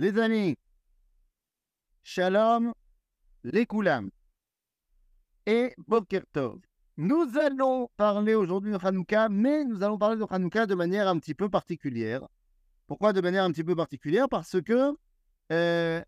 Les 0.00 0.16
amis, 0.16 0.56
Shalom, 2.04 2.72
les 3.42 3.66
Koulam 3.66 4.10
et 5.44 5.74
Boker 5.76 6.22
Tov. 6.32 6.60
Nous 6.96 7.36
allons 7.36 7.90
parler 7.96 8.36
aujourd'hui 8.36 8.70
de 8.70 8.78
Hanouka, 8.80 9.28
mais 9.28 9.64
nous 9.64 9.82
allons 9.82 9.98
parler 9.98 10.16
de 10.16 10.24
Hanouka 10.30 10.66
de 10.66 10.76
manière 10.76 11.08
un 11.08 11.18
petit 11.18 11.34
peu 11.34 11.48
particulière. 11.48 12.28
Pourquoi 12.86 13.12
de 13.12 13.20
manière 13.20 13.42
un 13.42 13.50
petit 13.50 13.64
peu 13.64 13.74
particulière? 13.74 14.28
Parce 14.28 14.62
que 14.62 14.96
euh, 15.50 16.00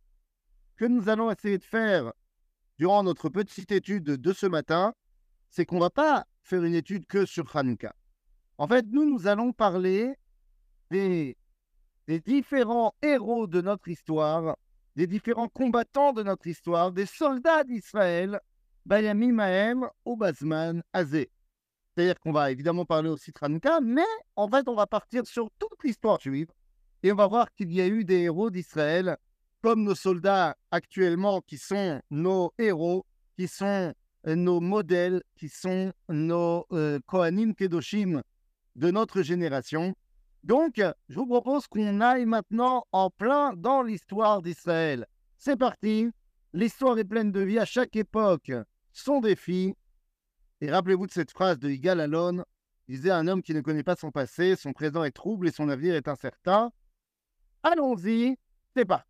que 0.76 0.84
nous 0.84 1.08
allons 1.08 1.28
essayer 1.28 1.58
de 1.58 1.64
faire 1.64 2.12
durant 2.78 3.02
notre 3.02 3.28
petite 3.28 3.72
étude 3.72 4.04
de 4.04 4.32
ce 4.32 4.46
matin, 4.46 4.94
c'est 5.48 5.66
qu'on 5.66 5.78
ne 5.78 5.80
va 5.80 5.90
pas 5.90 6.26
faire 6.44 6.62
une 6.62 6.76
étude 6.76 7.06
que 7.06 7.26
sur 7.26 7.56
Hanouka. 7.56 7.92
En 8.56 8.68
fait, 8.68 8.86
nous, 8.86 9.04
nous 9.04 9.26
allons 9.26 9.52
parler 9.52 10.14
des, 10.92 11.36
des 12.06 12.20
différents 12.20 12.94
héros 13.02 13.46
de 13.46 13.60
notre 13.60 13.88
histoire, 13.88 14.56
des 14.96 15.06
différents 15.06 15.48
combattants 15.48 16.12
de 16.12 16.22
notre 16.22 16.46
histoire, 16.46 16.92
des 16.92 17.06
soldats 17.06 17.64
d'Israël, 17.64 18.40
Bayami 18.86 19.32
Mahem 19.32 19.88
ou 20.04 20.16
Bazman 20.16 20.82
Azé. 20.92 21.30
C'est-à-dire 21.94 22.18
qu'on 22.20 22.32
va 22.32 22.50
évidemment 22.50 22.84
parler 22.84 23.08
aussi 23.08 23.30
de 23.30 23.38
Hanouka, 23.40 23.80
mais 23.80 24.04
en 24.36 24.48
fait, 24.48 24.68
on 24.68 24.74
va 24.74 24.86
partir 24.86 25.26
sur 25.26 25.50
toute 25.58 25.82
l'histoire 25.84 26.20
juive 26.20 26.48
et 27.02 27.12
on 27.12 27.16
va 27.16 27.26
voir 27.26 27.52
qu'il 27.52 27.72
y 27.72 27.80
a 27.80 27.86
eu 27.86 28.04
des 28.04 28.20
héros 28.20 28.50
d'Israël 28.50 29.16
comme 29.62 29.84
nos 29.84 29.94
soldats 29.94 30.56
actuellement 30.70 31.40
qui 31.42 31.58
sont 31.58 32.00
nos 32.10 32.52
héros, 32.58 33.04
qui 33.36 33.48
sont 33.48 33.92
euh, 34.26 34.34
nos 34.34 34.60
modèles, 34.60 35.22
qui 35.36 35.48
sont 35.48 35.92
nos 36.08 36.66
euh, 36.72 36.98
Kohanim 37.06 37.54
Kedoshim 37.54 38.22
de 38.76 38.90
notre 38.90 39.22
génération. 39.22 39.94
Donc, 40.42 40.80
je 41.08 41.14
vous 41.14 41.26
propose 41.26 41.66
qu'on 41.66 42.00
aille 42.00 42.24
maintenant 42.24 42.86
en 42.92 43.10
plein 43.10 43.52
dans 43.54 43.82
l'histoire 43.82 44.40
d'Israël. 44.40 45.06
C'est 45.36 45.56
parti. 45.56 46.08
L'histoire 46.52 46.98
est 46.98 47.04
pleine 47.04 47.30
de 47.30 47.40
vie 47.40 47.58
à 47.58 47.64
chaque 47.64 47.94
époque. 47.96 48.50
Son 48.92 49.20
défi. 49.20 49.74
Et 50.60 50.70
rappelez-vous 50.70 51.06
de 51.06 51.12
cette 51.12 51.30
phrase 51.30 51.58
de 51.58 51.68
Yigal 51.68 52.00
Alon. 52.00 52.44
Disait 52.88 53.10
un 53.10 53.28
homme 53.28 53.42
qui 53.42 53.54
ne 53.54 53.60
connaît 53.60 53.84
pas 53.84 53.96
son 53.96 54.10
passé, 54.10 54.56
son 54.56 54.72
présent 54.72 55.04
est 55.04 55.12
trouble 55.12 55.46
et 55.46 55.52
son 55.52 55.68
avenir 55.68 55.94
est 55.94 56.08
incertain. 56.08 56.72
Allons-y, 57.62 58.36
c'est 58.74 58.84
parti. 58.84 59.08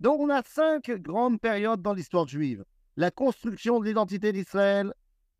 Donc 0.00 0.20
on 0.20 0.28
a 0.28 0.42
cinq 0.42 0.90
grandes 0.90 1.40
périodes 1.40 1.80
dans 1.80 1.94
l'histoire 1.94 2.28
juive. 2.28 2.64
La 2.96 3.10
construction 3.10 3.80
de 3.80 3.86
l'identité 3.86 4.32
d'Israël, 4.32 4.92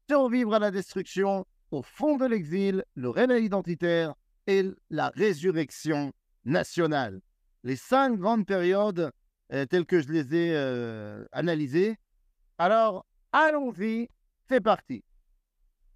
survivre 0.08 0.54
à 0.54 0.58
la 0.58 0.70
destruction, 0.70 1.44
au 1.72 1.82
fond 1.82 2.16
de 2.16 2.24
l'exil, 2.24 2.84
le 2.94 3.10
réveil 3.10 3.44
identitaire 3.44 4.14
et 4.46 4.64
la 4.90 5.10
résurrection 5.10 6.12
nationale. 6.44 7.20
Les 7.62 7.76
cinq 7.76 8.18
grandes 8.18 8.46
périodes 8.46 9.10
euh, 9.52 9.66
telles 9.66 9.86
que 9.86 10.00
je 10.00 10.12
les 10.12 10.34
ai 10.34 10.52
euh, 10.54 11.24
analysées. 11.32 11.96
Alors, 12.58 13.06
allons-y, 13.32 14.08
c'est 14.48 14.60
parti. 14.60 15.04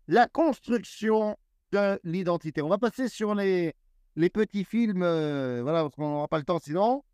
La 0.07 0.27
construction 0.27 1.37
de 1.73 2.01
l'identité. 2.05 2.63
On 2.63 2.69
va 2.69 2.79
passer 2.79 3.09
sur 3.09 3.35
les, 3.35 3.75
les 4.17 4.31
petits 4.31 4.65
films, 4.65 5.03
euh, 5.03 5.61
voilà, 5.63 5.83
parce 5.83 5.95
qu'on 5.95 6.09
n'aura 6.09 6.29
pas 6.29 6.39
le 6.39 6.45
temps 6.45 6.59
sinon. 6.59 7.05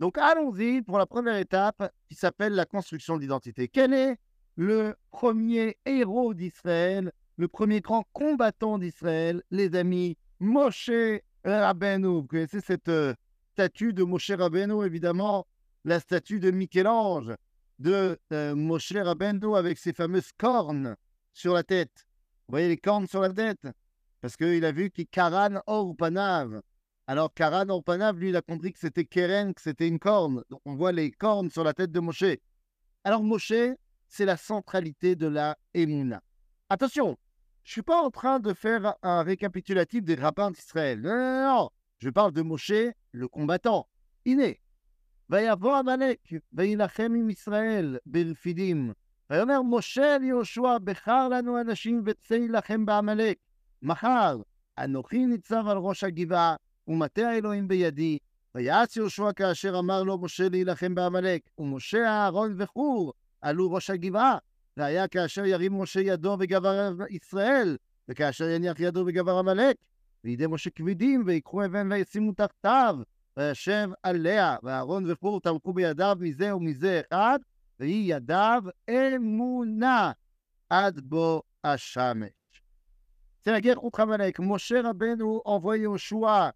Donc 0.00 0.18
allons-y 0.18 0.82
pour 0.82 0.98
la 0.98 1.06
première 1.06 1.36
étape 1.36 1.92
qui 2.08 2.16
s'appelle 2.16 2.54
la 2.54 2.66
construction 2.66 3.16
d'identité. 3.16 3.68
Quel 3.68 3.92
est 3.92 4.16
le 4.56 4.96
premier 5.10 5.78
héros 5.86 6.34
d'Israël, 6.34 7.12
le 7.36 7.48
premier 7.48 7.80
grand 7.80 8.04
combattant 8.12 8.78
d'Israël, 8.78 9.42
les 9.50 9.76
amis? 9.76 10.16
Moshe 10.44 10.90
Rabbeinu. 11.42 12.06
Vous 12.06 12.26
connaissez 12.26 12.60
cette 12.60 12.88
euh, 12.88 13.14
statue 13.52 13.92
de 13.92 14.04
Moshe 14.04 14.30
Rabbeinu, 14.30 14.84
évidemment, 14.84 15.46
la 15.84 16.00
statue 16.00 16.38
de 16.38 16.50
Michel-Ange, 16.50 17.34
de 17.78 18.18
euh, 18.32 18.54
Moshe 18.54 18.92
Rabbeinu 18.92 19.56
avec 19.56 19.78
ses 19.78 19.92
fameuses 19.92 20.32
cornes 20.36 20.96
sur 21.32 21.54
la 21.54 21.62
tête. 21.62 22.04
Vous 22.46 22.52
voyez 22.52 22.68
les 22.68 22.76
cornes 22.76 23.06
sur 23.06 23.22
la 23.22 23.30
tête? 23.30 23.66
Parce 24.20 24.36
qu'il 24.36 24.64
a 24.64 24.72
vu 24.72 24.90
qu'il 24.90 25.06
Karan 25.06 25.60
Or 25.66 25.96
Panav. 25.96 26.60
Alors, 27.06 27.32
Karan 27.34 27.68
Orpanav, 27.68 28.18
lui, 28.18 28.30
il 28.30 28.36
a 28.36 28.40
compris 28.42 28.72
que 28.72 28.78
c'était 28.78 29.04
Keren, 29.04 29.52
que 29.52 29.60
c'était 29.60 29.88
une 29.88 29.98
corne. 29.98 30.42
Donc, 30.48 30.60
on 30.64 30.74
voit 30.74 30.92
les 30.92 31.10
cornes 31.10 31.50
sur 31.50 31.62
la 31.62 31.74
tête 31.74 31.92
de 31.92 32.00
Moshe. 32.00 32.24
Alors, 33.02 33.22
Moshe, 33.22 33.52
c'est 34.08 34.24
la 34.24 34.38
centralité 34.38 35.14
de 35.14 35.26
la 35.26 35.56
Emouna. 35.74 36.22
Attention, 36.70 37.18
je 37.63 37.71
ne 37.71 37.73
suis 37.73 37.81
pas 37.81 38.01
en 38.01 38.09
train 38.09 38.39
de 38.39 38.53
faire 38.53 38.95
un 39.03 39.21
récapitulatif 39.21 40.03
des 40.03 40.15
rabbins 40.15 40.51
d'Israël. 40.51 41.01
Non, 41.01 41.15
non, 41.15 41.43
non, 41.43 41.69
Je 41.99 42.09
parle 42.09 42.31
de 42.31 42.41
Moshe, 42.41 42.93
le 43.11 43.27
combattant, 43.27 43.87
inné. 44.25 44.59
ויבוא 45.29 45.77
עמלק, 45.77 46.17
ויילחם 46.53 47.13
עם 47.15 47.29
ישראל 47.29 47.97
ברפידים. 48.05 48.93
ויאמר 49.29 49.61
משה 49.61 50.17
ליהושע, 50.17 50.77
בחר 50.83 51.27
לנו 51.27 51.61
אנשים 51.61 52.03
וצא 52.05 52.35
להילחם 52.35 52.85
בעמלק. 52.85 53.37
מחר, 53.81 54.37
אנוכי 54.77 55.25
ניצב 55.25 55.67
על 55.67 55.77
ראש 55.77 56.03
הגבעה, 56.03 56.55
ומטה 56.87 57.29
האלוהים 57.29 57.67
בידי. 57.67 58.17
ויעץ 58.55 58.95
יהושע 58.95 59.31
כאשר 59.35 59.79
אמר 59.79 60.03
לו 60.03 60.17
משה 60.17 60.49
להילחם 60.49 60.95
בעמלק, 60.95 61.41
ומשה 61.57 62.07
אהרון 62.07 62.55
וחור 62.57 63.13
עלו 63.41 63.71
ראש 63.71 63.89
הגבעה. 63.89 64.37
והיה 64.77 65.07
כאשר 65.07 65.45
ירים 65.45 65.81
משה 65.81 65.99
ידו 65.99 66.37
וגבר 66.39 66.95
ישראל, 67.09 67.77
וכאשר 68.09 68.49
יניח 68.49 68.79
ידו 68.79 69.03
וגבר 69.07 69.37
עמלק. 69.37 69.75
וידי 70.23 70.47
משה 70.47 70.69
כבדים, 70.69 71.23
ויקחו 71.25 71.65
אבן 71.65 71.91
וישימו 71.91 72.33
תחתיו, 72.33 72.97
וישב 73.37 73.89
עליה, 74.03 74.57
ואהרון 74.63 75.11
וחור 75.11 75.41
תמכו 75.41 75.73
בידיו 75.73 76.17
מזה 76.19 76.55
ומזה 76.55 77.01
אחד, 77.11 77.39
והיא 77.79 78.15
ידיו 78.15 78.63
אמונה 78.89 80.11
עד 80.69 80.99
בוא 80.99 81.41
השמש. 81.63 82.29
C'est 83.41 83.51
la 83.51 83.61
guerre 83.61 83.79
contre 83.79 84.01
Amalek. 84.01 84.37
Moshe 84.39 84.73
Rabbeinu 84.73 85.39
envoie 85.45 85.77
Yoshua 85.77 86.51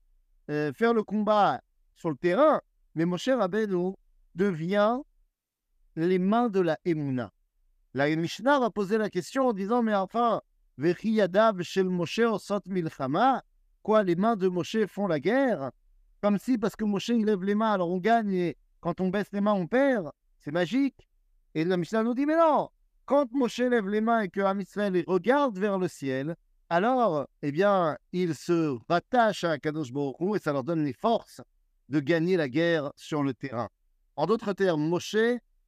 euh, 0.50 0.74
faire 0.74 0.94
le 0.94 1.02
combat 1.02 1.62
sur 1.96 2.10
le 2.10 2.16
terrain, 2.18 2.60
mais 2.94 3.06
Moshe 3.06 3.30
Rabbeinu 3.30 3.94
devient 4.36 4.98
les 5.96 6.20
mains 6.20 6.50
de 6.50 6.60
la 6.60 6.78
Emouna. 6.84 7.32
La 7.99 8.15
Mishnah 8.15 8.61
va 8.61 8.71
poser 8.71 8.97
la 8.97 9.11
question 9.11 9.49
en 9.49 9.53
disant 9.53 9.83
Mais 9.83 9.93
enfin, 9.93 10.41
Vechiyadav 10.77 11.61
shel 11.63 11.89
Moshe 11.89 12.21
osot 12.21 12.61
milchama 12.67 13.43
Quoi, 13.83 14.05
les 14.05 14.15
mains 14.15 14.37
de 14.37 14.47
Moshe 14.47 14.87
font 14.87 15.09
la 15.09 15.19
guerre? 15.19 15.73
Comme 16.23 16.39
si, 16.39 16.59
parce 16.59 16.77
que 16.77 16.85
Moshe 16.85 17.09
il 17.09 17.27
lève 17.27 17.43
les 17.43 17.57
mains, 17.57 17.73
alors 17.73 17.91
on 17.91 17.99
gagne, 17.99 18.33
et 18.35 18.57
quand 18.81 19.01
on 19.01 19.09
baisse 19.09 19.33
les 19.33 19.41
mains, 19.41 19.55
on 19.55 19.67
perd. 19.67 20.13
C'est 20.39 20.53
magique. 20.53 21.09
Et 21.57 21.65
la 21.65 21.77
Mishnah 21.77 22.05
nous 22.05 22.15
dit 22.15 22.25
Mais 22.25 22.37
non 22.37 22.69
Quand 23.05 23.33
Moshe 23.33 23.59
lève 23.59 23.89
les 23.89 24.01
mains 24.01 24.21
et 24.21 24.29
que 24.29 24.61
Israël 24.61 25.03
regarde 25.09 25.59
vers 25.59 25.77
le 25.77 25.89
ciel, 25.89 26.37
alors, 26.71 27.27
eh 27.43 27.51
bien, 27.51 27.99
ils 28.13 28.37
se 28.37 28.79
rattachent 28.89 29.43
à 29.43 29.59
Kadosh 29.59 29.93
Baruch 29.93 30.37
et 30.37 30.39
ça 30.39 30.53
leur 30.53 30.63
donne 30.63 30.85
les 30.85 30.93
forces 30.93 31.41
de 31.89 31.99
gagner 31.99 32.37
la 32.37 32.49
guerre 32.49 32.93
sur 32.95 33.25
le 33.25 33.35
terrain. 33.35 33.69
En 34.15 34.27
d'autres 34.27 34.53
termes, 34.53 34.87
Moshe 34.89 35.17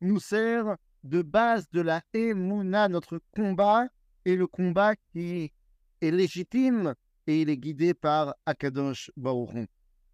nous 0.00 0.20
sert 0.20 0.76
de 1.03 1.22
base 1.22 1.69
de 1.71 1.81
la 1.81 2.03
Emouna, 2.12 2.88
notre 2.88 3.21
combat, 3.34 3.88
et 4.25 4.37
le 4.37 4.47
combat 4.47 4.97
qui 4.97 5.53
est 6.00 6.11
légitime 6.11 6.94
et 7.27 7.43
il 7.43 7.50
est 7.50 7.56
guidé 7.56 7.94
par 7.94 8.34
Akadosh 8.47 9.10
Baruch 9.16 9.69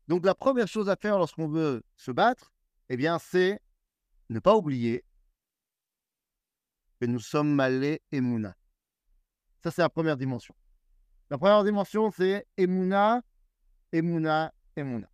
Donc 0.08 0.24
la 0.24 0.34
première 0.34 0.68
chose 0.68 0.88
à 0.88 0.96
faire 0.96 1.18
lorsqu'on 1.18 1.48
veut 1.48 1.82
se 1.96 2.10
battre, 2.10 2.52
eh 2.88 2.96
bien, 2.96 3.18
c'est 3.18 3.60
ne 4.28 4.38
pas 4.38 4.56
oublier 4.56 5.04
que 7.00 7.06
nous 7.06 7.20
sommes 7.20 7.54
Malé 7.54 8.02
Emouna. 8.12 8.54
Ça, 9.62 9.70
c'est 9.70 9.82
la 9.82 9.88
première 9.88 10.16
dimension. 10.16 10.54
La 11.30 11.38
première 11.38 11.64
dimension, 11.64 12.10
c'est 12.10 12.46
Emouna, 12.56 13.22
Emouna, 13.92 14.52
Emouna. 14.76 15.08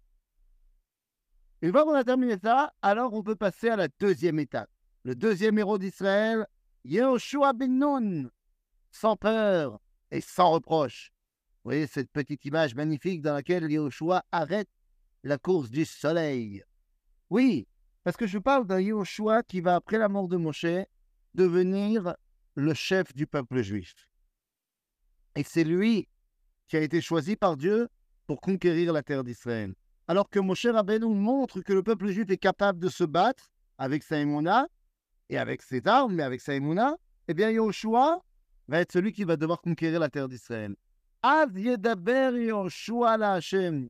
Une 1.63 1.71
fois 1.71 1.85
qu'on 1.85 1.95
a 1.95 2.05
terminé 2.05 2.37
ça, 2.43 2.75
alors 2.83 3.15
on 3.15 3.23
peut 3.23 3.37
passer 3.37 3.69
à 3.69 3.77
la 3.77 3.89
deuxième 3.89 4.39
étape. 4.39 4.72
Le 5.05 5.17
deuxième 5.17 5.59
héros 5.59 5.79
d'Israël, 5.79 6.47
Yehoshua 6.85 7.53
ben 7.55 7.77
Nun, 7.77 8.31
sans 8.93 9.17
peur 9.17 9.81
et 10.13 10.21
sans 10.21 10.53
reproche. 10.53 11.11
Vous 11.57 11.71
voyez 11.71 11.89
cette 11.89 12.11
petite 12.13 12.45
image 12.45 12.77
magnifique 12.77 13.21
dans 13.21 13.35
laquelle 13.35 13.69
Yehoshua 13.69 14.25
arrête 14.31 14.69
la 15.25 15.39
course 15.39 15.71
du 15.71 15.85
soleil. 15.85 16.63
Oui, 17.31 17.67
parce 18.05 18.17
que 18.17 18.29
je 18.29 18.39
parle 18.39 18.65
d'un 18.65 18.81
Yehoshua 18.81 19.43
qui 19.43 19.61
va, 19.61 19.75
après 19.75 19.99
la 19.99 20.09
mort 20.09 20.29
de 20.29 20.37
Moshe, 20.37 20.87
devenir 21.35 22.15
le 22.55 22.75
chef 22.75 23.13
du 23.13 23.27
peuple 23.27 23.63
juif. 23.63 24.09
Et 25.35 25.43
c'est 25.43 25.65
lui 25.65 26.09
qui 26.69 26.77
a 26.77 26.81
été 26.81 27.01
choisi 27.01 27.35
par 27.35 27.57
Dieu 27.57 27.89
pour 28.29 28.41
conquérir 28.41 28.93
la 28.93 29.03
terre 29.03 29.25
d'Israël. 29.25 29.75
Alors 30.07 30.31
que 30.31 30.39
Moshe 30.39 30.67
Rabbeinu 30.67 31.13
montre 31.13 31.61
que 31.61 31.73
le 31.73 31.83
peuple 31.83 32.09
juif 32.09 32.31
est 32.31 32.37
capable 32.37 32.79
de 32.79 32.89
se 32.89 33.03
battre 33.03 33.51
avec 33.79 34.05
sa 34.05 34.19
et 35.33 35.39
avec 35.39 35.63
ses 35.63 35.81
armes, 35.87 36.15
mais 36.15 36.23
avec 36.23 36.43
sa 36.43 36.55
émouna, 36.55 36.95
eh 37.27 37.35
bien 37.35 37.51
Yoshua 37.51 38.21
va 38.69 38.81
être 38.81 38.93
celui 38.93 39.13
qui 39.13 39.25
va 39.25 39.37
devoir 39.37 39.63
conquérir 39.63 39.99
la 39.99 40.11
terre 40.11 40.29
d'Israël. 40.29 40.75
Yedaber 41.55 42.33
Yoshua 42.37 43.17
la 43.17 43.33
Hashem. 43.35 43.89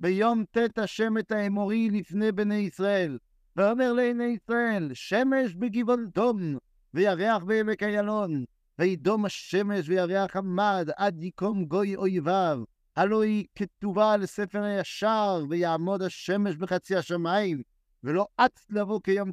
ביום 0.00 0.44
ט' 0.50 0.78
השם 0.78 1.18
את 1.18 1.32
האמורי 1.32 1.90
לפני 1.90 2.32
בני 2.32 2.54
ישראל. 2.54 3.18
ואומר 3.56 3.92
לעיני 3.92 4.24
ישראל, 4.24 4.90
שמש 4.94 5.54
בגבעון 5.54 6.06
דום, 6.14 6.58
וירח 6.94 7.44
בעמק 7.44 7.82
איילון. 7.82 8.44
וידום 8.78 9.24
השמש 9.24 9.88
וירח 9.88 10.36
עמד, 10.36 10.88
עד 10.96 11.22
יקום 11.22 11.64
גוי 11.64 11.96
אויביו. 11.96 12.62
הלא 12.96 13.22
היא 13.22 13.46
כתובה 13.54 14.16
לספר 14.16 14.62
הישר, 14.62 15.44
ויעמוד 15.48 16.02
השמש 16.02 16.56
בחצי 16.56 16.96
השמיים, 16.96 17.62
ולא 18.04 18.26
אץ 18.36 18.66
לבוא 18.70 19.00
כיום 19.04 19.32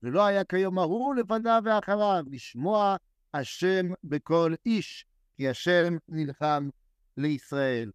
תמין, 0.00 0.12
ולא 0.12 0.26
היה 0.26 0.44
כיום 0.44 0.78
ההוא 0.78 1.14
לפניו 1.14 1.62
ואחריו, 1.64 2.24
לשמוע 2.30 2.96
השם 3.34 3.86
בכל 4.04 4.54
איש, 4.66 5.06
כי 5.36 5.48
השם 5.48 5.96
נלחם 6.08 6.68
l'Israël. 7.16 7.92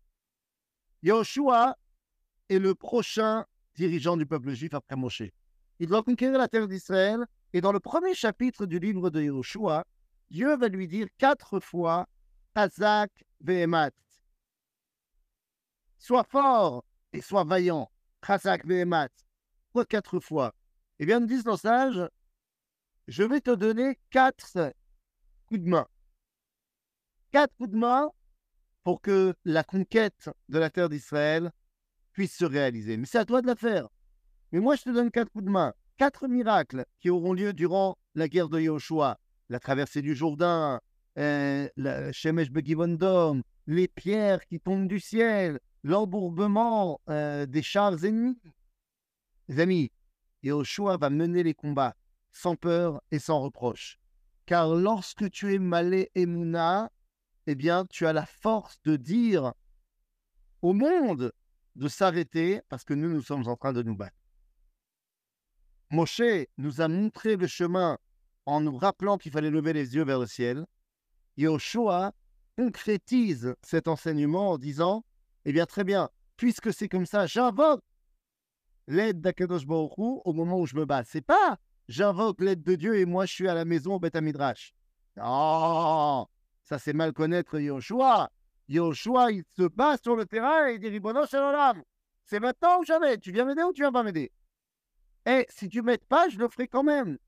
Yoshua 1.03 1.75
est 2.49 2.59
le 2.59 2.75
prochain 2.75 3.45
dirigeant 3.75 4.17
du 4.17 4.25
peuple 4.25 4.53
juif 4.53 4.73
après 4.73 4.95
Moshe. 4.95 5.23
Il 5.79 5.87
doit 5.87 6.03
conquérir 6.03 6.37
la 6.37 6.47
terre 6.47 6.67
d'Israël, 6.67 7.25
et 7.53 7.61
dans 7.61 7.71
le 7.71 7.79
premier 7.79 8.13
chapitre 8.13 8.65
du 8.65 8.79
livre 8.79 9.09
de 9.09 9.21
Yoshua, 9.21 9.85
Dieu 10.29 10.55
va 10.55 10.67
lui 10.67 10.87
dire 10.87 11.07
quatre 11.17 11.59
fois 11.59 12.07
Azak 12.55 13.11
Vehemat. 13.41 13.91
Sois 15.97 16.23
fort 16.23 16.83
et 17.13 17.21
sois 17.21 17.43
vaillant. 17.43 17.89
Chazak 18.25 18.65
Vehemat. 18.65 19.09
Pourquoi 19.65 19.85
quatre 19.85 20.19
fois 20.19 20.53
Eh 21.02 21.04
bien, 21.04 21.18
nous 21.18 21.26
disent 21.26 21.44
nos 21.44 21.56
sages 21.56 22.08
Je 23.08 23.24
vais 23.24 23.40
te 23.40 23.50
donner 23.50 23.98
quatre 24.10 24.72
coups 25.46 25.60
de 25.60 25.68
main. 25.68 25.88
Quatre 27.32 27.52
coups 27.56 27.70
de 27.70 27.76
main 27.76 28.08
pour 28.84 29.02
que 29.02 29.34
la 29.44 29.64
conquête 29.64 30.30
de 30.48 30.60
la 30.60 30.70
terre 30.70 30.88
d'Israël 30.88 31.50
puisse 32.12 32.36
se 32.36 32.44
réaliser. 32.44 32.96
Mais 32.98 33.06
c'est 33.06 33.18
à 33.18 33.24
toi 33.24 33.42
de 33.42 33.48
la 33.48 33.56
faire. 33.56 33.88
Mais 34.52 34.60
moi, 34.60 34.76
je 34.76 34.82
te 34.82 34.90
donne 34.90 35.10
quatre 35.10 35.32
coups 35.32 35.44
de 35.44 35.50
main, 35.50 35.74
quatre 35.96 36.28
miracles 36.28 36.84
qui 37.00 37.10
auront 37.10 37.32
lieu 37.32 37.52
durant 37.52 37.98
la 38.14 38.28
guerre 38.28 38.48
de 38.48 38.60
Yahushua, 38.60 39.18
la 39.48 39.58
traversée 39.58 40.02
du 40.02 40.14
Jourdain, 40.14 40.80
euh, 41.18 41.68
la 41.74 42.12
Shemesh 42.12 42.52
Begivondom, 42.52 43.42
les 43.66 43.88
pierres 43.88 44.46
qui 44.46 44.60
tombent 44.60 44.86
du 44.86 45.00
ciel, 45.00 45.58
l'embourbement 45.82 47.00
euh, 47.10 47.44
des 47.44 47.62
chars 47.62 48.04
ennemis. 48.04 48.38
Les 49.48 49.58
amis, 49.58 49.90
Yahushua 50.42 50.96
va 50.96 51.10
mener 51.10 51.42
les 51.42 51.54
combats 51.54 51.94
sans 52.30 52.56
peur 52.56 53.02
et 53.10 53.18
sans 53.18 53.40
reproche. 53.40 53.98
Car 54.46 54.74
lorsque 54.74 55.30
tu 55.30 55.54
es 55.54 55.58
malé 55.58 56.10
et 56.14 56.26
mouna, 56.26 56.90
eh 57.46 57.54
bien, 57.54 57.86
tu 57.86 58.06
as 58.06 58.12
la 58.12 58.26
force 58.26 58.80
de 58.84 58.96
dire 58.96 59.52
au 60.62 60.72
monde 60.72 61.32
de 61.76 61.88
s'arrêter 61.88 62.60
parce 62.68 62.84
que 62.84 62.94
nous, 62.94 63.08
nous 63.08 63.22
sommes 63.22 63.48
en 63.48 63.56
train 63.56 63.72
de 63.72 63.82
nous 63.82 63.96
battre. 63.96 64.16
Moshe 65.90 66.46
nous 66.56 66.80
a 66.80 66.88
montré 66.88 67.36
le 67.36 67.46
chemin 67.46 67.98
en 68.46 68.60
nous 68.60 68.76
rappelant 68.76 69.18
qu'il 69.18 69.32
fallait 69.32 69.50
lever 69.50 69.72
les 69.72 69.94
yeux 69.94 70.04
vers 70.04 70.18
le 70.18 70.26
ciel. 70.26 70.66
Yoshua 71.36 72.12
concrétise 72.56 73.54
cet 73.62 73.88
enseignement 73.88 74.52
en 74.52 74.58
disant 74.58 75.04
Eh 75.44 75.52
bien, 75.52 75.66
très 75.66 75.84
bien, 75.84 76.10
puisque 76.36 76.72
c'est 76.72 76.88
comme 76.88 77.06
ça, 77.06 77.26
j'invoque 77.26 77.82
l'aide 78.86 79.20
d'Akadosh 79.20 79.66
Baruch 79.66 79.92
au 79.98 80.32
moment 80.32 80.60
où 80.60 80.66
je 80.66 80.76
me 80.76 80.84
bats. 80.84 81.04
C'est 81.04 81.22
pas 81.22 81.58
j'invoque 81.88 82.40
l'aide 82.40 82.62
de 82.62 82.74
Dieu 82.74 82.96
et 82.96 83.04
moi 83.04 83.26
je 83.26 83.32
suis 83.32 83.48
à 83.48 83.54
la 83.54 83.64
maison 83.64 83.94
au 83.94 84.00
Beth 84.00 84.16
Midrash. 84.16 84.72
Non, 85.16 86.26
ça, 86.64 86.78
c'est 86.78 86.92
mal 86.92 87.12
connaître 87.12 87.58
Yoshua. 87.58 88.30
Yoshua, 88.68 89.32
il 89.32 89.44
se 89.56 89.68
bat 89.68 89.96
sur 89.98 90.16
le 90.16 90.24
terrain 90.24 90.68
et 90.68 90.74
il 90.74 90.80
dit 90.80 91.00
Shalom, 91.28 91.82
c'est 92.24 92.40
maintenant 92.40 92.80
ou 92.80 92.84
jamais? 92.84 93.18
Tu 93.18 93.32
viens 93.32 93.44
m'aider 93.44 93.62
ou 93.62 93.72
tu 93.72 93.82
viens 93.82 93.92
pas 93.92 94.02
m'aider? 94.02 94.32
Eh, 95.26 95.44
si 95.50 95.68
tu 95.68 95.82
m'aides 95.82 96.04
pas, 96.04 96.28
je 96.28 96.38
le 96.38 96.48
ferai 96.48 96.68
quand 96.68 96.82
même. 96.82 97.18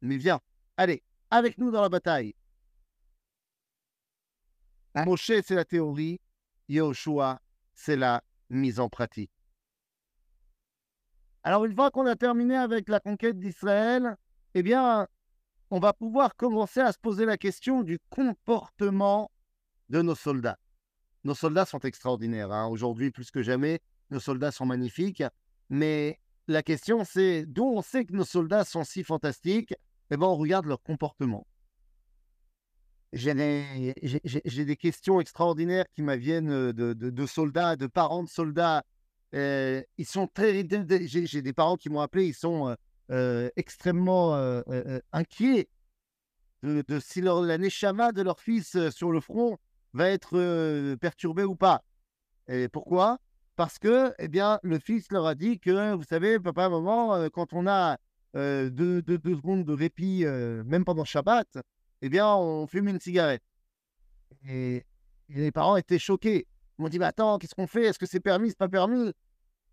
Mais 0.00 0.16
viens, 0.16 0.40
allez, 0.76 1.02
avec 1.30 1.58
nous 1.58 1.70
dans 1.70 1.82
la 1.82 1.88
bataille. 1.88 2.34
Ah. 4.94 5.04
Moshe, 5.04 5.30
c'est 5.44 5.54
la 5.54 5.64
théorie. 5.64 6.20
Yoshua, 6.68 7.40
c'est 7.74 7.96
la 7.96 8.22
mise 8.50 8.80
en 8.80 8.88
pratique. 8.88 9.30
Alors, 11.48 11.64
une 11.64 11.74
fois 11.74 11.90
qu'on 11.90 12.04
a 12.04 12.14
terminé 12.14 12.56
avec 12.56 12.90
la 12.90 13.00
conquête 13.00 13.38
d'Israël, 13.38 14.18
eh 14.52 14.62
bien, 14.62 15.08
on 15.70 15.78
va 15.78 15.94
pouvoir 15.94 16.36
commencer 16.36 16.80
à 16.80 16.92
se 16.92 16.98
poser 16.98 17.24
la 17.24 17.38
question 17.38 17.82
du 17.82 17.98
comportement 18.10 19.30
de 19.88 20.02
nos 20.02 20.14
soldats. 20.14 20.58
Nos 21.24 21.32
soldats 21.32 21.64
sont 21.64 21.78
extraordinaires. 21.78 22.52
Hein. 22.52 22.66
Aujourd'hui, 22.66 23.10
plus 23.10 23.30
que 23.30 23.42
jamais, 23.42 23.80
nos 24.10 24.20
soldats 24.20 24.50
sont 24.50 24.66
magnifiques. 24.66 25.22
Mais 25.70 26.20
la 26.48 26.62
question, 26.62 27.02
c'est 27.02 27.46
d'où 27.46 27.64
on 27.64 27.80
sait 27.80 28.04
que 28.04 28.12
nos 28.12 28.26
soldats 28.26 28.66
sont 28.66 28.84
si 28.84 29.02
fantastiques? 29.02 29.74
Eh 30.10 30.18
bien, 30.18 30.26
on 30.26 30.36
regarde 30.36 30.66
leur 30.66 30.82
comportement. 30.82 31.46
J'ai 33.14 33.32
des, 33.32 34.76
questions 34.78 35.18
extraordinaires 35.18 35.86
qui 35.94 36.02
m'aviennent 36.02 36.72
de, 36.72 36.92
de, 36.92 37.26
soldats, 37.26 37.76
de 37.76 37.86
parents 37.86 38.22
de 38.22 38.28
soldats. 38.28 38.84
Euh, 39.34 39.82
ils 39.98 40.06
sont 40.06 40.26
très. 40.26 40.64
J'ai 41.06 41.42
des 41.42 41.52
parents 41.52 41.76
qui 41.76 41.90
m'ont 41.90 42.00
appelé, 42.00 42.26
ils 42.26 42.34
sont 42.34 42.68
euh, 42.68 42.74
euh, 43.10 43.50
extrêmement 43.56 44.34
inquiets 45.12 45.68
de, 46.62 47.00
si 47.00 47.20
leur, 47.20 47.42
la 47.42 47.58
neshama 47.58 48.12
de 48.12 48.22
leur 48.22 48.40
fils 48.40 48.88
sur 48.90 49.12
le 49.12 49.20
front 49.20 49.58
va 49.92 50.08
être 50.08 50.94
perturbée 50.96 51.44
ou 51.44 51.54
pas. 51.54 51.84
Et 52.48 52.68
pourquoi? 52.68 53.18
Parce 53.56 53.78
que 53.78 54.14
eh 54.18 54.28
bien, 54.28 54.60
le 54.62 54.78
fils 54.78 55.10
leur 55.10 55.26
a 55.26 55.34
dit 55.34 55.58
que, 55.58 55.94
vous 55.94 56.04
savez, 56.04 56.38
papa, 56.38 56.68
maman, 56.68 57.28
quand 57.30 57.52
on 57.52 57.66
a 57.66 57.98
deux, 58.34 59.02
deux, 59.02 59.34
secondes 59.34 59.64
de 59.64 59.72
répit, 59.72 60.24
même 60.24 60.84
pendant 60.84 61.04
Shabbat, 61.04 61.58
eh 62.02 62.08
bien, 62.08 62.28
on 62.34 62.66
fume 62.66 62.88
une 62.88 63.00
cigarette. 63.00 63.42
Et, 64.48 64.84
les 65.30 65.52
parents 65.52 65.76
étaient 65.76 65.98
choqués. 65.98 66.46
Ils 66.78 66.82
m'ont 66.82 66.88
dit, 66.88 66.98
mais 66.98 67.06
attends, 67.06 67.38
qu'est-ce 67.38 67.54
qu'on 67.54 67.66
fait? 67.66 67.84
Est-ce 67.84 67.98
que 67.98 68.06
c'est 68.06 68.20
permis, 68.20 68.50
c'est 68.50 68.58
pas 68.58 68.68
permis? 68.68 69.12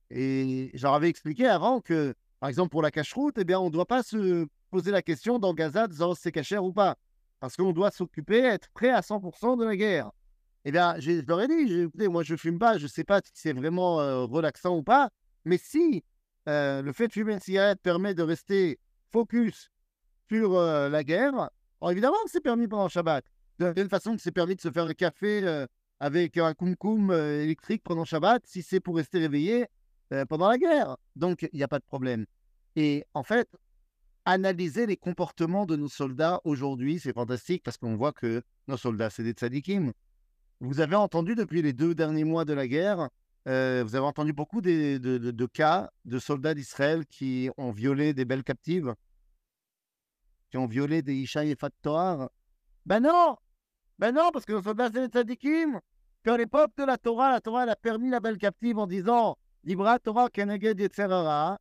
Et 0.09 0.71
j'en 0.73 0.93
avais 0.93 1.09
expliqué 1.09 1.47
avant 1.47 1.81
que 1.81 2.15
par 2.39 2.49
exemple, 2.49 2.69
pour 2.69 2.81
la 2.81 2.91
cache-route, 2.91 3.35
eh 3.39 3.43
bien, 3.43 3.59
on 3.59 3.65
ne 3.65 3.71
doit 3.71 3.87
pas 3.87 4.03
se 4.03 4.45
poser 4.69 4.91
la 4.91 5.01
question 5.01 5.39
dans 5.39 5.53
Gaza 5.53 5.87
de 5.87 5.95
c'est 6.15 6.31
cachère 6.31 6.63
ou 6.63 6.73
pas. 6.73 6.95
Parce 7.39 7.55
qu'on 7.55 7.71
doit 7.71 7.91
s'occuper, 7.91 8.39
être 8.39 8.69
prêt 8.69 8.89
à 8.89 9.01
100% 9.01 9.57
de 9.57 9.65
la 9.65 9.75
guerre. 9.75 10.11
Eh 10.63 10.71
bien, 10.71 10.95
je 10.99 11.21
leur 11.27 11.41
ai 11.41 11.47
dit, 11.47 11.81
écoutez, 11.81 12.07
moi, 12.07 12.23
je 12.23 12.35
fume 12.35 12.59
pas, 12.59 12.77
je 12.77 12.83
ne 12.83 12.87
sais 12.87 13.03
pas 13.03 13.19
si 13.23 13.31
c'est 13.33 13.53
vraiment 13.53 13.99
euh, 13.99 14.25
relaxant 14.25 14.77
ou 14.77 14.83
pas, 14.83 15.09
mais 15.43 15.57
si 15.57 16.03
euh, 16.47 16.81
le 16.81 16.91
fait 16.91 17.07
de 17.07 17.13
fumer 17.13 17.33
une 17.33 17.39
cigarette 17.39 17.79
permet 17.81 18.13
de 18.13 18.23
rester 18.23 18.79
focus 19.11 19.71
sur 20.29 20.55
euh, 20.55 20.89
la 20.89 21.03
guerre, 21.03 21.49
évidemment 21.89 22.17
que 22.25 22.31
c'est 22.31 22.41
permis 22.41 22.67
pendant 22.67 22.83
le 22.83 22.89
Shabbat. 22.89 23.25
De 23.59 23.65
la 23.65 23.73
même 23.73 23.89
façon 23.89 24.15
que 24.15 24.21
c'est 24.21 24.31
permis 24.31 24.55
de 24.55 24.61
se 24.61 24.69
faire 24.69 24.85
un 24.85 24.93
café 24.93 25.65
avec 25.99 26.37
un 26.37 26.53
kumkum 26.53 27.11
électrique 27.11 27.83
pendant 27.83 28.05
Shabbat, 28.05 28.43
si 28.45 28.61
c'est 28.61 28.79
pour 28.79 28.97
rester 28.97 29.19
réveillé 29.19 29.67
pendant 30.29 30.49
la 30.49 30.57
guerre. 30.57 30.97
Donc, 31.15 31.47
il 31.51 31.57
n'y 31.57 31.63
a 31.63 31.67
pas 31.67 31.79
de 31.79 31.85
problème. 31.85 32.25
Et 32.75 33.05
en 33.13 33.23
fait, 33.23 33.49
analyser 34.25 34.85
les 34.87 34.97
comportements 34.97 35.65
de 35.65 35.75
nos 35.75 35.87
soldats 35.87 36.41
aujourd'hui, 36.43 36.99
c'est 36.99 37.13
fantastique 37.13 37.63
parce 37.63 37.77
qu'on 37.77 37.95
voit 37.95 38.11
que 38.11 38.41
nos 38.67 38.77
soldats, 38.77 39.09
c'est 39.09 39.23
des 39.23 39.31
tzadikim. 39.31 39.93
Vous 40.59 40.79
avez 40.79 40.95
entendu 40.95 41.35
depuis 41.35 41.61
les 41.61 41.73
deux 41.73 41.93
derniers 41.93 42.23
mois 42.23 42.43
de 42.43 42.53
la 42.53 42.67
guerre, 42.67 43.09
euh, 43.47 43.83
vous 43.85 43.95
avez 43.95 44.05
entendu 44.05 44.33
beaucoup 44.33 44.61
de, 44.61 45.45
cas 45.53 45.91
de 46.05 46.17
soldats 46.17 46.55
d'Israël 46.55 47.05
qui 47.05 47.49
ont 47.57 47.71
violé 47.71 48.13
des 48.13 48.25
belles 48.25 48.43
captives, 48.43 48.95
qui 50.49 50.57
ont 50.57 50.65
violé 50.65 51.03
des 51.03 51.13
Ishaï 51.13 51.51
et 51.51 51.55
Fattoar. 51.55 52.29
Ben 52.85 53.01
non 53.01 53.37
Ben 53.99 54.11
non, 54.13 54.29
parce 54.31 54.45
que 54.45 54.51
nos 54.51 54.61
soldats, 54.61 54.89
c'est 54.93 55.07
des 55.07 55.07
tzadikim. 55.07 55.79
Qu'à 56.23 56.37
l'époque 56.37 56.71
de 56.77 56.83
la 56.83 56.97
Torah, 56.97 57.31
la 57.31 57.41
Torah 57.41 57.63
elle 57.63 57.69
a 57.69 57.75
permis 57.75 58.09
la 58.09 58.19
belle 58.19 58.37
captive 58.37 58.79
en 58.79 58.87
disant 58.87 59.37
Libra 59.63 59.99
Torah 59.99 60.29
Keneged 60.29 60.79
Yetzerara 60.79 61.59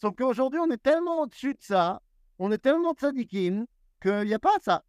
Sauf 0.00 0.14
qu'aujourd'hui, 0.16 0.60
on 0.60 0.70
est 0.70 0.82
tellement 0.82 1.22
au-dessus 1.22 1.54
de 1.54 1.60
ça, 1.60 2.00
on 2.38 2.50
est 2.52 2.58
tellement 2.58 2.94
tzadikim, 2.94 3.66
qu'il 4.00 4.22
n'y 4.22 4.34
a 4.34 4.38
pas 4.38 4.58
ça. 4.62 4.84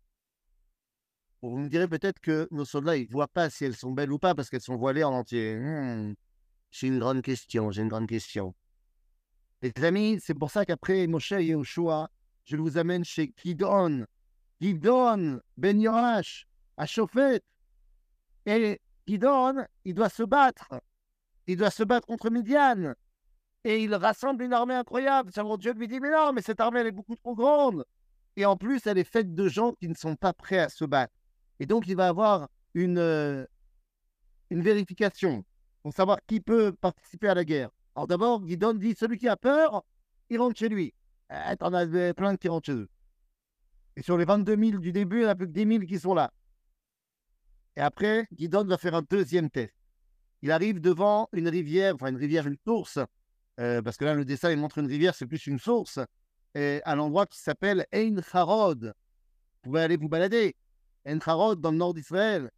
Vous 1.41 1.57
me 1.57 1.67
direz 1.67 1.87
peut-être 1.87 2.19
que 2.19 2.47
nos 2.51 2.65
soldats, 2.65 2.95
ils 2.95 3.07
ne 3.07 3.11
voient 3.11 3.27
pas 3.27 3.49
si 3.49 3.65
elles 3.65 3.75
sont 3.75 3.91
belles 3.91 4.11
ou 4.11 4.19
pas 4.19 4.35
parce 4.35 4.49
qu'elles 4.49 4.61
sont 4.61 4.77
voilées 4.77 5.03
en 5.03 5.11
entier. 5.11 5.57
Hmm. 5.57 6.13
Une 6.83 6.99
grande 6.99 7.21
question, 7.21 7.71
j'ai 7.71 7.81
une 7.81 7.89
grande 7.89 8.07
question. 8.07 8.53
Les 9.61 9.73
amis, 9.83 10.19
c'est 10.21 10.33
pour 10.33 10.51
ça 10.51 10.65
qu'après 10.65 11.05
Moshe 11.07 11.33
et 11.33 11.45
Yoshua, 11.45 12.09
je 12.45 12.55
vous 12.55 12.77
amène 12.77 13.03
chez 13.03 13.33
Gidon. 13.35 14.05
Gidon, 14.61 15.41
Ben 15.57 15.81
Yorash, 15.81 16.47
à 16.77 16.85
Chauffet. 16.85 17.41
Et 18.45 18.79
Gidon, 19.07 19.65
il 19.85 19.93
doit 19.93 20.09
se 20.09 20.23
battre. 20.23 20.69
Il 21.47 21.57
doit 21.57 21.71
se 21.71 21.83
battre 21.83 22.07
contre 22.07 22.29
Midian 22.29 22.93
et 23.63 23.83
il 23.83 23.93
rassemble 23.93 24.43
une 24.43 24.53
armée 24.53 24.73
incroyable. 24.73 25.31
mon 25.37 25.57
Dieu 25.57 25.73
lui 25.73 25.87
dit 25.87 25.99
Mais 25.99 26.11
non, 26.11 26.33
mais 26.33 26.41
cette 26.41 26.59
armée, 26.59 26.79
elle 26.79 26.87
est 26.87 26.91
beaucoup 26.91 27.15
trop 27.15 27.35
grande. 27.35 27.85
Et 28.35 28.45
en 28.45 28.57
plus, 28.57 28.85
elle 28.87 28.97
est 28.97 29.03
faite 29.03 29.35
de 29.35 29.47
gens 29.47 29.73
qui 29.73 29.87
ne 29.87 29.93
sont 29.93 30.15
pas 30.15 30.33
prêts 30.33 30.59
à 30.59 30.69
se 30.69 30.85
battre. 30.85 31.13
Et 31.59 31.65
donc, 31.65 31.87
il 31.87 31.95
va 31.95 32.07
avoir 32.07 32.47
une, 32.73 32.97
euh, 32.97 33.45
une 34.49 34.61
vérification. 34.61 35.43
pour 35.83 35.93
savoir 35.93 36.19
qui 36.27 36.39
peut 36.39 36.73
participer 36.73 37.27
à 37.27 37.33
la 37.33 37.43
guerre. 37.43 37.69
Alors 37.95 38.07
d'abord, 38.07 38.41
Guidon 38.41 38.73
dit 38.75 38.95
celui 38.95 39.17
qui 39.17 39.27
a 39.27 39.35
peur, 39.35 39.83
il 40.29 40.39
rentre 40.39 40.57
chez 40.57 40.69
lui. 40.69 40.93
Eh, 41.31 41.55
T'en 41.57 41.73
as 41.73 42.13
plein 42.13 42.37
qui 42.37 42.47
rentrent 42.47 42.67
chez 42.67 42.73
eux. 42.73 42.89
Et 43.95 44.03
sur 44.03 44.17
les 44.17 44.25
22 44.25 44.57
000 44.57 44.77
du 44.79 44.91
début, 44.91 45.17
il 45.17 45.19
n'y 45.21 45.25
en 45.25 45.29
a 45.29 45.35
plus 45.35 45.47
que 45.47 45.51
10 45.51 45.67
000 45.67 45.85
qui 45.85 45.99
sont 45.99 46.13
là. 46.13 46.31
Et 47.75 47.81
après, 47.81 48.27
Guidon 48.33 48.65
va 48.65 48.77
faire 48.77 48.95
un 48.95 49.03
deuxième 49.09 49.49
test. 49.49 49.73
Il 50.41 50.51
arrive 50.51 50.79
devant 50.79 51.29
une 51.33 51.47
rivière, 51.47 51.95
enfin 51.95 52.07
une 52.07 52.17
rivière, 52.17 52.47
une 52.47 52.57
source, 52.65 52.99
euh, 53.59 53.81
parce 53.81 53.97
que 53.97 54.05
là, 54.05 54.13
le 54.13 54.25
dessin, 54.25 54.51
il 54.51 54.57
montre 54.57 54.79
une 54.79 54.87
rivière, 54.87 55.13
c'est 55.13 55.27
plus 55.27 55.45
une 55.47 55.59
source, 55.59 55.99
et 56.55 56.81
à 56.83 56.95
l'endroit 56.95 57.25
qui 57.25 57.39
s'appelle 57.39 57.85
Ein 57.93 58.19
Harod. 58.33 58.93
Vous 59.63 59.69
pouvez 59.69 59.81
aller 59.81 59.97
vous 59.97 60.09
balader. 60.09 60.55
Ein 61.05 61.19
Harod, 61.25 61.61
dans 61.61 61.71
le 61.71 61.77
nord 61.77 61.93
d'Israël. 61.93 62.49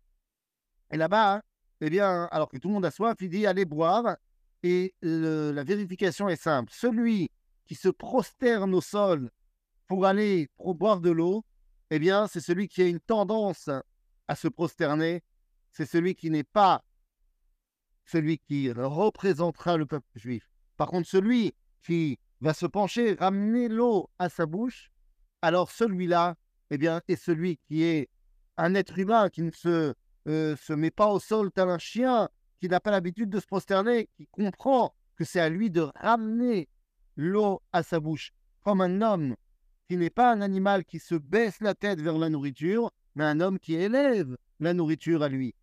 Et 0.91 0.97
là-bas, 0.97 1.41
eh 1.81 1.89
bien, 1.89 2.27
alors 2.31 2.49
que 2.49 2.57
tout 2.57 2.69
le 2.69 2.75
monde 2.75 2.85
a 2.85 2.91
soif, 2.91 3.17
il 3.19 3.29
dit 3.29 3.45
allez 3.45 3.65
boire. 3.65 4.15
Et 4.63 4.95
la 5.01 5.63
vérification 5.63 6.29
est 6.29 6.41
simple. 6.41 6.71
Celui 6.73 7.29
qui 7.65 7.75
se 7.75 7.89
prosterne 7.89 8.73
au 8.73 8.79
sol 8.79 9.29
pour 9.87 10.05
aller 10.05 10.49
pour 10.55 10.73
boire 10.73 11.01
de 11.01 11.11
l'eau, 11.11 11.43
eh 11.89 11.99
bien, 11.99 12.27
c'est 12.27 12.39
celui 12.39 12.69
qui 12.69 12.81
a 12.81 12.87
une 12.87 13.01
tendance 13.01 13.69
à 14.27 14.35
se 14.35 14.47
prosterner. 14.47 15.23
C'est 15.71 15.85
celui 15.85 16.15
qui 16.15 16.29
n'est 16.29 16.43
pas 16.43 16.83
celui 18.05 18.37
qui 18.37 18.71
représentera 18.71 19.77
le 19.77 19.85
peuple 19.85 20.07
juif. 20.15 20.49
Par 20.77 20.87
contre, 20.87 21.07
celui 21.07 21.53
qui 21.81 22.19
va 22.41 22.53
se 22.53 22.65
pencher, 22.65 23.13
ramener 23.13 23.69
l'eau 23.69 24.09
à 24.19 24.29
sa 24.29 24.45
bouche, 24.45 24.91
alors 25.41 25.71
celui-là, 25.71 26.35
eh 26.69 26.77
bien, 26.77 27.01
est 27.07 27.15
celui 27.15 27.57
qui 27.57 27.83
est 27.83 28.09
un 28.57 28.75
être 28.75 28.97
humain 28.99 29.29
qui 29.29 29.41
ne 29.41 29.51
se, 29.51 29.93
euh, 30.27 30.55
se 30.55 30.73
met 30.73 30.91
pas 30.91 31.07
au 31.07 31.19
sol 31.19 31.51
tel 31.51 31.69
un 31.69 31.77
chien, 31.77 32.29
qui 32.59 32.67
n'a 32.67 32.79
pas 32.79 32.91
l'habitude 32.91 33.29
de 33.29 33.39
se 33.39 33.45
prosterner, 33.45 34.09
qui 34.15 34.27
comprend 34.27 34.93
que 35.15 35.25
c'est 35.25 35.39
à 35.39 35.49
lui 35.49 35.69
de 35.69 35.89
ramener 35.95 36.69
l'eau 37.15 37.61
à 37.71 37.83
sa 37.83 37.99
bouche, 37.99 38.31
comme 38.63 38.81
un 38.81 39.01
homme 39.01 39.35
qui 39.87 39.97
n'est 39.97 40.09
pas 40.09 40.31
un 40.31 40.41
animal 40.41 40.85
qui 40.85 40.99
se 40.99 41.15
baisse 41.15 41.59
la 41.59 41.75
tête 41.75 41.99
vers 41.99 42.17
la 42.17 42.29
nourriture, 42.29 42.91
mais 43.14 43.24
un 43.24 43.40
homme 43.40 43.58
qui 43.58 43.74
élève 43.74 44.36
la 44.60 44.74
nourriture 44.74 45.22
à 45.22 45.28
lui. 45.28 45.54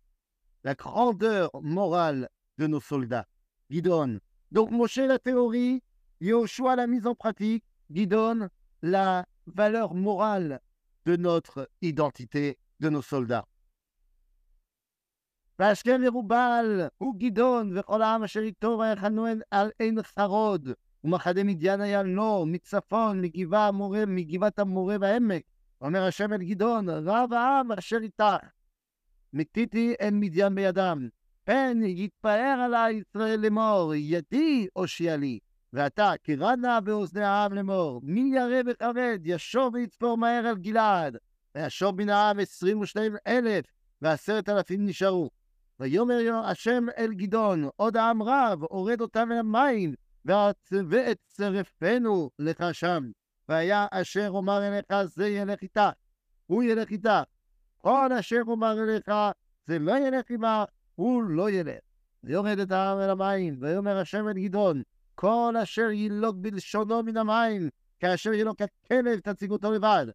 La 0.64 0.74
grandeur 0.74 1.50
morale 1.62 2.28
de 2.58 2.66
nos 2.66 2.80
soldats. 2.80 3.26
Guidon. 3.70 4.20
Donc 4.52 4.70
Moshe 4.70 4.98
la 4.98 5.18
théorie, 5.18 5.82
Yoshua 6.20 6.76
la 6.76 6.86
mise 6.86 7.06
en 7.06 7.14
pratique, 7.14 7.64
Guidon 7.90 8.48
la 8.82 9.26
valeur 9.46 9.94
morale 9.94 10.60
de 11.04 11.16
notre 11.16 11.68
identité, 11.82 12.58
de 12.80 12.88
nos 12.88 13.02
soldats. 13.02 13.46
והשכם 15.58 16.00
ירובל 16.04 16.82
הוא 16.98 17.14
גדעון 17.18 17.78
וכל 17.78 18.02
העם 18.02 18.22
אשר 18.22 18.40
איתו 18.40 18.78
ויחנו 18.80 19.26
על 19.50 19.70
עין 19.78 20.02
חרוד 20.02 20.68
ומחנה 21.04 21.44
מדיין 21.44 21.80
היה 21.80 22.02
לו 22.02 22.44
מצפון 22.46 23.20
מגבעה 23.20 23.68
המורה 23.68 24.06
מגבעת 24.06 24.58
המורה 24.58 24.96
והעמק 25.00 25.42
אומר 25.81 26.03
השם 26.03 26.33
אל 26.33 26.43
גדעון 26.43 26.89
רב 26.89 27.33
העם 27.33 27.71
אשר 27.71 27.97
איתך 28.01 28.23
מתיתי 29.33 29.93
אין 29.99 30.19
מדיין 30.19 30.55
בידם 30.55 31.07
פן 31.43 31.77
יתפאר 31.83 32.59
עלי 32.65 32.91
ישראל 32.91 33.39
לאמור 33.39 33.93
ידי 33.95 34.67
הושיע 34.73 35.17
לי 35.17 35.39
ואתה 35.73 36.13
קרא 36.23 36.55
נא 36.55 36.79
באוזני 36.79 37.23
העם 37.23 37.53
לאמור 37.53 38.01
מי 38.03 38.31
ירא 38.35 38.61
וכבד 38.65 39.19
ישוב 39.23 39.73
ויצפור 39.73 40.17
מהר 40.17 40.47
על 40.47 40.57
גלעד 40.57 41.17
וישוב 41.55 42.01
מן 42.01 42.09
העם 42.09 42.39
עשרים 42.39 42.79
ושניים 42.79 43.15
אלף 43.27 43.65
ועשרת 44.01 44.49
אלפים 44.49 44.85
נשארו 44.85 45.29
ויאמר 45.81 46.45
השם 46.45 46.85
אל 46.97 47.13
גדעון, 47.13 47.69
עוד 47.75 47.97
העם 47.97 48.23
רב, 48.23 48.63
הורד 48.63 49.01
אותם 49.01 49.31
אל 49.31 49.37
המים, 49.37 49.93
ואצרפנו 50.89 52.29
לך 52.39 52.63
שם. 52.71 53.11
והיה 53.51 53.87
אשר 53.91 54.29
אומר 54.29 54.67
אליך, 54.67 55.03
זה 55.05 55.27
ילך 55.27 55.61
איתך, 55.61 55.81
הוא 56.47 56.63
ילך 56.63 56.89
איתך. 56.89 57.09
כל 57.77 58.13
אשר 58.19 58.41
אומר 58.47 58.83
אליך, 58.83 59.11
זה 59.67 59.79
לא 59.79 60.07
ילך 60.07 60.31
עמך, 60.31 60.69
הוא 60.95 61.23
לא 61.23 61.49
ילך. 61.49 61.79
ויורד 62.23 62.59
את 62.59 62.71
העם 62.71 62.99
אל 62.99 63.09
המים, 63.09 63.57
ויאמר 63.59 63.97
השם 63.97 64.27
אל 64.27 64.33
גדעון, 64.33 64.81
כל 65.15 65.53
אשר 65.63 65.91
ילוג 65.91 66.41
בלשונו 66.41 67.03
מן 67.03 67.17
המים, 67.17 67.69
כאשר 67.99 68.33
ילוג 68.33 68.55
הכלב 68.63 69.19
תציג 69.19 69.51
אותו 69.51 69.71
לבד. 69.71 70.05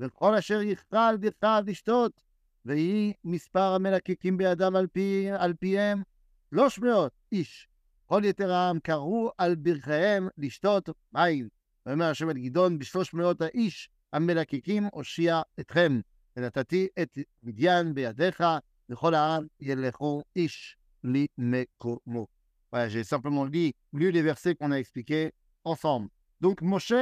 וכל 0.00 0.34
אשר 0.34 0.62
יכרע 0.62 1.10
בכתב 1.20 1.62
לשתות, 1.66 2.22
ויהי 2.64 3.12
מספר 3.24 3.74
המלקקים 3.74 4.36
בידם 4.36 4.76
על, 4.76 4.86
פי, 4.86 5.26
על 5.38 5.54
פיהם 5.54 6.02
שלוש 6.50 6.78
מאות 6.78 7.12
איש. 7.32 7.68
כל 8.06 8.22
יתר 8.24 8.52
העם 8.52 8.78
קראו 8.78 9.30
על 9.38 9.54
ברכיהם 9.54 10.28
לשתות 10.38 10.88
מים. 11.12 11.63
ואומר 11.85 12.05
השם 12.05 12.29
אל 12.29 12.37
גדעון, 12.37 12.79
בשלוש 12.79 13.13
מאות 13.13 13.41
האיש 13.41 13.89
המלקקים 14.13 14.83
הושיע 14.93 15.41
אתכם. 15.59 15.99
ונתתי 16.37 16.87
את 17.01 17.17
מדיין 17.43 17.93
בידיך, 17.93 18.43
וכל 18.89 19.13
העם 19.13 19.47
ילכו 19.59 20.23
איש 20.35 20.77
למקומו. 21.03 22.27
Voilà, 22.71 22.87
j'ai 22.87 23.03
simplement 23.03 23.45
lu, 23.45 23.73
lu 23.93 24.11
les 24.11 24.21
versets 24.21 24.53
qu'on 24.53 24.71
a 24.71 24.79
expliqués 24.79 25.33
ensemble. 25.63 26.09
Donc 26.39 26.61
Moshe, 26.61 26.93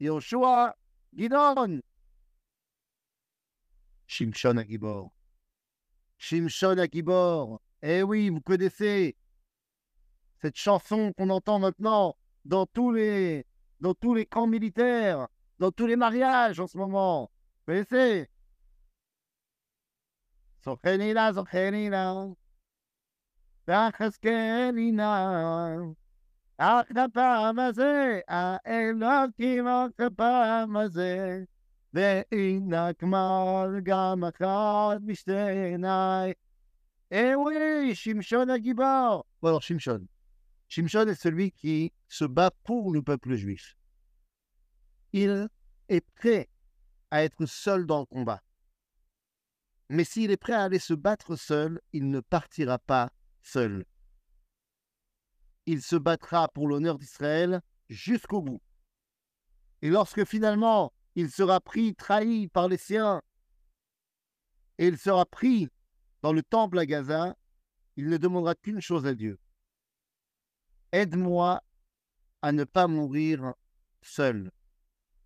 Yoshua, 0.00 0.74
Gidon, 1.14 1.82
Shimshon 4.06 4.56
Agibor. 4.56 5.10
Shimshon 6.18 6.78
Agibor. 6.78 7.60
Eh 7.82 8.02
oui, 8.02 8.30
vous 8.30 8.40
connaissez 8.40 9.16
cette 10.40 10.56
chanson 10.56 11.12
qu'on 11.12 11.28
entend 11.28 11.58
maintenant 11.58 12.16
dans 12.46 12.64
tous 12.64 12.92
les, 12.92 13.44
dans 13.80 13.94
tous 13.94 14.14
les 14.14 14.26
camps 14.26 14.46
militaires, 14.46 15.28
dans 15.58 15.70
tous 15.70 15.86
les 15.86 15.96
mariages 15.96 16.60
en 16.60 16.66
ce 16.66 16.78
moment. 16.78 17.30
Vous 17.66 17.72
connaissez 17.72 18.28
Sochenina, 20.64 21.32
Sochenina. 21.32 22.34
והחזקאלינה, 23.68 25.76
אך 26.58 26.86
הפעם 26.96 27.58
הזה, 27.58 28.20
האלוקים 28.28 29.66
אך 29.66 30.00
הפעם 30.06 30.76
הזה, 30.76 31.44
וינקמה 31.94 33.64
גם 33.82 34.24
אחת 34.24 35.00
משתי 35.02 35.32
עיניי. 35.32 36.32
Eh 37.10 37.36
oui, 37.36 37.94
Shimshon 37.94 38.50
Agibor. 38.50 39.24
Bon 39.40 39.48
alors 39.48 39.62
Shimshon. 39.62 40.06
Shimshon 40.71 41.09
est 41.09 41.21
celui 41.21 41.51
qui 41.51 41.91
se 42.07 42.23
bat 42.23 42.49
pour 42.63 42.93
le 42.93 43.01
peuple 43.01 43.35
juif. 43.35 43.75
Il 45.11 45.49
est 45.89 46.09
prêt 46.15 46.47
à 47.09 47.23
être 47.25 47.45
seul 47.45 47.85
dans 47.85 47.99
le 47.99 48.05
combat. 48.05 48.41
Mais 49.89 50.05
s'il 50.05 50.31
est 50.31 50.37
prêt 50.37 50.53
à 50.53 50.63
aller 50.63 50.79
se 50.79 50.93
battre 50.93 51.35
seul, 51.35 51.81
il 51.91 52.09
ne 52.09 52.21
partira 52.21 52.79
pas 52.79 53.11
seul. 53.41 53.85
Il 55.65 55.81
se 55.81 55.97
battra 55.97 56.47
pour 56.47 56.69
l'honneur 56.69 56.97
d'Israël 56.97 57.61
jusqu'au 57.89 58.41
bout. 58.41 58.61
Et 59.81 59.89
lorsque 59.89 60.23
finalement 60.23 60.93
il 61.15 61.29
sera 61.29 61.59
pris, 61.59 61.95
trahi 61.95 62.47
par 62.47 62.69
les 62.69 62.77
siens, 62.77 63.21
et 64.77 64.87
il 64.87 64.97
sera 64.97 65.25
pris 65.25 65.67
dans 66.21 66.31
le 66.31 66.43
temple 66.43 66.79
à 66.79 66.85
Gaza, 66.85 67.35
il 67.97 68.07
ne 68.07 68.15
demandera 68.15 68.55
qu'une 68.55 68.79
chose 68.79 69.05
à 69.05 69.13
Dieu. 69.13 69.37
Aide-moi 70.91 71.61
à 72.41 72.51
ne 72.51 72.63
pas 72.63 72.87
mourir 72.87 73.53
seul. 74.01 74.51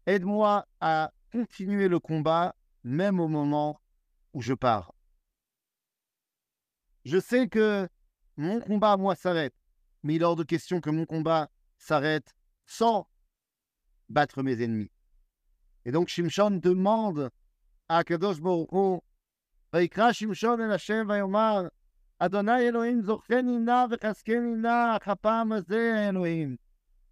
Aide-moi 0.06 0.68
à 0.80 1.12
continuer 1.32 1.88
le 1.88 2.00
combat 2.00 2.56
même 2.84 3.20
au 3.20 3.28
moment 3.28 3.80
où 4.34 4.42
je 4.42 4.54
pars. 4.54 4.94
Je 7.04 7.20
sais 7.20 7.48
que 7.48 7.88
mon 8.38 8.60
combat, 8.60 8.98
moi, 8.98 9.16
s'arrête, 9.16 9.56
mais 10.04 10.16
il 10.16 10.22
est 10.22 10.26
hors 10.26 10.36
de 10.36 10.44
question 10.44 10.82
que 10.82 10.90
mon 10.90 11.06
combat 11.06 11.50
s'arrête 11.78 12.36
sans 12.66 13.08
battre 14.10 14.44
mes 14.44 14.62
ennemis. 14.62 14.92
Et 15.86 15.92
donc 15.92 16.10
Shimshon 16.10 16.52
demande 16.52 17.32
à 17.90 18.04
Kadosh 18.04 18.42
Baruch 18.42 18.72
Hu, 18.72 19.00
Shimshon 20.14 20.60
el 20.60 20.72
Hashem 20.72 21.10
אדוני 22.20 22.68
אלוהים 22.68 23.02
זוכני 23.02 23.60
נא 23.60 23.86
וחזקני 23.92 24.56
נא, 24.56 24.98
אך 24.98 25.08
הפעם 25.08 25.52
הזה 25.52 26.08
אלוהים, 26.10 26.56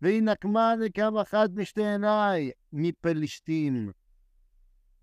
וינקמני 0.01 0.91
קו 0.95 1.21
אחד 1.21 1.49
משתי 1.55 1.85
עיניי 1.85 2.51
מפלשתים. 2.73 3.91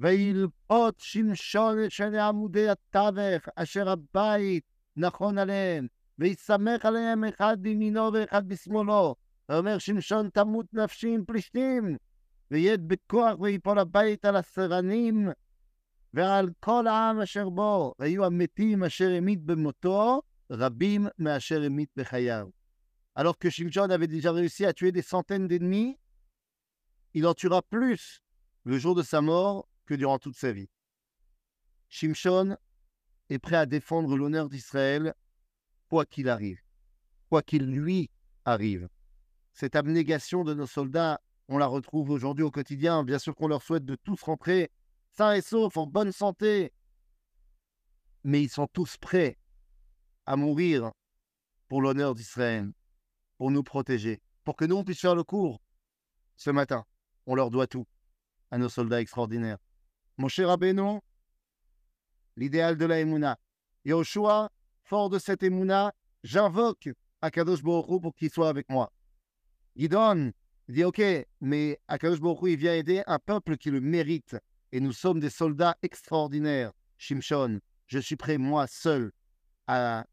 וילפות 0.00 0.94
שמשון 0.98 1.90
שני 1.90 2.20
עמודי 2.20 2.68
התווך, 2.68 3.48
אשר 3.56 3.88
הבית 3.88 4.64
נכון 4.96 5.38
עליהם, 5.38 5.86
ויסמך 6.18 6.84
עליהם 6.84 7.24
אחד 7.24 7.56
בימינו 7.60 8.12
ואחד 8.12 8.48
בשמאלו. 8.48 9.14
ואומר 9.48 9.78
שמשון 9.78 10.28
תמות 10.30 10.66
נפשי 10.72 11.08
עם 11.08 11.24
פלישתים, 11.24 11.96
ויד 12.50 12.88
בכוח 12.88 13.40
ויפול 13.40 13.78
הבית 13.78 14.24
על 14.24 14.36
הסרנים, 14.36 15.28
ועל 16.13 16.49
כל 16.59 16.87
העם 16.87 17.19
אשר 17.19 17.49
בו, 17.49 17.93
והיו 17.99 18.25
המתים 18.25 18.83
אשר 18.83 19.11
המית 19.17 19.41
במותו, 19.43 20.21
Rabim 20.51 21.09
Me'asher 21.17 21.63
Emit 21.63 21.89
Bechayav. 21.95 22.51
Alors 23.15 23.37
que 23.37 23.49
Shimshon 23.49 23.89
avait 23.89 24.07
déjà 24.07 24.31
réussi 24.31 24.65
à 24.65 24.73
tuer 24.73 24.91
des 24.91 25.01
centaines 25.01 25.47
d'ennemis, 25.47 25.97
il 27.13 27.25
en 27.25 27.33
tuera 27.33 27.61
plus 27.61 28.21
le 28.63 28.77
jour 28.77 28.93
de 28.93 29.01
sa 29.01 29.21
mort 29.21 29.67
que 29.85 29.93
durant 29.95 30.19
toute 30.19 30.35
sa 30.35 30.51
vie. 30.51 30.69
Shimshon 31.89 32.57
est 33.29 33.39
prêt 33.39 33.55
à 33.55 33.65
défendre 33.65 34.15
l'honneur 34.17 34.49
d'Israël, 34.49 35.13
quoi 35.89 36.05
qu'il 36.05 36.29
arrive, 36.29 36.61
quoi 37.29 37.41
qu'il 37.41 37.65
lui 37.71 38.11
arrive. 38.43 38.89
Cette 39.53 39.75
abnégation 39.75 40.43
de 40.43 40.53
nos 40.53 40.67
soldats, 40.67 41.21
on 41.47 41.57
la 41.57 41.67
retrouve 41.67 42.09
aujourd'hui 42.09 42.43
au 42.43 42.51
quotidien. 42.51 43.03
Bien 43.03 43.19
sûr 43.19 43.35
qu'on 43.35 43.47
leur 43.47 43.63
souhaite 43.63 43.85
de 43.85 43.95
tous 43.95 44.21
rentrer 44.21 44.71
sains 45.12 45.34
et 45.34 45.42
saufs, 45.42 45.76
en 45.76 45.86
bonne 45.86 46.12
santé. 46.12 46.72
Mais 48.24 48.42
ils 48.42 48.50
sont 48.50 48.66
tous 48.66 48.96
prêts 48.96 49.38
à 50.26 50.36
mourir 50.36 50.92
pour 51.68 51.82
l'honneur 51.82 52.14
d'Israël, 52.14 52.70
pour 53.38 53.50
nous 53.50 53.62
protéger, 53.62 54.20
pour 54.44 54.56
que 54.56 54.64
nous 54.64 54.76
on 54.76 54.84
puisse 54.84 55.00
faire 55.00 55.14
le 55.14 55.24
cours 55.24 55.60
ce 56.36 56.50
matin. 56.50 56.84
On 57.26 57.34
leur 57.34 57.50
doit 57.50 57.66
tout 57.66 57.86
à 58.50 58.58
nos 58.58 58.68
soldats 58.68 59.00
extraordinaires. 59.00 59.58
Mon 60.16 60.28
cher 60.28 60.50
Abénon, 60.50 61.00
l'idéal 62.36 62.76
de 62.76 62.84
la 62.84 63.00
Emouna. 63.00 63.38
Yoshua, 63.84 64.50
fort 64.82 65.10
de 65.10 65.18
cette 65.18 65.42
Emouna, 65.42 65.94
j'invoque 66.22 66.90
Akadosh 67.22 67.62
Baruch 67.62 68.02
pour 68.02 68.14
qu'il 68.14 68.30
soit 68.30 68.48
avec 68.48 68.68
moi. 68.68 68.92
Gidon 69.76 70.32
dit 70.68 70.84
Ok, 70.84 71.00
mais 71.40 71.78
Akadosh 71.88 72.20
Baruch 72.20 72.50
il 72.50 72.56
vient 72.56 72.74
aider 72.74 73.02
un 73.06 73.18
peuple 73.18 73.56
qui 73.56 73.70
le 73.70 73.80
mérite. 73.80 74.36
Et 74.72 74.80
nous 74.80 74.92
sommes 74.92 75.20
des 75.20 75.30
soldats 75.30 75.76
extraordinaires. 75.82 76.72
Shimshon, 76.98 77.60
je 77.86 77.98
suis 77.98 78.16
prêt, 78.16 78.38
moi 78.38 78.66
seul, 78.66 79.12
à 79.66 80.06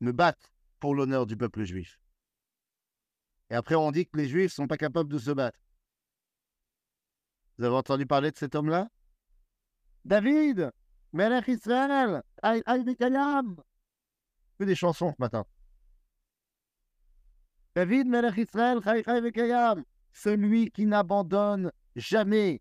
me 0.00 0.12
battre 0.12 0.50
pour 0.80 0.94
l'honneur 0.94 1.26
du 1.26 1.36
peuple 1.36 1.64
juif. 1.64 2.00
Et 3.50 3.54
après, 3.54 3.74
on 3.74 3.90
dit 3.90 4.06
que 4.06 4.16
les 4.16 4.28
juifs 4.28 4.52
ne 4.52 4.64
sont 4.64 4.66
pas 4.66 4.76
capables 4.76 5.12
de 5.12 5.18
se 5.18 5.30
battre. 5.30 5.58
Vous 7.58 7.64
avez 7.64 7.76
entendu 7.76 8.06
parler 8.06 8.30
de 8.30 8.36
cet 8.36 8.54
homme-là? 8.54 8.88
David 10.04 10.72
Melech 11.12 11.48
Israël 11.48 12.22
Fait 12.42 14.66
des 14.66 14.74
chansons 14.74 15.12
ce 15.12 15.20
matin. 15.20 15.44
David 17.74 18.08
Melech 18.08 18.36
Israël 18.36 18.80
Celui 20.12 20.70
qui 20.70 20.86
n'abandonne 20.86 21.72
jamais. 21.96 22.60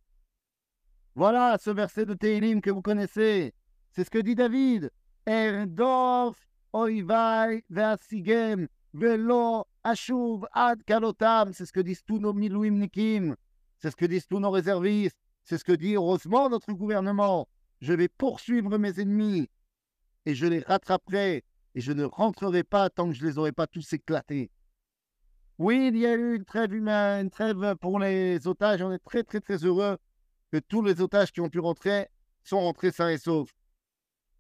Voilà 1.16 1.58
ce 1.60 1.70
verset 1.70 2.08
de 2.08 2.16
Teilim 2.16 2.60
que 2.60 2.72
vous 2.72 2.82
connaissez. 2.82 3.54
C'est 3.92 4.04
ce 4.04 4.10
que 4.10 4.18
dit 4.18 4.34
David. 4.34 4.90
Erdof 5.28 6.36
oivai 6.74 7.64
ve'asigem 7.70 8.68
velo 8.96 9.68
ashuv 9.84 10.44
ad 10.52 10.84
kalotam. 10.86 11.54
C'est 11.54 11.68
ce 11.68 11.72
que 11.72 11.82
disent 11.82 12.04
tous 12.04 12.18
nos 12.18 12.34
milouimnikim. 12.34 13.36
C'est 13.78 13.92
ce 13.92 13.96
que 13.96 14.06
disent 14.06 14.28
tous 14.28 14.40
nos 14.40 14.50
réservistes. 14.50 15.18
C'est 15.44 15.60
ce 15.60 15.64
que 15.64 15.74
dit 15.74 15.94
heureusement 15.94 16.50
notre 16.50 16.74
gouvernement. 16.74 17.48
Je 17.80 17.94
vais 17.94 18.08
poursuivre 18.08 18.80
mes 18.80 19.00
ennemis 19.00 19.48
et 20.26 20.34
je 20.34 20.48
les 20.48 20.62
rattraperai 20.62 21.44
et 21.76 21.82
je 21.82 21.92
ne 21.92 22.06
rentrerai 22.06 22.64
pas 22.64 22.90
tant 22.90 23.08
que 23.10 23.14
je 23.14 23.24
ne 23.24 23.30
les 23.30 23.38
aurai 23.38 23.52
pas 23.52 23.68
tous 23.68 23.94
éclatés. 23.94 24.50
Oui, 25.60 25.90
il 25.94 25.98
y 26.00 26.08
a 26.08 26.16
eu 26.16 26.38
une 26.38 26.46
trêve 26.46 26.74
humaine, 26.74 27.26
une 27.26 27.30
trêve 27.30 27.76
pour 27.76 28.00
les 28.00 28.48
otages. 28.48 28.82
On 28.82 28.92
est 28.92 29.04
très, 29.04 29.22
très, 29.22 29.42
très 29.42 29.58
heureux 29.58 29.98
tous 30.60 30.82
les 30.82 31.02
otages 31.02 31.32
qui 31.32 31.42
ont 31.42 31.50
pu 31.50 31.60
rentrer 31.60 32.08
sont 32.44 32.60
rentrés 32.60 32.92
sains 32.92 33.10
et 33.10 33.18
saufs. 33.18 33.54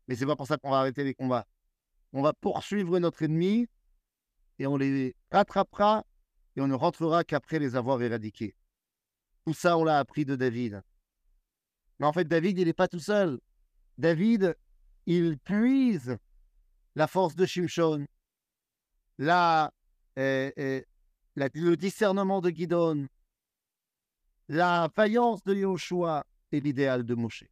Mais 0.07 0.15
c'est 0.15 0.25
pas 0.25 0.35
pour 0.35 0.47
ça 0.47 0.57
qu'on 0.57 0.69
va 0.69 0.79
arrêter 0.79 1.03
les 1.03 1.13
combats. 1.13 1.47
On 2.11 2.21
va 2.21 2.33
poursuivre 2.33 2.99
notre 2.99 3.23
ennemi 3.23 3.67
et 4.59 4.67
on 4.67 4.77
les 4.77 5.15
rattrapera 5.31 6.05
et 6.55 6.61
on 6.61 6.67
ne 6.67 6.75
rentrera 6.75 7.23
qu'après 7.23 7.59
les 7.59 7.75
avoir 7.75 8.01
éradiqués. 8.01 8.55
Tout 9.45 9.53
ça, 9.53 9.77
on 9.77 9.83
l'a 9.83 9.99
appris 9.99 10.25
de 10.25 10.35
David. 10.35 10.83
Mais 11.99 12.05
en 12.05 12.13
fait, 12.13 12.25
David, 12.25 12.59
il 12.59 12.65
n'est 12.65 12.73
pas 12.73 12.87
tout 12.87 12.99
seul. 12.99 13.39
David, 13.97 14.55
il 15.05 15.37
puise 15.39 16.17
la 16.95 17.07
force 17.07 17.35
de 17.35 17.45
Shimshon, 17.45 18.05
la, 19.17 19.71
euh, 20.17 20.51
euh, 20.57 20.81
le 21.35 21.75
discernement 21.75 22.41
de 22.41 22.49
Gidon, 22.49 23.07
la 24.49 24.89
faïence 24.95 25.43
de 25.43 25.55
Yoshua 25.55 26.25
et 26.51 26.59
l'idéal 26.59 27.03
de 27.03 27.15
Moshe. 27.15 27.45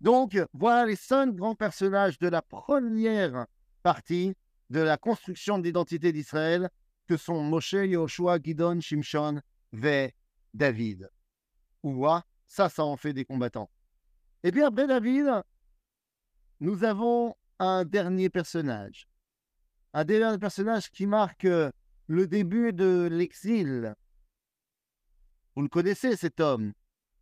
Donc, 0.00 0.36
voilà 0.52 0.86
les 0.86 0.96
cinq 0.96 1.34
grands 1.34 1.54
personnages 1.54 2.18
de 2.18 2.28
la 2.28 2.42
première 2.42 3.46
partie 3.82 4.34
de 4.70 4.80
la 4.80 4.96
construction 4.96 5.58
de 5.58 5.64
l'identité 5.64 6.12
d'Israël, 6.12 6.70
que 7.06 7.16
sont 7.16 7.42
Moshe, 7.42 7.74
Yoshua, 7.74 8.38
Gidon, 8.42 8.80
Shimshon, 8.80 9.40
Ve 9.72 10.10
David. 10.54 11.10
Ou 11.82 12.06
ça, 12.46 12.68
ça 12.68 12.84
en 12.84 12.96
fait 12.96 13.12
des 13.12 13.24
combattants. 13.24 13.70
Et 14.42 14.50
puis 14.50 14.62
après 14.62 14.86
David, 14.86 15.42
nous 16.60 16.84
avons 16.84 17.36
un 17.58 17.84
dernier 17.84 18.28
personnage. 18.28 19.08
Un 19.94 20.04
dernier 20.04 20.38
personnage 20.38 20.90
qui 20.90 21.06
marque 21.06 21.46
le 22.06 22.26
début 22.26 22.72
de 22.72 23.08
l'exil. 23.10 23.94
Vous 25.54 25.62
le 25.62 25.68
connaissez, 25.68 26.16
cet 26.16 26.40
homme, 26.40 26.72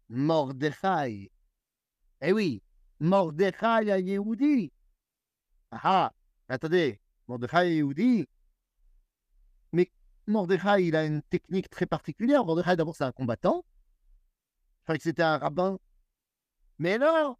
Mordechai. 0.08 1.30
Eh 2.20 2.32
oui, 2.32 2.62
Mordechai 3.00 3.90
à 3.90 3.98
Yehudi. 3.98 4.72
Ah, 5.72 6.12
attendez, 6.48 7.00
Mordechai 7.26 7.74
Yehudi. 7.74 8.26
Mais 9.72 9.90
Mordechai, 10.26 10.86
il 10.86 10.96
a 10.96 11.04
une 11.04 11.22
technique 11.22 11.70
très 11.70 11.86
particulière. 11.86 12.44
Mordechai, 12.44 12.76
d'abord, 12.76 12.94
c'est 12.94 13.04
un 13.04 13.12
combattant. 13.12 13.64
Je 14.88 14.94
que 14.94 15.02
c'était 15.02 15.22
un 15.22 15.38
rabbin. 15.38 15.78
Mais 16.78 16.98
non, 16.98 17.36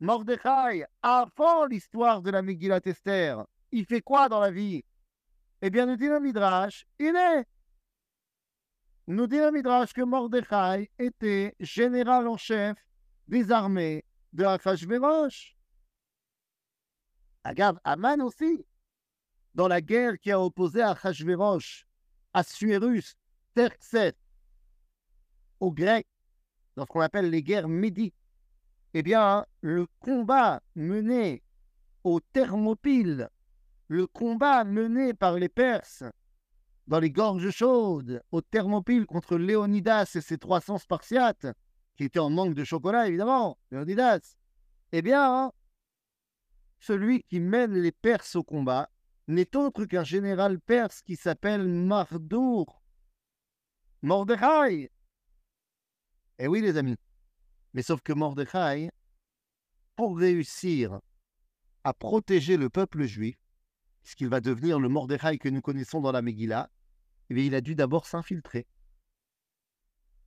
Mordechai, 0.00 0.84
avant 1.02 1.64
l'histoire 1.66 2.20
de 2.22 2.30
la 2.30 2.42
Megillat 2.42 2.80
Esther, 2.84 3.44
il 3.72 3.86
fait 3.86 4.02
quoi 4.02 4.28
dans 4.28 4.40
la 4.40 4.50
vie? 4.50 4.84
Eh 5.62 5.70
bien, 5.70 5.86
nous 5.86 5.96
dit 5.96 6.08
le 6.08 6.20
Midrash, 6.20 6.86
il 6.98 7.16
est. 7.16 7.46
Nous 9.06 9.26
dit 9.26 9.36
le 9.36 9.50
Midrash 9.50 9.92
que 9.92 10.00
Mordechai 10.00 10.90
était 10.98 11.54
général 11.60 12.26
en 12.26 12.38
chef 12.38 12.78
des 13.28 13.50
armées 13.52 14.02
de 14.32 14.44
Achashverosh. 14.44 15.54
Regarde, 17.44 17.78
Aman 17.84 18.22
aussi, 18.22 18.64
dans 19.54 19.68
la 19.68 19.82
guerre 19.82 20.18
qui 20.18 20.30
a 20.30 20.40
opposé 20.40 20.80
Achashverosh 20.80 21.86
Assuérus, 22.32 23.14
Terxet, 23.54 24.16
aux 25.60 25.70
Grecs, 25.70 26.08
dans 26.74 26.84
ce 26.84 26.88
qu'on 26.88 27.00
appelle 27.00 27.28
les 27.28 27.42
guerres 27.42 27.68
médiques, 27.68 28.16
eh 28.94 29.02
bien, 29.02 29.44
le 29.60 29.86
combat 30.00 30.62
mené 30.74 31.42
aux 32.04 32.20
Thermopyles, 32.20 33.28
le 33.88 34.06
combat 34.06 34.64
mené 34.64 35.12
par 35.12 35.34
les 35.34 35.50
Perses 35.50 36.04
dans 36.86 37.00
les 37.00 37.10
gorges 37.10 37.50
chaudes, 37.50 38.22
aux 38.30 38.42
Thermopyles 38.42 39.06
contre 39.06 39.36
Léonidas 39.36 40.12
et 40.14 40.20
ses 40.20 40.38
300 40.38 40.78
Spartiates, 40.78 41.46
qui 41.96 42.04
étaient 42.04 42.18
en 42.18 42.30
manque 42.30 42.54
de 42.54 42.64
chocolat, 42.64 43.08
évidemment, 43.08 43.58
Léonidas, 43.70 44.36
eh 44.92 45.02
bien, 45.02 45.52
celui 46.78 47.22
qui 47.22 47.40
mène 47.40 47.74
les 47.74 47.92
Perses 47.92 48.36
au 48.36 48.42
combat, 48.42 48.90
n'est 49.26 49.56
autre 49.56 49.86
qu'un 49.86 50.04
général 50.04 50.60
perse 50.60 51.02
qui 51.02 51.16
s'appelle 51.16 51.66
Mardour. 51.66 52.82
Mordechai. 54.02 54.90
Eh 56.38 56.46
oui, 56.46 56.60
les 56.60 56.76
amis. 56.76 56.96
Mais 57.72 57.82
sauf 57.82 58.02
que 58.02 58.12
Mordechai, 58.12 58.90
pour 59.96 60.18
réussir 60.18 61.00
à 61.84 61.94
protéger 61.94 62.56
le 62.56 62.68
peuple 62.68 63.04
juif, 63.04 63.36
puisqu'il 64.02 64.28
va 64.28 64.40
devenir 64.40 64.78
le 64.78 64.88
Mordechai 64.88 65.38
que 65.38 65.48
nous 65.48 65.62
connaissons 65.62 66.00
dans 66.00 66.12
la 66.12 66.20
Megillah, 66.20 66.70
eh 67.30 67.46
il 67.46 67.54
a 67.54 67.60
dû 67.60 67.74
d'abord 67.74 68.06
s'infiltrer. 68.06 68.66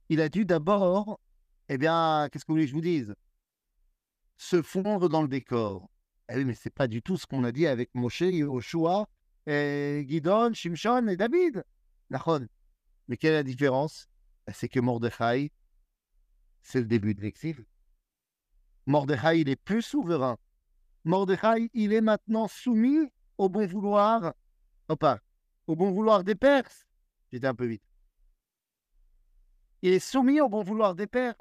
Il 0.08 0.20
a 0.20 0.28
dû 0.28 0.44
d'abord, 0.44 1.20
eh 1.68 1.78
bien, 1.78 2.28
qu'est-ce 2.30 2.44
que 2.44 2.52
vous 2.52 2.54
voulez 2.54 2.64
que 2.64 2.70
je 2.70 2.74
vous 2.74 2.80
dise? 2.80 3.14
Se 4.36 4.62
fondre 4.62 5.08
dans 5.08 5.22
le 5.22 5.28
décor. 5.28 5.88
Eh 6.28 6.36
oui, 6.36 6.44
mais 6.44 6.54
pas 6.74 6.88
du 6.88 7.02
tout 7.02 7.16
ce 7.16 7.26
qu'on 7.26 7.44
a 7.44 7.52
dit 7.52 7.66
avec 7.66 7.94
Moshe, 7.94 8.20
Yoshua, 8.20 9.08
et 9.46 10.04
Gidon, 10.06 10.52
Shimshon 10.52 11.08
et 11.08 11.16
David. 11.16 11.64
Mais 12.10 13.16
quelle 13.16 13.32
est 13.32 13.36
la 13.36 13.42
différence? 13.42 14.08
Ben, 14.46 14.52
C'est 14.54 14.68
que 14.68 14.80
Mordechai, 14.80 15.50
c'est 16.62 16.80
le 16.80 16.86
début 16.86 17.14
de 17.14 17.22
l'exil. 17.22 17.64
Mordechai, 18.86 19.40
il 19.40 19.48
est 19.48 19.56
plus 19.56 19.82
souverain. 19.82 20.36
Mordechai, 21.04 21.70
il 21.72 21.92
est 21.92 22.00
maintenant 22.00 22.48
soumis 22.48 23.10
au 23.38 23.48
bon 23.48 23.66
vouloir, 23.66 24.34
pas, 24.98 25.20
au 25.66 25.76
bon 25.76 25.90
vouloir 25.92 26.24
des 26.24 26.34
Perses. 26.34 26.87
J'étais 27.32 27.46
un 27.46 27.54
peu 27.54 27.66
vite. 27.66 27.82
Il 29.82 29.92
est 29.92 29.98
soumis 29.98 30.40
au 30.40 30.48
bon 30.48 30.62
vouloir 30.62 30.94
des 30.94 31.06
Perses. 31.06 31.38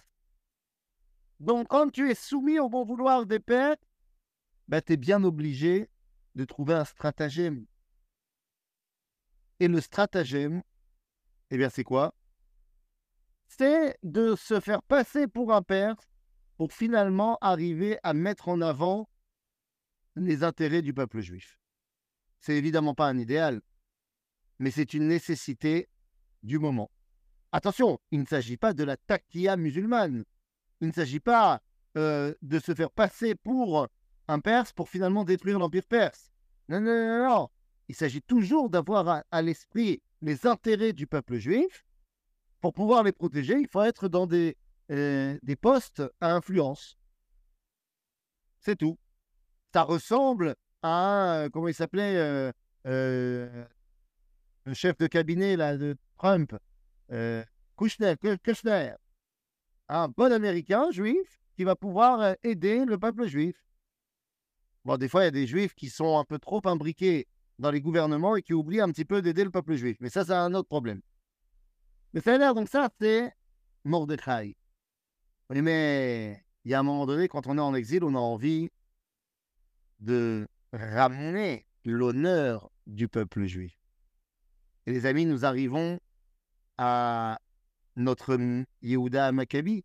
Donc, 1.39 1.67
quand 1.67 1.89
tu 1.89 2.09
es 2.09 2.15
soumis 2.15 2.59
au 2.59 2.69
bon 2.69 2.83
vouloir 2.83 3.25
des 3.25 3.39
Perses, 3.39 3.77
ben, 4.67 4.81
tu 4.81 4.93
es 4.93 4.97
bien 4.97 5.23
obligé 5.23 5.89
de 6.35 6.45
trouver 6.45 6.73
un 6.73 6.85
stratagème. 6.85 7.65
Et 9.59 9.67
le 9.67 9.81
stratagème, 9.81 10.61
eh 11.49 11.57
bien, 11.57 11.69
c'est 11.69 11.83
quoi? 11.83 12.13
C'est 13.47 13.97
de 14.03 14.35
se 14.35 14.59
faire 14.59 14.83
passer 14.83 15.27
pour 15.27 15.53
un 15.53 15.63
Perse 15.63 16.07
pour 16.57 16.73
finalement 16.73 17.37
arriver 17.41 17.97
à 18.03 18.13
mettre 18.13 18.49
en 18.49 18.61
avant 18.61 19.09
les 20.15 20.43
intérêts 20.43 20.81
du 20.81 20.93
peuple 20.93 21.21
juif. 21.21 21.59
C'est 22.39 22.55
évidemment 22.55 22.93
pas 22.93 23.07
un 23.07 23.17
idéal, 23.17 23.61
mais 24.59 24.71
c'est 24.71 24.93
une 24.93 25.07
nécessité 25.07 25.89
du 26.43 26.59
moment. 26.59 26.89
Attention, 27.51 27.99
il 28.11 28.19
ne 28.19 28.25
s'agit 28.25 28.57
pas 28.57 28.73
de 28.73 28.83
la 28.83 28.97
tactia 28.97 29.57
musulmane. 29.57 30.23
Il 30.81 30.87
ne 30.87 30.93
s'agit 30.93 31.19
pas 31.19 31.61
euh, 31.97 32.33
de 32.41 32.59
se 32.59 32.73
faire 32.73 32.91
passer 32.91 33.35
pour 33.35 33.87
un 34.27 34.39
Perse 34.39 34.73
pour 34.73 34.89
finalement 34.89 35.23
détruire 35.23 35.59
l'Empire 35.59 35.85
perse. 35.87 36.31
Non, 36.69 36.81
non, 36.81 36.93
non, 36.93 37.29
non. 37.29 37.49
Il 37.87 37.95
s'agit 37.95 38.21
toujours 38.21 38.69
d'avoir 38.69 39.23
à, 39.31 39.41
l'esprit 39.41 40.01
les 40.21 40.45
intérêts 40.45 40.93
du 40.93 41.07
peuple 41.07 41.37
juif. 41.37 41.85
Pour 42.59 42.73
pouvoir 42.73 43.03
les 43.03 43.13
protéger, 43.13 43.55
il 43.59 43.67
faut 43.67 43.83
être 43.83 44.09
dans 44.09 44.27
des, 44.27 44.57
euh, 44.91 45.37
des 45.43 45.55
postes 45.55 46.03
à 46.19 46.33
influence. 46.33 46.97
C'est 48.59 48.75
tout. 48.75 48.97
Ça 49.73 49.83
ressemble 49.83 50.55
à, 50.81 51.47
comment 51.53 51.69
il 51.69 51.73
s'appelait, 51.73 52.51
euh, 52.85 53.65
euh, 54.67 54.69
le 54.69 54.73
chef 54.73 54.97
de 54.97 55.07
cabinet 55.07 55.55
là, 55.55 55.77
de 55.77 55.95
Trump, 56.17 56.55
Kushner, 57.77 58.15
Kushner, 58.43 58.93
un 59.89 60.09
bon 60.09 60.31
Américain 60.31 60.91
juif 60.91 61.39
qui 61.55 61.63
va 61.63 61.75
pouvoir 61.75 62.35
aider 62.43 62.85
le 62.85 62.97
peuple 62.97 63.27
juif. 63.27 63.55
Bon, 64.85 64.97
des 64.97 65.09
fois, 65.09 65.23
il 65.23 65.25
y 65.25 65.27
a 65.27 65.31
des 65.31 65.47
juifs 65.47 65.73
qui 65.73 65.89
sont 65.89 66.17
un 66.17 66.23
peu 66.23 66.39
trop 66.39 66.61
imbriqués 66.65 67.27
dans 67.59 67.71
les 67.71 67.81
gouvernements 67.81 68.35
et 68.35 68.41
qui 68.41 68.53
oublient 68.53 68.81
un 68.81 68.91
petit 68.91 69.05
peu 69.05 69.21
d'aider 69.21 69.43
le 69.43 69.49
peuple 69.49 69.75
juif. 69.75 69.97
Mais 69.99 70.09
ça, 70.09 70.23
c'est 70.23 70.33
un 70.33 70.53
autre 70.53 70.69
problème. 70.69 71.01
Mais 72.13 72.21
ça 72.21 72.35
a 72.35 72.37
l'air, 72.37 72.53
donc 72.53 72.69
ça, 72.69 72.89
c'est 73.01 73.33
Mordechai. 73.83 74.55
Mais 75.49 76.43
il 76.63 76.71
y 76.71 76.73
a 76.73 76.79
un 76.79 76.83
moment 76.83 77.05
donné, 77.05 77.27
quand 77.27 77.47
on 77.47 77.57
est 77.57 77.61
en 77.61 77.73
exil, 77.73 78.03
on 78.03 78.15
a 78.15 78.19
envie 78.19 78.69
de 79.99 80.47
ramener 80.73 81.65
l'honneur 81.83 82.69
du 82.85 83.07
peuple 83.07 83.45
juif. 83.45 83.76
Et 84.87 84.93
les 84.93 85.05
amis, 85.05 85.25
nous 85.25 85.43
arrivons 85.43 85.99
à 86.77 87.39
notre 87.97 88.39
Yehuda 88.81 89.33
Maccabi, 89.33 89.83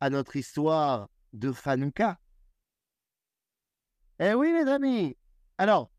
à 0.00 0.10
notre 0.10 0.34
histoire 0.34 1.08
de 1.32 1.52
Hanouka. 1.64 2.18
Eh 4.18 4.34
oui, 4.34 4.52
mes 4.52 4.68
amis. 4.68 5.16
Alors, 5.58 5.92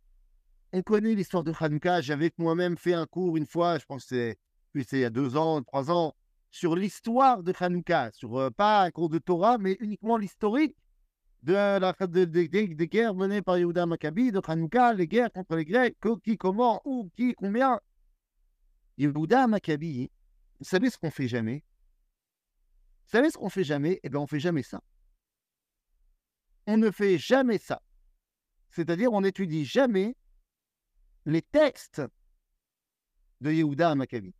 on 0.74 0.82
connaît 0.82 1.16
l'histoire 1.16 1.46
de 1.46 1.54
Hanouka. 1.58 2.02
J'avais 2.02 2.32
moi-même 2.38 2.76
fait 2.76 2.92
un 2.92 3.06
cours 3.06 3.38
une 3.38 3.46
fois, 3.46 3.80
je 3.80 3.86
pense 3.86 4.08
que 4.08 4.36
c'est 4.76 4.98
il 4.98 5.00
y 5.00 5.06
a 5.06 5.10
deux 5.10 5.38
ans, 5.38 5.64
trois 5.64 5.90
ans, 5.90 6.14
sur 6.52 6.76
l'histoire 6.76 7.44
de 7.44 7.54
Hanouka. 7.58 8.12
Sur, 8.12 8.38
euh, 8.38 8.50
pas 8.50 8.84
un 8.84 8.92
cours 8.92 9.08
de 9.08 9.20
Torah, 9.20 9.58
mais 9.58 9.78
uniquement 9.80 10.18
l'historique 10.18 10.76
de 11.44 11.54
la, 11.54 11.94
des 12.08 12.88
guerres 12.90 13.16
menées 13.16 13.42
par 13.42 13.58
Yehuda 13.58 13.86
Maccabi, 13.86 14.34
de 14.34 14.42
Hanouka, 14.46 14.92
les 14.92 15.08
guerres 15.08 15.32
contre 15.32 15.56
les 15.56 15.64
Grecs, 15.64 15.96
qui, 16.22 16.36
comment, 16.36 16.82
où, 16.84 17.10
qui, 17.16 17.36
combien. 17.36 17.80
Yehuda 18.98 19.48
Maccabi, 19.48 20.12
vous 20.60 20.66
savez 20.66 20.90
ce 20.90 20.98
qu'on 20.98 21.12
fait 21.12 21.28
jamais? 21.28 21.64
Vous 23.06 23.10
savez 23.10 23.32
ce 23.32 23.38
qu'on 23.38 23.50
fait 23.50 23.64
jamais? 23.64 24.00
Eh 24.04 24.10
bien, 24.10 24.20
on 24.20 24.28
fait 24.28 24.40
jamais 24.40 24.64
ça. 24.64 24.82
On 26.68 26.78
ne 26.78 26.92
fait 26.92 27.18
jamais 27.18 27.58
ça. 27.58 27.82
C'est-à-dire, 28.70 29.12
on 29.12 29.22
n'étudie 29.22 29.66
jamais 29.66 30.16
les 31.26 31.42
textes 31.42 32.02
de 33.42 33.52
Yehuda 33.52 33.96
Maccabi. 33.96 34.34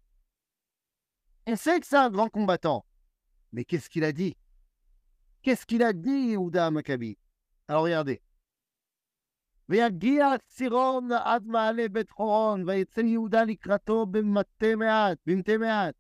On 1.46 1.56
sait 1.56 1.80
que 1.80 1.86
c'est 1.86 1.98
un 1.98 2.10
grand 2.10 2.30
combattant. 2.30 2.86
Mais 3.52 3.66
qu'est-ce 3.66 3.90
qu'il 3.90 4.04
a 4.04 4.12
dit? 4.12 4.36
Qu'est-ce 5.42 5.66
qu'il 5.66 5.84
a 5.84 5.94
dit, 5.94 6.30
Yehuda 6.32 6.72
Maccabi 6.72 7.18
Alors 7.68 7.84
regardez. 7.84 8.22
ויגיע 9.70 10.28
סירון 10.50 11.12
עד 11.12 11.48
מעלה 11.48 11.90
בית 11.90 12.10
חורון, 12.10 12.70
ויצא 12.70 13.02
יהודה 13.02 13.44
לקראתו 13.44 14.06
במטה 14.06 14.76
מעט, 14.78 15.18
במטה 15.26 15.58
מעט. 15.58 15.96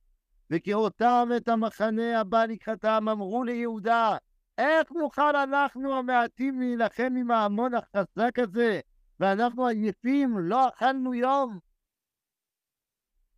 וכראותם 0.49 1.29
את 1.37 1.47
המחנה 1.47 2.19
הבא 2.19 2.45
לקראתם, 2.45 3.09
אמרו 3.11 3.43
ליהודה, 3.43 4.17
איך 4.57 4.91
נוכל 4.91 5.35
אנחנו 5.35 5.97
המעטים 5.97 6.59
להילחם 6.59 7.13
עם 7.19 7.31
ההמון 7.31 7.71
החזק 7.73 8.39
הזה, 8.39 8.79
ואנחנו 9.19 9.67
עייפים, 9.67 10.37
לא 10.37 10.67
אכלנו 10.67 11.13
יום? 11.13 11.59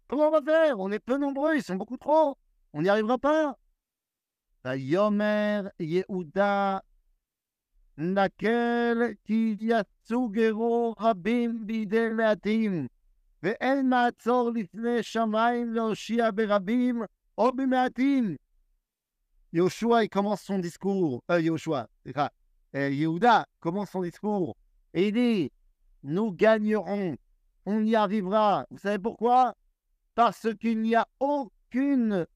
Comment 0.08 0.28
on 0.28 0.32
va 0.32 0.42
faire 0.42 0.80
On 0.80 0.92
est 0.92 1.00
peu 1.00 1.18
nombreux, 1.18 1.56
ils 1.56 1.64
sont 1.64 1.76
beaucoup 1.76 1.98
trop. 1.98 2.36
ויאמר 4.66 5.68
יהודה 5.80 6.78
נקל 7.99 8.99
כי 9.25 9.57
יצאו 9.61 10.29
גרו 10.29 10.95
רבים 11.01 11.67
בידי 11.67 12.09
מעטים, 12.09 12.87
ואין 13.43 13.89
מעצור 13.89 14.51
לפני 14.55 15.03
שמיים 15.03 15.75
להושיע 15.75 16.31
ברבים 16.31 17.03
או 17.39 17.53
במעטים. 17.53 18.37
Yoshua, 19.53 20.05
il 20.05 20.09
commence 20.09 20.43
son 20.43 20.61
discours. 20.61 21.23
Euh, 21.31 21.41
Yoshua, 21.41 21.89
euh, 22.77 22.91
Yehuda 22.91 23.47
commence 23.59 23.91
son 23.91 24.03
discours. 24.03 24.57
Et 24.95 25.09
il 25.09 25.13
dit 25.13 25.53
Nous 26.05 26.33
gagnerons. 26.33 27.17
On 27.67 27.85
y 27.85 27.97
arrivera. 27.97 28.65
Vous 28.71 28.79
savez 28.79 28.99
pourquoi 28.99 29.55
Parce 30.15 30.47
qu'il 30.61 30.81
n'y 30.81 30.95
a 30.95 31.07
aucune 31.19 32.27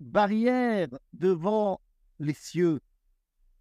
barrière 0.00 0.88
devant 1.12 1.80
les 2.18 2.34
cieux. 2.34 2.80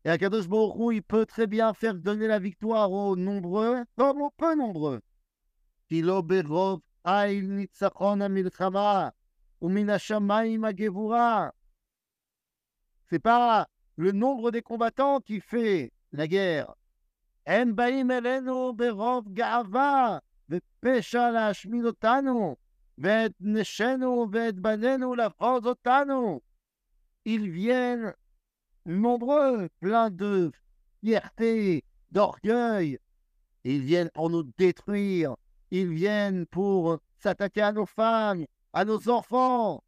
Et 0.05 0.11
Akadosh 0.11 0.49
Borou, 0.49 0.93
il 0.93 1.03
peut 1.03 1.27
très 1.27 1.47
bien 1.47 1.75
faire 1.75 1.95
donner 1.95 2.27
la 2.29 2.39
victoire 2.39 2.93
aux 2.93 3.17
nombreux, 3.17 3.85
comme 3.97 4.23
aux 4.23 4.31
peu 4.31 4.55
nombreux. 4.55 5.01
C'est 5.91 6.03
pas 13.19 13.69
le 13.97 14.13
nombre 14.13 14.51
des 14.51 14.63
combattants 14.63 15.21
qui 15.21 15.41
fait 15.41 15.93
la 16.13 16.29
guerre. 16.29 16.75
Ils 27.25 27.51
viennent 27.51 28.15
nombreux, 28.88 29.68
pleins 29.81 30.11
de 30.11 30.51
fierté, 31.01 31.85
d'orgueil. 32.11 32.98
Ils 33.64 33.83
viennent 33.83 34.11
pour 34.14 34.31
nous 34.31 34.42
détruire. 34.57 35.37
Ils 35.70 35.92
viennent 35.92 36.46
pour 36.46 36.98
s'attaquer 37.18 37.62
à 37.62 37.72
nos 37.72 37.87
femmes, 37.87 38.46
à 38.72 38.85
nos 38.85 39.09
enfants. 39.09 39.85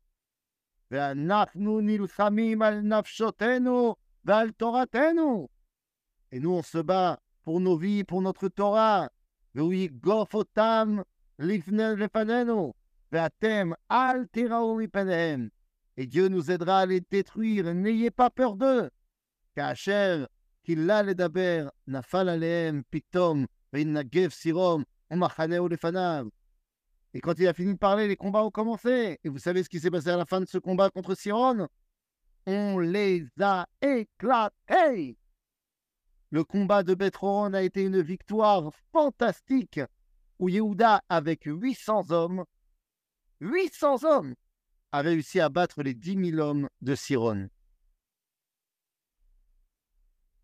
Et 6.33 6.41
nous, 6.41 6.51
on 6.51 6.63
se 6.63 6.79
bat 6.79 7.19
pour 7.43 7.61
nos 7.61 7.77
vies, 7.77 8.05
pour 8.05 8.23
notre 8.23 8.49
Torah 8.49 9.09
Et 15.98 16.08
Dieu 16.08 16.28
nous 16.28 16.52
aidera 16.52 16.80
à 16.80 16.86
les 16.86 17.02
détruire. 17.02 17.74
N'ayez 17.74 18.12
pas 18.12 18.30
peur 18.30 18.56
d'eux. 18.56 18.90
כאשר 19.56 20.26
כילה 20.64 21.02
לדבר, 21.02 21.68
נפל 21.88 22.30
עליהם 22.30 22.82
פתאום, 22.90 23.46
והתנגב 23.74 24.30
סירום, 24.30 24.84
ומחנהו 25.12 25.68
לפניו. 25.68 26.28
Et 27.14 27.22
quand 27.22 27.40
il 27.40 27.48
a 27.48 27.54
fini 27.54 27.74
de 27.74 27.80
parler, 27.80 28.10
les 28.10 28.18
combats 28.18 28.44
ont 28.44 28.52
commencé. 28.52 29.20
Et 29.24 29.30
vous 29.30 29.40
savez 29.40 29.64
ce 29.64 29.70
qui 29.70 29.80
s'est 29.80 29.90
passé 29.90 30.10
à 30.10 30.18
la 30.18 30.26
fin 30.26 30.42
de 30.42 30.46
ce 30.46 30.58
combat 30.58 30.90
contre 30.90 31.16
Siron 31.16 31.70
On 32.46 32.78
les 32.78 33.26
a 33.40 33.66
éclatés. 33.82 35.18
Le 36.30 36.44
combat 36.44 36.84
de 36.84 36.94
Bethron 36.94 37.54
a 37.54 37.62
été 37.62 37.84
une 37.84 38.02
victoire 38.02 38.70
fantastique 38.92 39.80
où 40.40 40.50
Yehuda, 40.50 41.04
avec 41.08 41.44
800 41.46 42.12
hommes, 42.12 42.44
800 43.40 44.04
hommes, 44.04 44.36
a 44.93 45.03
réussi 45.03 45.41
à 45.41 45.49
battre 45.49 45.83
les 45.83 45.95
10 45.95 46.33
000 46.33 46.39
hommes 46.39 46.69
de 46.81 46.95
Siron. 46.95 47.49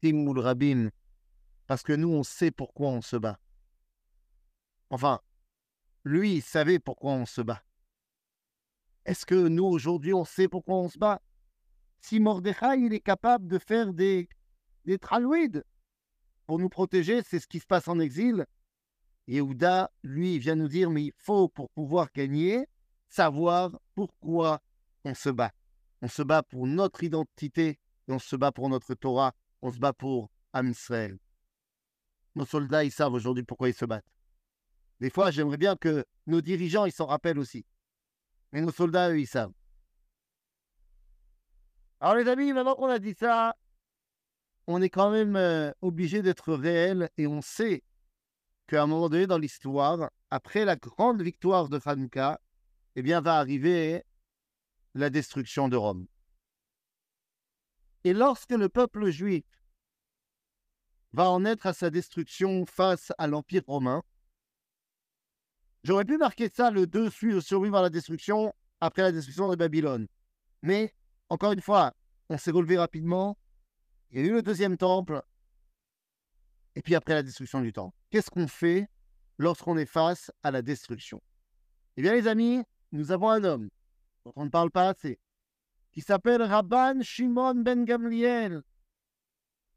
Timoul 0.01 0.39
Rabin, 0.39 0.91
parce 1.67 1.83
que 1.83 1.93
nous, 1.93 2.11
on 2.11 2.23
sait 2.23 2.51
pourquoi 2.51 2.89
on 2.89 3.03
se 3.03 3.17
bat. 3.17 3.41
Enfin, 4.91 5.21
lui, 6.05 6.37
il 6.37 6.43
savait 6.43 6.79
pourquoi 6.79 7.13
on 7.13 7.27
se 7.27 7.41
bat. 7.41 7.63
Est-ce 9.05 9.27
que 9.27 9.49
nous, 9.49 9.65
aujourd'hui, 9.65 10.15
on 10.15 10.25
sait 10.25 10.49
pourquoi 10.49 10.77
on 10.77 10.89
se 10.89 10.99
bat? 10.99 11.21
Si 12.01 12.21
Mordechai, 12.21 12.81
il 12.81 12.93
est 12.93 13.01
capable 13.01 13.49
de 13.49 13.59
faire 13.59 13.93
des, 13.93 14.29
des 14.85 14.99
tralouides 14.99 15.65
pour 16.47 16.59
nous 16.61 16.69
protéger, 16.69 17.23
c'est 17.23 17.41
ce 17.41 17.49
qui 17.49 17.59
se 17.59 17.67
passe 17.67 17.89
en 17.89 17.99
exil. 17.99 18.47
Yehuda, 19.27 19.91
lui, 20.05 20.39
vient 20.39 20.55
nous 20.55 20.69
dire, 20.69 20.91
mais 20.91 21.07
il 21.07 21.13
faut, 21.17 21.49
pour 21.49 21.71
pouvoir 21.71 22.13
gagner, 22.13 22.69
savoir 23.09 23.79
pourquoi 23.95 24.61
on 25.05 25.15
se 25.15 25.31
bat. 25.31 25.53
On 26.03 26.09
se 26.09 26.23
bat 26.23 26.43
pour 26.43 26.67
notre 26.67 27.03
identité, 27.05 27.79
on 28.09 28.19
se 28.19 28.37
bat 28.37 28.53
pour 28.53 28.69
notre 28.69 28.95
Torah, 28.95 29.35
on 29.63 29.71
se 29.71 29.79
bat 29.79 29.93
pour 29.93 30.31
Am 30.53 30.71
Israël. 30.71 31.19
Nos 32.35 32.45
soldats, 32.45 32.85
ils 32.85 32.93
savent 32.93 33.15
aujourd'hui 33.15 33.45
pourquoi 33.45 33.69
ils 33.69 33.75
se 33.75 33.85
battent. 33.85 34.05
Des 35.01 35.11
fois, 35.11 35.31
j'aimerais 35.31 35.57
bien 35.57 35.77
que 35.77 36.05
nos 36.27 36.41
dirigeants, 36.41 36.85
ils 36.85 36.93
s'en 36.93 37.07
rappellent 37.07 37.39
aussi. 37.39 37.65
Mais 38.53 38.61
nos 38.61 38.73
soldats, 38.73 39.11
eux, 39.11 39.21
ils 39.21 39.27
savent. 39.27 39.53
Alors 42.01 42.17
les 42.17 42.29
amis, 42.29 42.53
maintenant 42.53 42.75
qu'on 42.75 42.89
a 42.89 42.99
dit 42.99 43.15
ça, 43.15 43.57
on 44.67 44.83
est 44.83 44.91
quand 44.91 45.11
même 45.11 45.37
euh, 45.37 45.73
obligé 45.81 46.23
d'être 46.23 46.53
réel 46.53 47.09
et 47.17 47.27
on 47.27 47.41
sait 47.41 47.83
qu'à 48.67 48.83
un 48.83 48.87
moment 48.87 49.09
donné 49.09 49.27
dans 49.27 49.39
l'histoire, 49.39 50.11
après 50.31 50.65
la 50.65 50.77
grande 50.77 51.23
victoire 51.23 51.69
de 51.69 51.81
Hanouka, 51.85 52.41
eh 52.97 53.03
bien, 53.03 53.21
va 53.21 53.39
arriver 53.39 54.05
la 54.95 55.11
destruction 55.11 55.69
de 55.69 55.77
Rome. 55.77 56.07
Et 58.05 58.15
lorsque 58.15 58.53
le 58.53 58.69
peuple 58.69 59.11
juif 59.11 59.45
va 61.13 61.31
en 61.31 61.45
être 61.45 61.67
à 61.67 61.73
sa 61.73 61.91
destruction 61.91 62.65
face 62.67 63.13
à 63.19 63.27
l'Empire 63.27 63.63
romain, 63.67 64.03
j'aurais 65.85 66.05
pu 66.05 66.17
marquer 66.17 66.49
ça 66.49 66.71
le 66.71 66.87
2 66.87 67.11
survivre 67.41 67.77
à 67.77 67.83
la 67.83 67.91
destruction 67.91 68.55
après 68.81 69.03
la 69.03 69.13
destruction 69.13 69.49
de 69.49 69.57
Babylone. 69.57 70.07
Mais, 70.63 70.95
encore 71.29 71.53
une 71.53 71.61
fois, 71.61 71.95
on 72.29 72.39
s'est 72.39 72.51
relevé 72.51 72.79
rapidement, 72.79 73.37
il 74.11 74.21
y 74.21 74.23
a 74.23 74.27
eu 74.27 74.33
le 74.33 74.43
deuxième 74.43 74.77
temple, 74.77 75.23
et 76.75 76.83
puis 76.83 76.95
après 76.95 77.15
la 77.15 77.23
destruction 77.23 77.61
du 77.61 77.73
temple. 77.73 77.97
Qu'est-ce 78.11 78.31
qu'on 78.31 78.49
fait 78.49 78.89
lorsqu'on 79.39 79.77
est 79.77 79.87
face 79.87 80.31
à 80.43 80.51
la 80.51 80.63
destruction? 80.63 81.21
Eh 81.97 82.03
bien, 82.03 82.15
les 82.15 82.27
amis, 82.29 82.63
nous 82.97 83.13
avons 83.13 83.31
un 83.31 83.45
homme 83.45 83.69
dont 84.25 84.33
on 84.37 84.45
ne 84.47 84.51
parle 84.51 84.71
pas 84.71 84.89
assez, 84.89 85.19
qui 85.93 86.01
s'appelle 86.01 86.43
Rabban 86.43 87.03
Shimon 87.03 87.55
ben 87.55 87.85
Gamliel. 87.85 88.63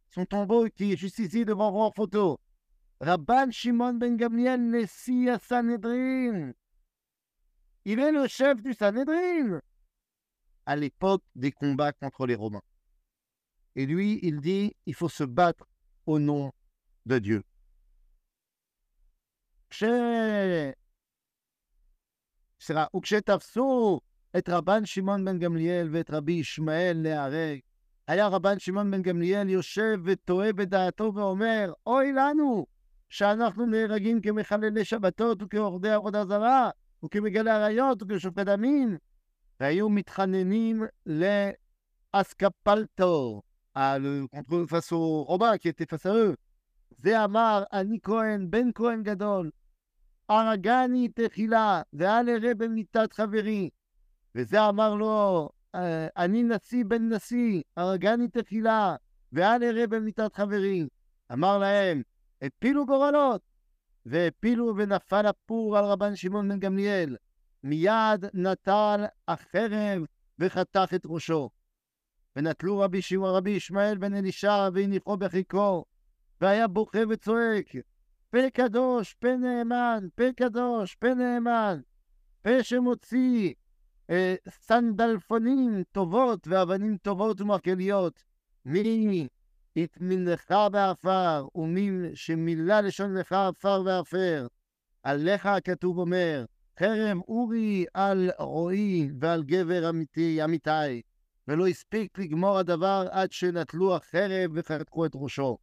Son 0.10 0.26
tombeau 0.26 0.68
qui 0.70 0.94
est 0.94 0.98
juste 0.98 1.20
ici 1.20 1.46
devant 1.46 1.72
vous 1.72 1.80
en 1.80 1.92
photo. 1.92 2.40
Rabban 3.00 3.52
Shimon 3.52 3.94
ben 3.94 4.18
Gamliel, 4.18 4.70
Nessi 4.70 5.30
à 5.30 5.38
Sanhedrin. 5.40 6.54
Il 7.86 8.00
est 8.00 8.12
le 8.12 8.28
chef 8.28 8.62
du 8.62 8.74
Sanhedrin 8.74 9.62
à 10.66 10.76
l'époque 10.76 11.24
des 11.36 11.52
combats 11.52 11.94
contre 11.94 12.28
les 12.28 12.36
Romains. 12.36 12.62
Et 13.76 13.88
lui, 13.88 14.20
il 14.22 14.40
dit, 14.40 14.76
il 14.86 14.94
faut 14.94 15.10
se 15.10 15.24
battre 15.24 15.68
au 16.06 16.20
nom 16.20 16.52
de 17.08 17.18
Dieu. 17.18 17.44
סליחה, 22.70 22.86
וכשתפסו 22.96 24.00
את 24.38 24.50
רבן 24.50 24.86
שמעון 24.86 25.26
בן 25.26 25.40
גמליאל 25.40 25.90
ואת 25.92 26.12
רבי 26.12 26.32
ישמעאל 26.32 26.98
להרג, 27.04 27.60
היה 28.08 28.28
רבן 28.28 28.60
שמעון 28.60 28.92
בן 28.92 29.02
גמליאל 29.02 29.50
יושב 29.50 30.00
וטועה 30.06 30.54
בדעתו 30.54 31.12
ואומר, 31.16 31.74
אוי 31.88 32.12
לנו 32.12 32.66
שאנחנו 33.10 33.66
נהרגים 33.66 34.22
כמחללי 34.22 34.86
שבתות 34.86 35.44
וכעובדי 35.44 35.90
עבודה 35.90 36.26
זרה 36.26 36.70
וכמגלי 37.06 37.52
עריות 37.52 38.04
וכשופטי 38.08 38.44
דמים, 38.44 38.98
והיו 39.60 39.90
מתחננים 39.90 40.84
לאסקפלטו, 42.16 43.42
qui 45.58 45.70
était 45.70 45.86
face 45.86 46.06
à 46.06 46.10
eux. 46.10 46.36
זה 46.92 47.24
אמר, 47.24 47.64
אני 47.74 48.00
כהן, 48.04 48.52
בן 48.52 48.72
כהן 48.76 49.04
גדול, 49.04 49.50
הרגני 50.30 51.08
תחילה, 51.08 51.82
ואל 51.94 52.30
אראה 52.30 52.54
במיתת 52.56 53.14
חברי. 53.14 53.70
וזה 54.36 54.70
אמר 54.70 54.96
לו, 54.96 55.50
אני 56.18 56.44
נשיא 56.44 56.86
בן 56.86 57.14
נשיא, 57.14 57.62
הרגני 57.78 58.28
תחילה, 58.28 58.96
ואל 59.34 59.64
אראה 59.64 59.88
במיתת 59.88 60.36
חברי. 60.36 60.88
אמר 61.34 61.58
להם, 61.58 62.02
הפילו 62.42 62.86
גורלות, 62.86 63.42
והפילו 64.06 64.74
ונפל 64.78 65.26
הפור 65.26 65.78
על 65.78 65.86
רבן 65.86 66.16
שמעון 66.16 66.50
בן 66.50 66.60
גמליאל. 66.60 67.16
מיד 67.64 68.26
נטל 68.34 69.06
החרב 69.28 70.02
וחתך 70.40 70.94
את 70.96 71.02
ראשו. 71.06 71.50
ונטלו 72.36 72.80
רבי 72.80 73.02
שמעון 73.02 73.36
רבי 73.36 73.50
ישמעאל 73.50 73.98
בן 73.98 74.14
אלישע 74.14 74.70
והניחו 74.74 75.18
בחיקו, 75.18 75.86
והיה 76.42 76.68
בוכה 76.68 77.00
וצועק, 77.10 77.66
פה 78.32 78.50
קדוש, 78.54 79.14
פה 79.14 79.36
נאמן, 79.36 80.08
פה 80.16 80.24
קדוש, 80.36 80.96
פה 80.96 81.14
נאמן, 81.14 81.80
פה 82.42 82.64
שמוציא 82.64 83.54
אה, 84.10 84.36
סנדלפונים 84.50 85.84
טובות 85.92 86.48
ואבנים 86.48 86.98
טובות 86.98 87.42
ומרגליות. 87.42 88.24
מי 88.66 89.28
הטמינך 89.76 90.54
בעפר, 90.72 91.48
ומי 91.56 91.90
שמילא 92.14 92.80
לשונך 92.80 93.32
עפר 93.32 93.82
ועפר. 93.86 94.48
עליך 95.04 95.46
הכתוב 95.46 95.98
אומר, 95.98 96.46
חרם 96.80 97.22
אורי 97.28 97.86
על 97.94 98.32
רועי 98.40 99.10
ועל 99.20 99.44
גבר 99.44 99.90
אמיתי, 99.90 100.44
אמיתי, 100.44 101.02
ולא 101.48 101.68
הספיק 101.68 102.20
לגמור 102.20 102.58
הדבר 102.58 103.08
עד 103.12 103.32
שנטלו 103.32 103.96
החרב 103.96 104.52
וחתכו 104.54 105.06
את 105.06 105.12
ראשו. 105.16 105.58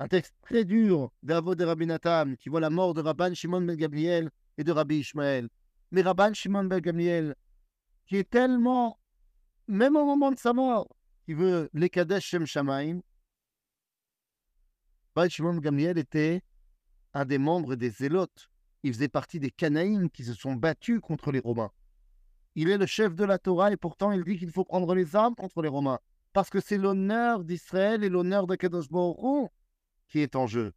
Un 0.00 0.08
texte 0.08 0.34
très 0.42 0.64
dur 0.64 1.10
d'Avod 1.22 1.58
de 1.58 1.64
Rabbi 1.64 1.86
Nathan, 1.86 2.34
qui 2.38 2.48
voit 2.48 2.60
la 2.60 2.70
mort 2.70 2.94
de 2.94 3.02
Rabban 3.02 3.34
Shimon 3.34 3.62
ben 3.62 3.76
Gabriel 3.76 4.30
et 4.56 4.64
de 4.64 4.70
Rabbi 4.70 4.98
Ishmael. 4.98 5.48
Mais 5.90 6.02
Rabban 6.02 6.34
Shimon 6.34 6.64
ben 6.64 6.80
Gabriel, 6.80 7.34
qui 8.06 8.16
est 8.16 8.30
tellement, 8.30 8.98
même 9.66 9.96
au 9.96 10.04
moment 10.04 10.30
de 10.30 10.38
sa 10.38 10.52
mort, 10.52 10.88
qui 11.24 11.34
veut 11.34 11.68
les 11.74 11.90
Kadesh 11.90 12.26
Shem 12.26 12.46
Shamaim, 12.46 13.00
Rabban 15.16 15.28
Shimon 15.28 15.54
ben 15.54 15.60
Gabriel 15.60 15.98
était 15.98 16.42
un 17.14 17.24
des 17.24 17.38
membres 17.38 17.74
des 17.74 17.90
Zélotes. 17.90 18.50
Il 18.84 18.92
faisait 18.92 19.08
partie 19.08 19.40
des 19.40 19.50
Canaïm 19.50 20.08
qui 20.10 20.22
se 20.22 20.34
sont 20.34 20.54
battus 20.54 21.00
contre 21.00 21.32
les 21.32 21.40
Romains. 21.40 21.72
Il 22.54 22.70
est 22.70 22.78
le 22.78 22.86
chef 22.86 23.16
de 23.16 23.24
la 23.24 23.38
Torah 23.38 23.72
et 23.72 23.76
pourtant 23.76 24.12
il 24.12 24.22
dit 24.22 24.38
qu'il 24.38 24.52
faut 24.52 24.64
prendre 24.64 24.94
les 24.94 25.16
armes 25.16 25.34
contre 25.34 25.60
les 25.62 25.68
Romains. 25.68 25.98
Parce 26.32 26.50
que 26.50 26.60
c'est 26.60 26.78
l'honneur 26.78 27.42
d'Israël 27.42 28.04
et 28.04 28.08
l'honneur 28.08 28.46
de 28.46 28.54
Kadosh 28.54 28.88
Baruch 28.88 29.50
qui 30.08 30.20
est 30.20 30.36
en 30.36 30.46
jeu. 30.46 30.72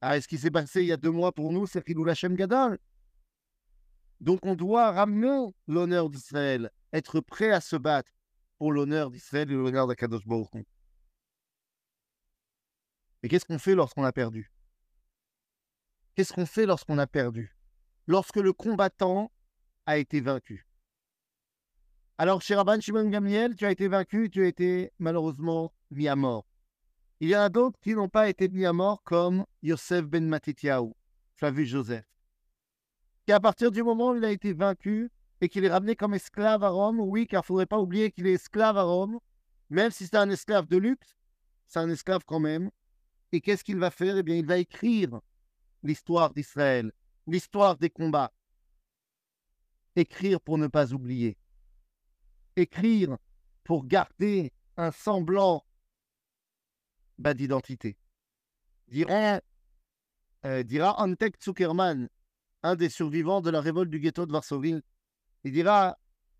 Ah, 0.00 0.16
et 0.16 0.20
ce 0.20 0.28
qui 0.28 0.38
s'est 0.38 0.50
passé 0.50 0.82
il 0.82 0.86
y 0.86 0.92
a 0.92 0.96
deux 0.96 1.10
mois 1.10 1.32
pour 1.32 1.52
nous, 1.52 1.66
c'est 1.66 1.82
Khilou 1.82 2.04
Lachem 2.04 2.34
Gadol. 2.34 2.78
Donc 4.20 4.44
on 4.44 4.54
doit 4.54 4.92
ramener 4.92 5.52
l'honneur 5.66 6.08
d'Israël, 6.10 6.70
être 6.92 7.20
prêt 7.20 7.50
à 7.50 7.60
se 7.60 7.76
battre 7.76 8.12
pour 8.58 8.72
l'honneur 8.72 9.10
d'Israël 9.10 9.50
et 9.50 9.54
l'honneur 9.54 9.86
d'Akadosh 9.86 10.26
Baruch 10.26 10.48
Mais 13.22 13.28
qu'est-ce 13.28 13.44
qu'on 13.44 13.58
fait 13.58 13.74
lorsqu'on 13.74 14.04
a 14.04 14.12
perdu? 14.12 14.50
Qu'est-ce 16.14 16.32
qu'on 16.32 16.46
fait 16.46 16.66
lorsqu'on 16.66 16.98
a 16.98 17.06
perdu? 17.06 17.56
Lorsque 18.06 18.36
le 18.36 18.52
combattant 18.52 19.30
a 19.86 19.98
été 19.98 20.20
vaincu. 20.20 20.66
Alors, 22.20 22.42
chez 22.42 22.56
Rabban 22.56 22.80
Shimon 22.80 23.08
Gamliel, 23.08 23.54
tu 23.54 23.64
as 23.64 23.70
été 23.70 23.86
vaincu, 23.86 24.28
tu 24.28 24.42
as 24.42 24.48
été 24.48 24.92
malheureusement 24.98 25.72
mis 25.92 26.08
à 26.08 26.16
mort. 26.16 26.47
Il 27.20 27.28
y 27.28 27.36
en 27.36 27.40
a 27.40 27.48
d'autres 27.48 27.78
qui 27.80 27.94
n'ont 27.94 28.08
pas 28.08 28.28
été 28.28 28.48
mis 28.48 28.64
à 28.64 28.72
mort, 28.72 29.02
comme 29.02 29.44
Yosef 29.62 30.06
ben 30.06 30.26
Matityahu, 30.26 30.92
Flavius 31.34 31.68
Joseph, 31.68 32.06
qui 33.26 33.32
à 33.32 33.40
partir 33.40 33.72
du 33.72 33.82
moment 33.82 34.10
où 34.10 34.16
il 34.16 34.24
a 34.24 34.30
été 34.30 34.52
vaincu 34.52 35.10
et 35.40 35.48
qu'il 35.48 35.64
est 35.64 35.70
ramené 35.70 35.96
comme 35.96 36.14
esclave 36.14 36.62
à 36.62 36.68
Rome, 36.68 37.00
oui, 37.00 37.26
car 37.26 37.40
il 37.40 37.42
ne 37.42 37.46
faudrait 37.46 37.66
pas 37.66 37.78
oublier 37.78 38.10
qu'il 38.10 38.26
est 38.26 38.34
esclave 38.34 38.76
à 38.76 38.82
Rome, 38.82 39.18
même 39.68 39.90
si 39.90 40.06
c'est 40.06 40.16
un 40.16 40.30
esclave 40.30 40.66
de 40.66 40.76
luxe, 40.76 41.16
c'est 41.66 41.80
un 41.80 41.90
esclave 41.90 42.22
quand 42.24 42.40
même. 42.40 42.70
Et 43.32 43.40
qu'est-ce 43.40 43.62
qu'il 43.62 43.78
va 43.78 43.90
faire? 43.90 44.16
Eh 44.16 44.22
bien, 44.22 44.36
il 44.36 44.46
va 44.46 44.56
écrire 44.56 45.20
l'histoire 45.82 46.32
d'Israël, 46.32 46.92
l'histoire 47.26 47.76
des 47.76 47.90
combats. 47.90 48.32
Écrire 49.96 50.40
pour 50.40 50.56
ne 50.56 50.68
pas 50.68 50.92
oublier. 50.92 51.36
Écrire 52.56 53.18
pour 53.64 53.86
garder 53.86 54.52
un 54.76 54.90
semblant 54.90 55.64
bas 57.18 57.34
d'identité. 57.34 57.96
Dira, 58.88 59.40
euh, 60.44 60.62
dira 60.62 61.00
Antek 61.00 61.42
Zuckerman, 61.42 62.08
un 62.62 62.76
des 62.76 62.88
survivants 62.88 63.40
de 63.40 63.50
la 63.50 63.60
révolte 63.60 63.90
du 63.90 64.00
ghetto 64.00 64.26
de 64.26 64.32
Varsovie, 64.32 64.80
il 65.44 65.52
dira 65.52 65.98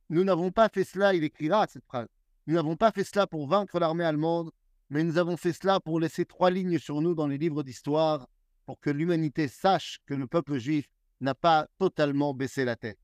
Nous 0.08 0.24
n'avons 0.24 0.50
pas 0.50 0.68
fait 0.68 0.84
cela, 0.84 1.14
il 1.14 1.24
écrira 1.24 1.66
cette 1.68 1.84
phrase. 1.84 2.08
Nous 2.46 2.54
n'avons 2.54 2.76
pas 2.76 2.92
fait 2.92 3.04
cela 3.04 3.26
pour 3.26 3.46
vaincre 3.46 3.78
l'armée 3.78 4.04
allemande, 4.04 4.50
mais 4.88 5.04
nous 5.04 5.18
avons 5.18 5.36
fait 5.36 5.52
cela 5.52 5.80
pour 5.80 6.00
laisser 6.00 6.24
trois 6.24 6.50
lignes 6.50 6.78
sur 6.78 7.02
nous 7.02 7.14
dans 7.14 7.26
les 7.26 7.38
livres 7.38 7.62
d'histoire, 7.62 8.26
pour 8.64 8.80
que 8.80 8.90
l'humanité 8.90 9.48
sache 9.48 9.98
que 10.06 10.14
le 10.14 10.26
peuple 10.26 10.58
juif 10.58 10.86
n'a 11.20 11.34
pas 11.34 11.68
totalement 11.78 12.32
baissé 12.32 12.64
la 12.64 12.76
tête. 12.76 12.98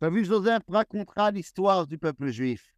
vu 0.00 0.24
Joseph 0.24 0.62
racontera 0.68 1.30
l'histoire 1.30 1.86
du 1.86 1.98
peuple 1.98 2.28
juif. 2.30 2.74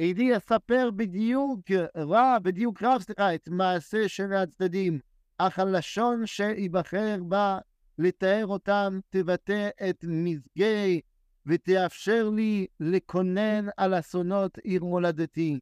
Et 0.00 0.10
il 0.10 0.14
dit, 0.14 0.36
אספר 0.36 0.90
בדיוק 0.90 1.70
רב, 1.96 2.42
בדיוק 2.42 2.82
רב, 2.82 3.02
סליחה, 3.02 3.34
את 3.34 3.48
מעשה 3.48 4.08
שני 4.08 4.36
הצדדים, 4.36 5.00
אך 5.38 5.58
הלשון 5.58 6.26
שייבחר 6.26 7.16
בה 7.28 7.58
לתאר 7.98 8.46
אותם 8.46 9.00
תבטא 9.10 9.68
את 9.90 10.04
מזגי 10.08 11.00
ותאפשר 11.46 12.28
לי 12.28 12.66
לקונן 12.80 13.66
על 13.76 13.98
אסונות 13.98 14.58
עיר 14.58 14.84
מולדתי, 14.84 15.58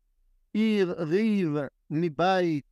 עיר 0.52 0.94
ריב 0.98 1.48
מבית. 1.90 2.64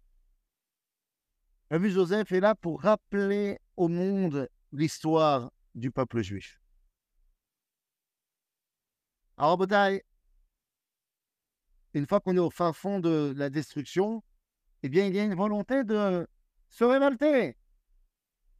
Rabbi 1.70 1.88
Joseph 1.88 2.30
est 2.32 2.40
là 2.40 2.54
pour 2.54 2.82
rappeler 2.82 3.58
au 3.78 3.88
monde 3.88 4.46
l'histoire 4.72 5.50
du 5.74 5.90
peuple 5.90 6.22
juif. 6.22 6.60
Alors, 9.38 9.56
Botaï, 9.56 10.02
une 11.97 12.07
fois 12.07 12.19
qu'on 12.19 12.35
est 12.35 12.39
au 12.39 12.49
fin 12.49 12.73
fond 12.73 12.99
de 12.99 13.33
la 13.35 13.49
destruction, 13.49 14.23
eh 14.83 14.89
bien, 14.89 15.05
il 15.07 15.15
y 15.15 15.19
a 15.19 15.23
une 15.23 15.35
volonté 15.35 15.83
de 15.83 16.27
se 16.69 16.83
révolter, 16.83 17.57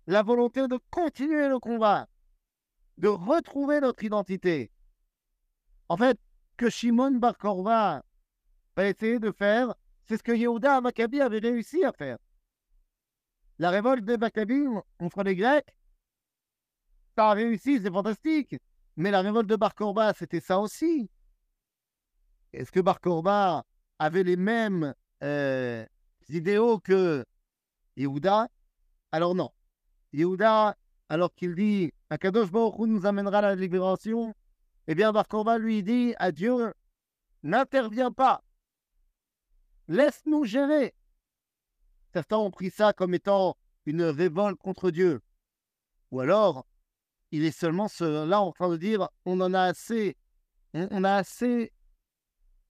la 0.08 0.24
volonté 0.24 0.68
de 0.68 0.80
continuer 0.90 1.48
le 1.48 1.60
combat, 1.60 2.08
de 2.98 3.08
retrouver 3.08 3.80
notre 3.80 4.04
identité. 4.04 4.72
En 5.90 5.98
fait, 5.98 6.20
que 6.58 6.70
Shimon 6.70 7.12
Bar 7.12 7.36
a 7.46 8.02
essayé 8.78 9.20
de 9.20 9.32
faire, 9.32 9.76
c'est 10.08 10.18
ce 10.18 10.24
que 10.24 10.32
Yehuda 10.32 10.82
Maccabi 10.82 11.22
avait 11.22 11.40
réussi 11.40 11.84
à 11.84 11.92
faire. 11.92 12.18
La 13.60 13.70
révolte 13.70 14.06
des 14.06 14.18
Maccabim 14.18 14.82
contre 14.98 15.24
les 15.24 15.36
Grecs, 15.36 15.76
ça 17.16 17.32
a 17.32 17.34
réussi, 17.34 17.80
c'est 17.82 17.92
fantastique. 17.92 18.56
Mais 18.96 19.12
la 19.12 19.22
révolte 19.22 19.50
de 19.50 19.56
Bar 19.56 19.76
Korba, 19.76 20.14
c'était 20.14 20.40
ça 20.40 20.60
aussi. 20.60 21.10
Est-ce 22.58 22.72
que 22.72 22.80
Bar 22.80 23.00
Korba 23.00 23.64
avait 24.00 24.24
les 24.24 24.36
mêmes 24.36 24.96
euh, 25.24 25.86
idéaux 26.28 26.80
que 26.80 27.24
Yehuda? 27.96 28.48
Alors 29.12 29.36
non. 29.36 29.52
Yehuda, 30.12 30.76
alors 31.08 31.36
qu'il 31.36 31.54
dit 31.54 31.94
Akadosh 32.10 32.50
Baruch 32.50 32.80
nous 32.80 33.06
amènera 33.06 33.42
la 33.42 33.54
libération, 33.54 34.34
eh 34.88 34.96
bien 34.96 35.12
Bar 35.12 35.28
Korba 35.28 35.60
lui 35.60 35.84
dit 35.84 36.16
à 36.18 36.32
Dieu 36.32 36.74
N'interviens 37.44 38.12
pas, 38.12 38.44
laisse-nous 39.88 40.46
gérer. 40.46 40.96
Certains 42.12 42.38
ont 42.38 42.50
pris 42.50 42.72
ça 42.72 42.92
comme 42.92 43.14
étant 43.14 43.56
une 43.86 44.02
révolte 44.02 44.58
contre 44.58 44.90
Dieu. 44.90 45.22
Ou 46.10 46.22
alors, 46.22 46.66
il 47.30 47.46
est 47.46 47.52
seulement 47.52 47.88
là 48.00 48.42
en 48.42 48.52
train 48.52 48.70
de 48.70 48.78
dire 48.78 49.10
on 49.26 49.40
en 49.42 49.54
a 49.54 49.62
assez, 49.62 50.18
on, 50.74 51.04
a 51.04 51.14
assez 51.14 51.72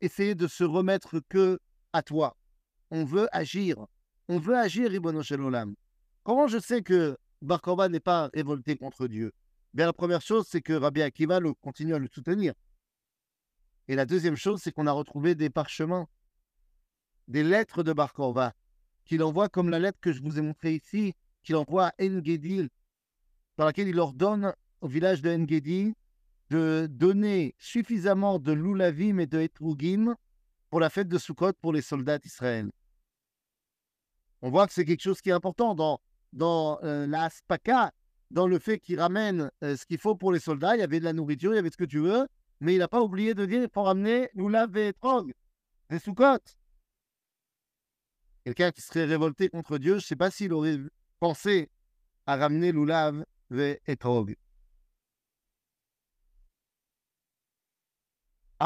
essayé 0.02 0.36
de 0.36 0.48
se 0.48 0.64
remettre 0.64 1.22
que 1.30 1.60
à 1.94 2.02
toi. 2.02 2.38
On 2.92 3.06
veut 3.06 3.28
agir. 3.32 3.86
On 4.28 4.40
veut 4.40 4.58
agir, 4.58 4.92
Ribono 4.92 5.22
Olam. 5.32 5.76
Comment 6.24 6.48
je 6.48 6.60
sais 6.60 6.82
que 6.82 7.18
Bar 7.42 7.62
n'est 7.90 8.00
pas 8.00 8.30
révolté 8.34 8.76
contre 8.76 9.08
Dieu? 9.08 9.32
Bien, 9.74 9.86
la 9.86 9.94
première 9.94 10.22
chose, 10.22 10.46
c'est 10.50 10.62
que 10.62 10.74
Rabbi 10.74 11.02
Akiva 11.02 11.40
continue 11.62 11.94
à 11.94 12.00
le 12.00 12.08
soutenir. 12.08 12.54
Et 13.88 13.96
la 13.96 14.06
deuxième 14.06 14.36
chose, 14.36 14.62
c'est 14.62 14.72
qu'on 14.72 14.88
a 14.88 14.92
retrouvé 14.92 15.36
des 15.36 15.50
parchemins, 15.50 16.08
des 17.28 17.44
lettres 17.44 17.84
de 17.84 17.94
Bar 17.94 18.14
qu'il 19.06 19.24
envoie 19.24 19.48
comme 19.48 19.70
la 19.70 19.80
lettre 19.80 20.00
que 20.02 20.12
je 20.12 20.22
vous 20.22 20.38
ai 20.38 20.42
montrée 20.42 20.76
ici, 20.76 21.14
qu'il 21.44 21.56
envoie 21.56 21.88
à 21.88 21.94
Engedi, 22.02 22.68
dans 23.58 23.66
laquelle 23.66 23.88
il 23.88 24.00
ordonne 24.00 24.54
au 24.82 24.88
village 24.88 25.22
de 25.22 25.30
Engedi 25.30 25.94
de 26.50 26.88
donner 26.90 27.56
suffisamment 27.60 28.40
de 28.40 28.52
loulavim 28.52 29.20
et 29.20 29.28
de 29.28 29.40
etrugim 29.40 30.16
pour 30.70 30.80
la 30.80 30.90
fête 30.90 31.08
de 31.08 31.18
Sukkot 31.18 31.54
pour 31.62 31.74
les 31.74 31.82
soldats 31.82 32.20
d'Israël. 32.20 32.70
On 34.42 34.50
voit 34.50 34.68
que 34.68 34.74
c'est 34.74 34.86
quelque 34.86 35.02
chose 35.02 35.22
qui 35.22 35.30
est 35.30 35.34
important 35.34 35.76
dans, 35.76 36.00
dans 36.34 36.80
euh, 36.84 37.08
la 37.08 37.30
dans 38.30 38.48
le 38.48 38.60
fait 38.60 38.80
qu'il 38.80 39.00
ramène 39.00 39.50
euh, 39.64 39.78
ce 39.78 39.86
qu'il 39.86 39.98
faut 39.98 40.16
pour 40.16 40.32
les 40.32 40.40
soldats. 40.40 40.76
Il 40.76 40.80
y 40.80 40.84
avait 40.84 41.00
de 41.00 41.06
la 41.06 41.14
nourriture, 41.14 41.54
il 41.54 41.56
y 41.56 41.60
avait 41.60 41.72
ce 41.72 41.78
que 41.78 41.86
tu 41.86 42.00
veux, 42.00 42.28
mais 42.60 42.76
il 42.76 42.80
n'a 42.80 42.88
pas 42.88 43.02
oublié 43.02 43.34
de 43.34 43.46
dire 43.46 43.70
pour 43.70 43.86
ramener 43.86 44.30
loulav 44.34 44.76
et 44.78 44.90
etrog, 44.90 45.34
des 45.90 46.00
Sukkot. 46.00 46.40
Quelqu'un 48.44 48.72
qui 48.72 48.82
serait 48.82 49.06
révolté 49.06 49.50
contre 49.50 49.78
Dieu, 49.78 49.94
je 49.94 49.98
ne 49.98 50.02
sais 50.02 50.16
pas 50.16 50.32
s'il 50.32 50.54
aurait 50.54 50.80
pensé 51.20 51.70
à 52.26 52.36
ramener 52.36 52.72
l'oulav 52.72 53.26
et 53.52 53.82
etrog. 53.88 54.36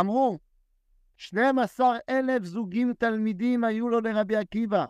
אמרו, 0.01 0.39
12 1.17 1.97
אלף 2.09 2.45
זוגים 2.45 2.93
תלמידים 2.99 3.65
היו 3.65 3.89
לו 3.89 4.01
לרבי 4.01 4.37
עקיבא, 4.37 4.85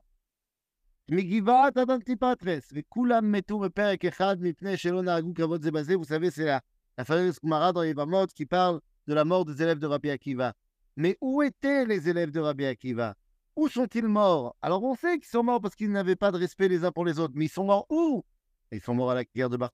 מגבעת 1.11 1.77
עד 1.77 1.91
אנטיפטרס, 1.91 2.73
וכולם 2.75 3.33
מתו 3.33 3.59
בפרק 3.59 4.05
אחד 4.05 4.37
מפני 4.41 4.77
שלא 4.77 5.03
נהגו 5.03 5.35
כבוד 5.35 5.63
זה 5.63 5.71
בזה, 5.71 5.95
vous 5.95 6.05
savez, 6.05 6.31
c'est 6.31 6.45
la, 6.45 6.61
la 6.99 7.05
fameuse 7.05 7.39
Gemara 7.43 7.73
dans 7.73 7.83
Yevamot 7.83 8.27
qui 8.35 8.47
parle 8.47 8.81
de 9.07 9.15
la 9.15 9.25
mort 9.25 9.45
des 9.45 9.63
élèves 9.63 9.79
de 9.79 9.87
Rabbi 9.87 10.11
Akiva. 10.11 10.53
Mais 10.97 11.17
où 11.21 11.43
étaient 11.43 11.85
les 11.85 12.09
élèves 12.09 12.31
de 12.31 12.41
Rabbi 12.41 12.65
Akiva 12.65 13.15
Où 13.55 13.69
sont-ils 13.69 14.09
morts 14.09 14.57
Alors 14.63 14.83
on 14.83 14.95
sait 14.95 15.19
qu'ils 15.19 15.29
sont 15.29 15.43
morts 15.43 15.61
parce 15.61 15.75
qu'ils 15.75 15.93
n'avaient 15.93 16.17
pas 16.17 16.33
de 16.33 16.39
respect 16.39 16.69
les 16.69 16.85
uns 16.85 16.93
pour 16.93 17.05
les 17.05 17.19
autres. 17.19 17.35
Mais 17.37 17.45
ils 17.45 17.51
sont 17.51 17.65
morts 17.65 17.87
où 17.91 18.25
Ils 18.73 18.81
sont 18.81 18.95
morts 18.95 19.11
à 19.11 19.15
la 19.15 19.25
guerre 19.25 19.51
de 19.51 19.57
Bar 19.57 19.71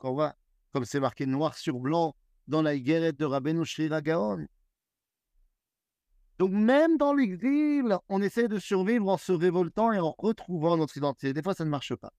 comme 0.72 0.84
c'est 0.84 1.00
marqué 1.00 1.26
noir 1.26 1.54
sur 1.56 1.78
blanc 1.78 2.14
dans 2.48 2.62
la 2.62 2.76
guerre 2.76 3.12
de 3.12 3.24
Rabbeinu 3.24 3.64
Shri 3.64 3.88
Gaon. 3.88 4.46
Donc 6.39 6.51
même 6.51 6.97
dans 6.97 7.13
l'exil, 7.13 7.97
on 8.09 8.21
essaie 8.21 8.47
de 8.47 8.59
survivre 8.59 9.09
en 9.09 9.17
se 9.17 9.31
révoltant 9.31 9.91
et 9.91 9.99
en 9.99 10.11
retrouvant 10.11 10.77
notre 10.77 10.95
identité. 10.97 11.33
Des 11.33 11.41
fois, 11.41 11.55
ça 11.55 11.65
ne 11.65 11.69
marche 11.69 11.95
pas. 11.95 12.13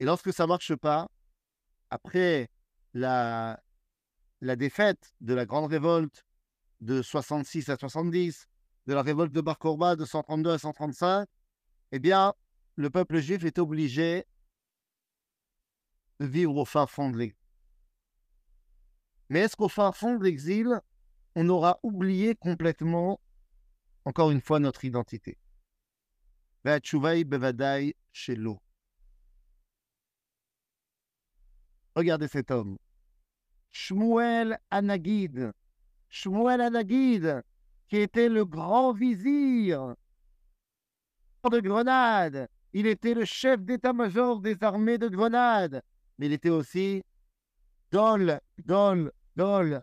Et 0.00 0.04
lorsque 0.04 0.32
ça 0.32 0.44
ne 0.44 0.48
marche 0.48 0.74
pas, 0.74 1.08
après 1.90 2.50
la, 2.94 3.60
défaite 4.40 5.12
de 5.20 5.34
la 5.34 5.46
grande 5.46 5.70
révolte 5.70 6.24
de 6.80 7.02
66 7.02 7.68
à 7.68 7.76
70, 7.76 8.48
de 8.86 8.94
la 8.94 9.02
révolte 9.02 9.32
de 9.32 9.40
Bar 9.40 9.58
Korba 9.58 9.94
de 9.94 10.04
132 10.04 10.50
à 10.50 10.58
135, 10.58 11.28
eh 11.92 11.98
bien, 11.98 12.34
le 12.76 12.90
peuple 12.90 13.18
juif 13.18 13.44
est 13.44 13.58
obligé 13.58 14.24
de 16.18 16.26
vivre 16.26 16.56
au 16.56 16.64
fin 16.64 16.86
fond 16.86 17.10
de 17.10 17.18
l'exil. 17.18 17.36
Mais 19.28 19.40
est-ce 19.40 19.56
qu'au 19.56 19.68
fin 19.68 19.92
fond 19.92 20.16
de 20.16 20.24
l'exil, 20.24 20.80
on 21.34 21.48
aura 21.48 21.78
oublié 21.82 22.34
complètement, 22.34 23.20
encore 24.04 24.30
une 24.30 24.40
fois, 24.40 24.58
notre 24.60 24.84
identité 24.84 25.38
Regardez 31.96 32.28
cet 32.28 32.50
homme. 32.50 32.76
Shmuel 33.70 34.58
Anagid. 34.70 35.52
Shmuel 36.08 36.60
Anagid, 36.60 37.42
qui 37.88 37.96
était 37.96 38.28
le 38.28 38.44
grand 38.44 38.92
vizir 38.92 39.94
de 41.50 41.60
Grenade. 41.60 42.48
Il 42.72 42.86
était 42.86 43.14
le 43.14 43.24
chef 43.24 43.60
d'état-major 43.62 44.40
des 44.40 44.62
armées 44.62 44.98
de 44.98 45.08
Grenade. 45.08 45.82
Mais 46.18 46.26
il 46.26 46.32
était 46.32 46.50
aussi 46.50 47.02
Dol, 47.90 48.40
Dol, 48.64 49.10
Dol, 49.34 49.82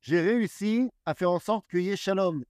j'ai 0.00 0.20
réussi 0.20 0.90
à 1.04 1.14
faire 1.14 1.30
en 1.30 1.38
sorte 1.38 1.68
qu'il 1.70 1.82
y 1.82 1.90
ait 1.90 1.96
shalom. 1.96 2.44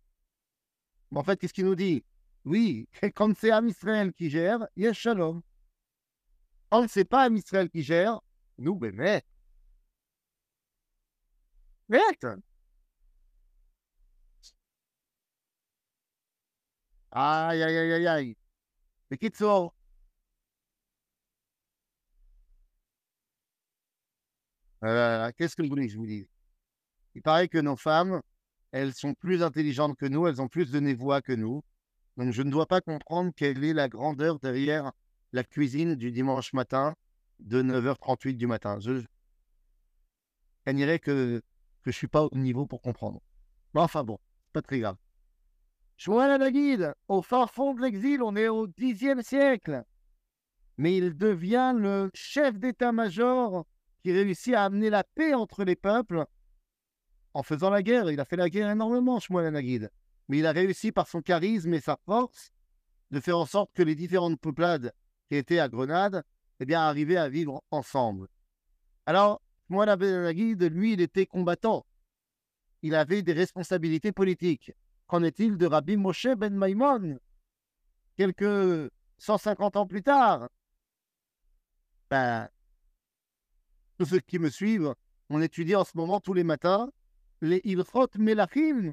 Mais 1.11 1.19
en 1.19 1.23
fait, 1.25 1.39
qu'est-ce 1.39 1.55
qu'il 1.55 1.65
nous 1.67 1.75
dit? 1.75 2.05
Oui, 2.45 2.89
quand 3.15 3.37
c'est 3.37 3.51
Am 3.51 3.69
Israël 3.69 4.13
qui 4.13 4.31
gère, 4.31 4.67
il 4.77 4.85
y 4.85 4.87
a 4.87 4.93
shalom. 4.93 5.43
Quand 6.71 6.89
c'est 6.89 7.05
pas 7.05 7.25
Am 7.25 7.37
Israël 7.37 7.71
qui 7.71 7.83
gère, 7.83 8.21
nous, 8.59 8.77
ben, 8.77 8.95
mais 8.95 9.23
Merde 11.89 12.41
Aïe, 17.11 17.63
aïe, 17.63 17.77
aïe, 17.79 17.93
aïe, 17.93 18.07
aïe. 18.07 18.37
Mais 19.11 19.19
Kitso. 19.19 19.73
Euh, 24.85 25.31
Qu'est-ce 25.37 25.57
que 25.57 25.63
vous 25.63 25.69
voulez 25.69 25.87
que 25.87 25.93
je 25.93 25.99
vous 25.99 26.07
dise? 26.07 26.36
Il 27.17 27.23
paraît 27.23 27.49
que 27.49 27.57
nos 27.57 27.77
femmes, 27.77 28.21
elles 28.73 28.93
sont 28.93 29.15
plus 29.15 29.43
intelligentes 29.43 29.97
que 29.97 30.05
nous, 30.05 30.27
elles 30.27 30.43
ont 30.43 30.49
plus 30.49 30.71
de 30.71 30.79
névoie 30.81 31.23
que 31.23 31.33
nous. 31.33 31.63
Donc 32.19 32.31
je 32.31 32.43
ne 32.43 32.51
dois 32.51 32.67
pas 32.67 32.83
comprendre 32.83 33.33
quelle 33.35 33.65
est 33.65 33.73
la 33.73 33.89
grandeur 33.89 34.39
derrière 34.39 34.93
la 35.33 35.43
cuisine 35.43 35.95
du 35.95 36.13
dimanche 36.13 36.53
matin 36.53 36.95
de 37.41 37.63
9h38 37.63 38.37
du 38.37 38.47
matin. 38.47 38.79
Je 38.81 39.03
gagnerais 40.67 40.99
que, 40.99 41.41
que 41.83 41.91
je 41.91 41.97
suis 41.97 42.07
pas 42.07 42.25
au 42.25 42.37
niveau 42.37 42.67
pour 42.67 42.83
comprendre. 42.83 43.23
Mais 43.73 43.81
enfin 43.81 44.05
bon, 44.05 44.19
pas 44.53 44.61
très 44.61 44.81
grave. 44.81 44.97
Shmuel 45.97 46.39
la 46.39 46.51
guide, 46.51 46.93
au 47.09 47.23
fin 47.23 47.47
fond 47.47 47.73
de 47.73 47.81
l'exil, 47.81 48.23
on 48.23 48.37
est 48.37 48.49
au 48.49 48.67
Xe 48.67 49.23
siècle. 49.23 49.85
Mais 50.77 50.99
il 50.99 51.17
devient 51.17 51.73
le 51.75 52.11
chef 52.13 52.59
d'état-major 52.59 53.65
qui 54.03 54.13
réussit 54.13 54.53
à 54.53 54.65
amener 54.65 54.91
la 54.91 55.03
paix 55.03 55.33
entre 55.33 55.65
les 55.65 55.77
peuples 55.77 56.27
en 57.37 57.43
faisant 57.43 57.69
la 57.69 57.83
guerre. 57.83 58.11
Il 58.11 58.19
a 58.19 58.25
fait 58.25 58.37
la 58.37 58.49
guerre 58.49 58.71
énormément, 58.71 59.21
Shmuel 59.21 59.53
Nagid. 59.53 59.91
Mais 60.29 60.39
il 60.39 60.47
a 60.47 60.53
réussi 60.53 60.91
par 60.91 61.07
son 61.07 61.21
charisme 61.21 61.75
et 61.75 61.81
sa 61.81 61.99
force 62.07 62.51
de 63.11 63.21
faire 63.21 63.37
en 63.37 63.45
sorte 63.45 63.71
que 63.75 63.83
les 63.83 63.95
différentes 63.95 64.41
peuplades 64.41 64.95
qui 65.29 65.37
étaient 65.37 65.59
à 65.59 65.69
Grenade 65.69 66.25
eh 66.61 66.75
arrivaient 66.75 67.19
à 67.19 67.29
vivre 67.29 67.63
ensemble. 67.71 68.29
Alors, 69.05 69.43
Shmuel 69.69 69.99
Nagid, 69.99 70.63
lui, 70.63 70.95
il 70.95 71.03
était 71.03 71.27
combattant. 71.27 71.85
Il 72.81 72.95
avait 72.95 73.21
des 73.21 73.35
responsabilités 73.35 74.13
politiques. 74.13 74.73
Qu'en 75.07 75.23
est-il 75.23 75.59
de 75.59 75.67
Rabbi 75.67 75.99
Moshe 75.99 76.29
ben 76.39 76.55
Maimon 76.55 77.19
Quelques 78.17 78.91
150 79.19 79.77
ans 79.77 79.87
plus 79.87 80.03
tard, 80.03 80.49
ben, 82.09 82.49
tous 83.99 84.07
ceux 84.07 84.21
qui 84.21 84.39
me 84.39 84.49
suivent, 84.49 84.95
on 85.29 85.43
étudie 85.43 85.77
en 85.77 85.85
ce 85.85 85.93
moment 85.97 86.19
tous 86.19 86.33
les 86.33 86.45
matins 86.45 86.91
les 87.41 87.61
Ilchot 87.65 88.09
Melachim, 88.19 88.93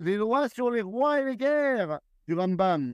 les 0.00 0.16
lois 0.16 0.48
sur 0.48 0.70
les 0.70 0.82
rois 0.82 1.20
et 1.20 1.24
les 1.24 1.36
guerres 1.36 2.00
du 2.26 2.34
Rambam. 2.34 2.92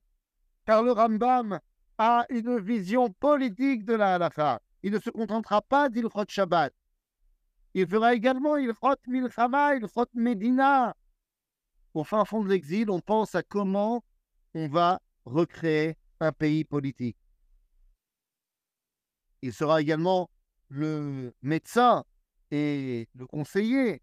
Car 0.67 0.83
le 0.83 0.93
Rambam 0.93 1.61
a 1.99 2.27
une 2.29 2.59
vision 2.59 3.11
politique 3.11 3.85
de 3.85 3.95
la 3.95 4.15
halakha. 4.15 4.61
Il 4.83 4.93
ne 4.93 4.99
se 4.99 5.11
contentera 5.11 5.63
pas 5.63 5.89
d'Ilchot 5.89 6.25
Shabbat. 6.29 6.73
Il 7.75 7.87
fera 7.87 8.15
également 8.15 8.57
Ilchot 8.57 8.97
Milchama, 9.07 9.77
Ilchot 9.77 10.07
Medina, 10.15 10.95
au 11.95 12.05
fin 12.05 12.25
fond 12.25 12.45
de 12.45 12.49
l'exil, 12.49 12.91
on 12.91 13.01
pense 13.01 13.35
à 13.35 13.43
comment 13.43 14.05
on 14.55 14.69
va 14.69 15.01
recréer 15.25 15.97
un 16.21 16.33
pays 16.33 16.65
politique. 16.65 17.17
Il 19.43 19.53
sera 19.53 19.81
également 19.81 20.31
le 20.69 21.33
médecin 21.43 22.05
et 22.51 23.09
le 23.15 23.27
conseiller 23.27 24.03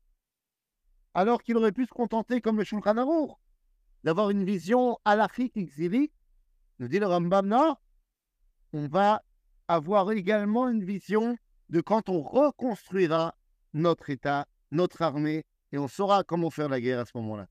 alors 1.13 1.41
qu'il 1.43 1.57
aurait 1.57 1.71
pu 1.71 1.85
se 1.85 1.91
contenter, 1.91 2.41
comme 2.41 2.57
le 2.57 2.63
Shulchan 2.63 2.97
Aruch, 2.97 3.31
d'avoir 4.03 4.29
une 4.29 4.43
vision 4.43 4.97
halachique 5.05 5.57
exilique, 5.57 6.13
nous 6.79 6.87
dit 6.87 6.99
le 6.99 7.07
Rambam, 7.07 7.47
non, 7.47 7.75
on 8.73 8.87
va 8.87 9.23
avoir 9.67 10.11
également 10.11 10.67
une 10.69 10.83
vision 10.83 11.37
de 11.69 11.81
quand 11.81 12.09
on 12.09 12.21
reconstruira 12.21 13.35
notre 13.73 14.09
État, 14.09 14.47
notre 14.71 15.01
armée, 15.01 15.45
et 15.71 15.77
on 15.77 15.87
saura 15.87 16.23
comment 16.23 16.49
faire 16.49 16.69
la 16.69 16.81
guerre 16.81 16.99
à 16.99 17.05
ce 17.05 17.11
moment-là. 17.15 17.47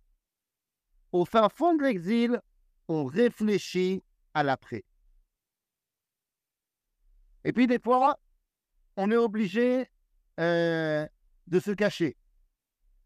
Au 1.13 1.25
fin 1.25 1.49
fond 1.49 1.75
de 1.75 1.83
l'exil, 1.83 2.41
on 2.89 3.05
réfléchit 3.05 4.03
à 4.35 4.43
l'après. 4.43 4.85
Et 7.45 7.53
puis 7.53 7.67
des 7.67 7.79
fois, 7.79 8.19
on 8.97 9.11
est 9.11 9.17
obligé 9.17 9.89
euh, 10.39 11.07
de 11.47 11.61
se 11.61 11.71
cacher. 11.71 12.17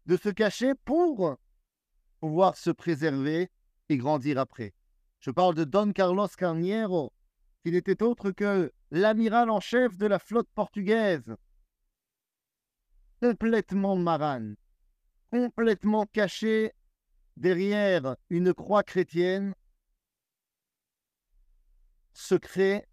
De 0.05 0.17
se 0.17 0.29
cacher 0.29 0.73
pour 0.85 1.37
pouvoir 2.19 2.57
se 2.57 2.69
préserver 2.69 3.49
et 3.89 3.97
grandir 3.97 4.37
après. 4.37 4.73
Je 5.19 5.31
parle 5.31 5.55
de 5.55 5.63
Don 5.63 5.91
Carlos 5.91 6.27
Carniero, 6.27 7.11
qui 7.63 7.71
n'était 7.71 8.03
autre 8.03 8.31
que 8.31 8.71
l'amiral 8.91 9.49
en 9.49 9.59
chef 9.59 9.97
de 9.97 10.05
la 10.05 10.19
flotte 10.19 10.49
portugaise, 10.53 11.35
complètement 13.21 13.95
marane, 13.95 14.55
complètement 15.31 16.05
caché 16.05 16.71
derrière 17.37 18.15
une 18.29 18.53
croix 18.53 18.83
chrétienne 18.83 19.55
secret 22.13 22.87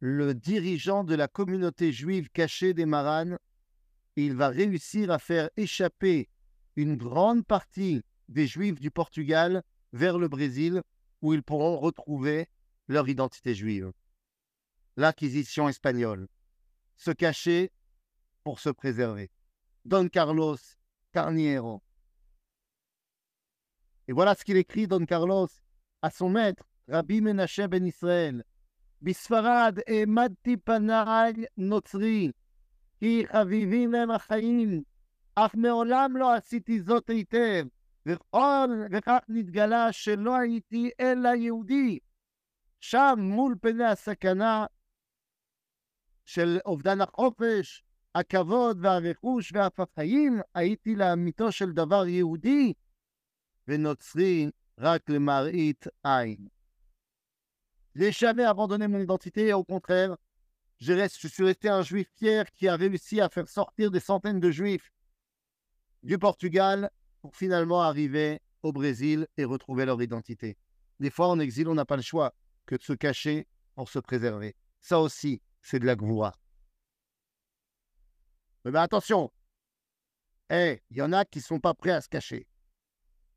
le 0.00 0.34
dirigeant 0.34 1.04
de 1.04 1.14
la 1.14 1.28
communauté 1.28 1.92
juive 1.92 2.28
cachée 2.30 2.74
des 2.74 2.86
Maranes 2.86 3.38
il 4.16 4.34
va 4.34 4.48
réussir 4.48 5.10
à 5.10 5.18
faire 5.18 5.50
échapper 5.56 6.28
une 6.76 6.96
grande 6.96 7.46
partie 7.46 8.02
des 8.28 8.46
Juifs 8.46 8.80
du 8.80 8.90
Portugal 8.90 9.62
vers 9.92 10.18
le 10.18 10.28
Brésil, 10.28 10.82
où 11.20 11.34
ils 11.34 11.42
pourront 11.42 11.78
retrouver 11.78 12.48
leur 12.88 13.08
identité 13.08 13.54
juive. 13.54 13.92
L'Inquisition 14.96 15.68
espagnole. 15.68 16.28
Se 16.96 17.10
cacher 17.10 17.70
pour 18.44 18.60
se 18.60 18.70
préserver. 18.70 19.30
Don 19.84 20.08
Carlos 20.08 20.58
Carniero. 21.12 21.82
Et 24.08 24.12
voilà 24.12 24.34
ce 24.34 24.44
qu'il 24.44 24.56
écrit, 24.56 24.86
Don 24.86 25.04
Carlos, 25.04 25.48
à 26.02 26.10
son 26.10 26.28
maître, 26.28 26.64
Rabbi 26.88 27.20
Menachem 27.20 27.68
ben 27.68 27.86
Israël. 27.86 28.44
Bisfarad 29.00 29.82
et 29.86 30.06
Panay 30.64 31.48
Notri. 31.56 32.32
כי 33.02 33.24
חביבים 33.32 33.94
הם 33.94 34.10
החיים, 34.10 34.82
אך 35.34 35.54
מעולם 35.54 36.16
לא 36.16 36.34
עשיתי 36.34 36.80
זאת 36.80 37.10
היטב, 37.10 37.66
וכל 38.06 38.68
וכך 38.92 39.18
נתגלה 39.28 39.92
שלא 39.92 40.36
הייתי 40.36 40.90
אלא 41.00 41.28
יהודי. 41.28 41.98
שם, 42.80 43.14
מול 43.18 43.56
פני 43.60 43.84
הסכנה 43.84 44.66
של 46.24 46.58
אובדן 46.66 47.00
החופש, 47.00 47.82
הכבוד 48.14 48.78
והרכוש 48.82 49.52
ואף 49.54 49.80
החיים, 49.80 50.40
הייתי 50.54 50.94
לאמיתו 50.94 51.52
של 51.52 51.72
דבר 51.72 52.06
יהודי, 52.06 52.72
ונוצרי 53.68 54.50
רק 54.78 55.10
למראית 55.10 55.86
עין. 56.04 56.48
N'ai 57.94 58.12
jamais 58.12 58.44
abandonné 58.44 58.88
mon 58.88 59.00
identité, 59.00 59.52
au 59.52 59.64
contraire, 59.64 60.16
je, 60.82 61.28
suis 61.28 61.44
resté 61.44 61.68
un 61.68 61.82
juif 61.82 62.08
fier 62.16 62.50
qui 62.50 62.66
a 62.66 62.74
réussi 62.74 63.20
à 63.20 63.28
faire 63.28 63.48
sortir 63.48 63.92
des 63.92 64.00
centaines 64.00 64.40
de 64.40 64.50
juifs 64.50 64.92
du 66.02 66.18
Portugal 66.18 66.90
pour 67.20 67.36
finalement 67.36 67.82
arriver 67.82 68.40
au 68.64 68.72
Brésil 68.72 69.28
et 69.36 69.44
retrouver 69.44 69.84
leur 69.84 70.02
identité. 70.02 70.58
Des 70.98 71.10
fois, 71.10 71.28
en 71.28 71.38
exil, 71.38 71.68
on 71.68 71.74
n'a 71.74 71.84
pas 71.84 71.94
le 71.94 72.02
choix 72.02 72.34
que 72.66 72.74
de 72.74 72.82
se 72.82 72.94
cacher 72.94 73.46
pour 73.76 73.88
se 73.88 74.00
préserver. 74.00 74.56
Ça 74.80 74.98
aussi, 74.98 75.40
c'est 75.60 75.78
de 75.78 75.86
la 75.86 75.94
gloire. 75.94 76.36
Mais 78.64 78.76
attention, 78.76 79.32
eh, 80.50 80.82
il 80.90 80.96
y 80.96 81.02
en 81.02 81.12
a 81.12 81.24
qui 81.24 81.38
ne 81.38 81.44
sont 81.44 81.60
pas 81.60 81.74
prêts 81.74 81.92
à 81.92 82.00
se 82.00 82.08
cacher. 82.08 82.48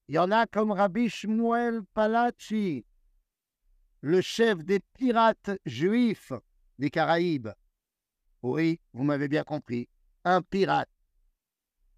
Il 0.07 0.15
y 0.15 0.19
en 0.19 0.31
a 0.31 0.47
comme 0.47 0.71
Rabbi 0.71 1.09
Shmuel 1.09 1.83
Palachi, 1.93 2.85
le 4.01 4.21
chef 4.21 4.63
des 4.63 4.79
pirates 4.79 5.51
juifs 5.65 6.33
des 6.79 6.89
Caraïbes. 6.89 7.49
Oui, 8.41 8.79
vous 8.93 9.03
m'avez 9.03 9.27
bien 9.27 9.43
compris. 9.43 9.89
Un 10.23 10.41
pirate. 10.41 10.89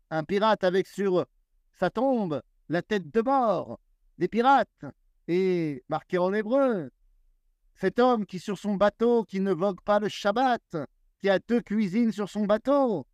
Un 0.09 0.23
pirate 0.23 0.63
avec 0.63 0.88
sur 0.88 1.25
sa 1.73 1.89
tombe 1.89 2.41
la 2.69 2.82
tête 2.82 3.09
de 3.11 3.21
mort 3.21 3.80
des 4.17 4.28
pirates 4.28 4.86
et 5.28 5.84
marqué 5.89 6.17
en 6.17 6.34
hébreu. 6.34 6.89
Cet 7.75 7.99
homme 7.99 8.25
qui 8.25 8.39
sur 8.39 8.57
son 8.57 8.75
bateau, 8.75 9.23
qui 9.23 9.39
ne 9.39 9.51
vogue 9.51 9.82
pas 9.82 9.99
le 9.99 10.09
Shabbat, 10.09 10.78
qui 11.19 11.30
a 11.30 11.39
deux 11.39 11.61
cuisines 11.61 12.11
sur 12.11 12.30
son 12.30 12.45
bateau 12.45 13.05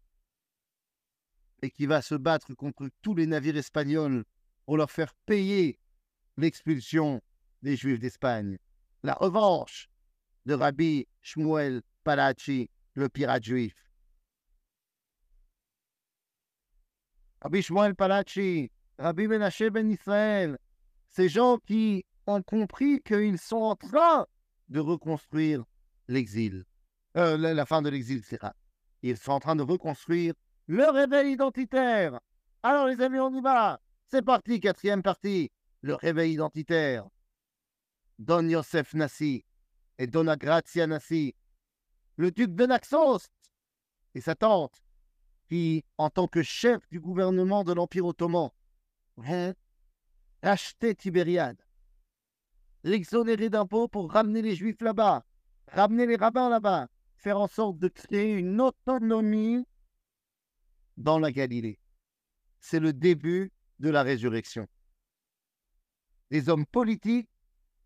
et 1.62 1.72
qui 1.72 1.86
va 1.86 2.02
se 2.02 2.16
battre 2.16 2.54
contre 2.54 2.90
tous 3.02 3.16
les 3.16 3.26
navires 3.26 3.56
espagnols 3.56 4.26
pour 4.66 4.78
leur 4.78 4.92
faire 4.92 5.14
payer 5.26 5.80
l'expulsion 6.38 7.22
des 7.62 7.78
Juifs 7.78 8.00
d'Espagne 8.00 8.58
la 9.04 9.14
revanche 9.14 9.90
de 10.46 10.54
Rabbi 10.54 11.08
Shmuel 11.22 11.82
Palachi, 12.04 12.70
le 12.96 13.10
pirate 13.10 13.44
juif. 13.44 13.76
Rabbi 17.42 17.62
Shmuel 17.62 17.96
Palachi, 17.96 18.72
Rabbi 18.98 19.28
Menashe 19.28 19.70
Ben 19.70 19.90
Israël, 19.90 20.58
ces 21.10 21.30
gens 21.30 21.58
qui 21.58 22.06
ont 22.28 22.42
compris 22.42 23.02
qu'ils 23.02 23.38
sont 23.38 23.58
en 23.58 23.76
train 23.76 24.26
de 24.70 24.80
reconstruire 24.80 25.64
l'exil. 26.08 26.66
Euh, 27.16 27.38
la, 27.38 27.66
fin 27.66 27.82
de 27.82 27.90
l'exil, 27.90 28.18
etc. 28.18 28.52
Ils 29.04 29.18
sont 29.18 29.34
en 29.34 29.40
train 29.40 29.56
de 29.56 29.62
reconstruire 29.62 30.34
le 30.68 30.90
réveil 30.90 31.34
identitaire. 31.34 32.20
Alors 32.64 32.88
les 32.88 33.00
amis, 33.02 33.20
on 33.20 33.34
y 33.36 33.42
va. 33.42 33.80
C'est 34.08 34.24
parti, 34.24 34.60
quatrième 34.60 35.04
partie. 35.04 35.52
Le 35.82 35.96
réveil 35.96 36.34
identitaire. 36.34 37.06
Don 38.18 38.48
Yosef 38.48 38.94
Nassi 38.94 39.44
et 39.98 40.08
Donna 40.08 40.36
Nassi, 40.88 41.36
le 42.18 42.32
duc 42.32 42.54
de 42.54 42.66
Naxos 42.66 43.30
et 44.16 44.22
sa 44.22 44.36
tante, 44.36 44.84
qui, 45.46 45.84
en 45.98 46.10
tant 46.10 46.28
que 46.28 46.44
chef 46.44 46.88
du 46.90 47.00
gouvernement 47.00 47.64
de 47.64 47.74
l'Empire 47.74 48.06
ottoman, 48.06 48.50
vont 49.18 49.54
racheter 50.42 50.96
Tibériade, 50.96 51.62
l'exonérer 52.84 53.50
d'impôts 53.50 53.88
pour 53.88 54.12
ramener 54.12 54.42
les 54.42 54.56
Juifs 54.56 54.82
là-bas, 54.82 55.26
ramener 55.68 56.06
les 56.06 56.16
rabbins 56.16 56.50
là-bas, 56.50 56.88
faire 57.16 57.40
en 57.40 57.48
sorte 57.48 57.78
de 57.80 57.88
créer 57.88 58.34
une 58.34 58.60
autonomie 58.60 59.66
dans 60.98 61.20
la 61.20 61.32
Galilée. 61.32 61.80
C'est 62.60 62.80
le 62.80 62.94
début 62.94 63.52
de 63.80 63.90
la 63.90 64.04
résurrection. 64.04 64.68
Les 66.30 66.50
hommes 66.50 66.66
politiques 66.66 67.30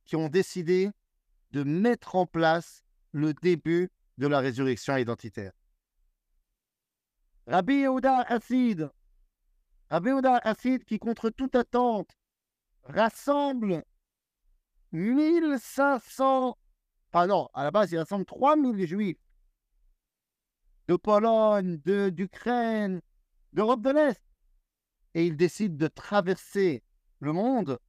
qui 0.05 0.15
ont 0.15 0.29
décidé 0.29 0.91
de 1.51 1.63
mettre 1.63 2.15
en 2.15 2.25
place 2.25 2.83
le 3.11 3.33
début 3.33 3.89
de 4.17 4.27
la 4.27 4.39
résurrection 4.39 4.97
identitaire. 4.97 5.53
Rabbi 7.47 7.75
Yehuda 7.75 8.21
Hassid, 8.21 8.89
Rabbi 9.89 10.09
Yehuda 10.09 10.37
Hassid 10.43 10.83
qui, 10.83 10.99
contre 10.99 11.29
toute 11.29 11.55
attente, 11.55 12.17
rassemble 12.83 13.83
1500, 14.91 16.57
ah 17.13 17.25
non, 17.25 17.49
à 17.55 17.63
la 17.63 17.71
base, 17.71 17.91
il 17.91 17.97
rassemble 17.97 18.25
3000 18.25 18.85
juifs 18.85 19.17
de 20.87 20.95
Pologne, 20.95 21.77
d'Ukraine, 21.77 23.01
d'Europe 23.53 23.81
de 23.81 23.89
l'Est. 23.89 24.21
Et 25.15 25.25
il 25.25 25.35
décide 25.35 25.77
de 25.77 25.87
traverser 25.87 26.83
le 27.19 27.33
monde 27.33 27.79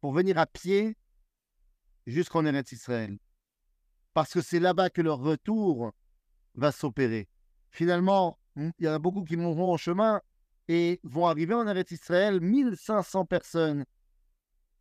pour 0.00 0.12
venir 0.12 0.36
à 0.36 0.46
pied 0.46 0.96
jusqu'en 2.06 2.44
Eretz 2.44 2.72
Israël. 2.72 3.18
Parce 4.14 4.32
que 4.32 4.40
c'est 4.40 4.60
là-bas 4.60 4.90
que 4.90 5.02
leur 5.02 5.18
retour 5.18 5.92
va 6.54 6.72
s'opérer. 6.72 7.28
Finalement, 7.70 8.38
hmm, 8.56 8.70
il 8.78 8.84
y 8.84 8.88
en 8.88 8.92
a 8.92 8.98
beaucoup 8.98 9.24
qui 9.24 9.36
mourront 9.36 9.72
en 9.72 9.76
chemin 9.76 10.20
et 10.68 11.00
vont 11.02 11.26
arriver 11.26 11.54
en 11.54 11.66
Eretz 11.66 11.90
Israël, 11.92 12.40
1500 12.40 13.24
personnes. 13.26 13.84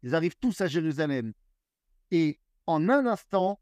Ils 0.03 0.15
arrivent 0.15 0.37
tous 0.39 0.61
à 0.61 0.67
Jérusalem. 0.67 1.33
Et 2.11 2.39
en 2.67 2.89
un 2.89 3.05
instant, 3.05 3.59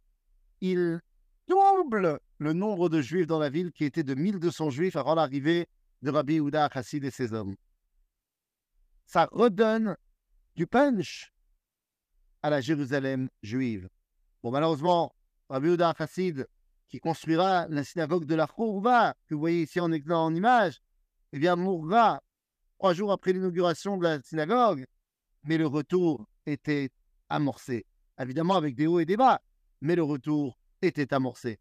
ils 0.62 1.00
doublent 1.48 2.20
le 2.40 2.54
nombre 2.54 2.90
de 2.90 3.02
juifs 3.02 3.28
dans 3.28 3.40
la 3.40 3.50
ville 3.50 3.72
qui 3.72 3.86
était 3.86 4.04
de 4.04 4.16
1200 4.16 4.70
juifs 4.70 4.96
avant 4.96 5.16
l'arrivée 5.16 5.68
de 6.02 6.12
Rabbi 6.12 6.36
Yehuda 6.36 6.70
Chassid 6.74 7.04
et 7.04 7.12
ses 7.12 7.34
hommes. 7.34 7.56
Ça 9.06 9.28
redonne 9.32 9.98
du 10.56 10.68
punch 10.68 11.34
à 12.43 12.51
la 12.51 12.61
Jérusalem 12.61 13.29
juive. 13.43 13.89
Bon, 14.43 14.51
malheureusement, 14.51 15.15
Rabbi 15.49 15.69
Yehuda 15.69 15.95
Chassid, 15.97 16.47
qui 16.89 17.01
construira 17.01 17.67
la 17.69 17.85
synagogue 17.85 18.27
de 18.27 18.35
la 18.35 18.47
Khourva, 18.47 19.15
que 19.27 19.35
vous 19.35 19.41
voyez 19.41 19.63
ici 19.63 19.81
en, 19.81 19.91
en 19.93 20.35
image, 20.35 20.81
eh 21.33 21.39
bien, 21.39 21.57
mourra 21.57 22.23
trois 22.79 22.95
jours 22.95 23.13
après 23.13 23.33
l'inauguration 23.33 23.97
de 23.97 24.05
la 24.05 24.23
synagogue, 24.23 24.85
mais 25.45 25.59
le 25.59 25.67
retour 25.67 26.27
était 26.47 26.91
amorcé. 27.29 27.87
Évidemment, 28.21 28.57
avec 28.57 28.75
des 28.75 28.87
hauts 28.87 29.01
et 29.01 29.07
des 29.07 29.17
bas, 29.17 29.41
mais 29.81 29.97
le 29.97 30.03
retour 30.03 30.59
était 30.83 31.13
amorcé. 31.13 31.59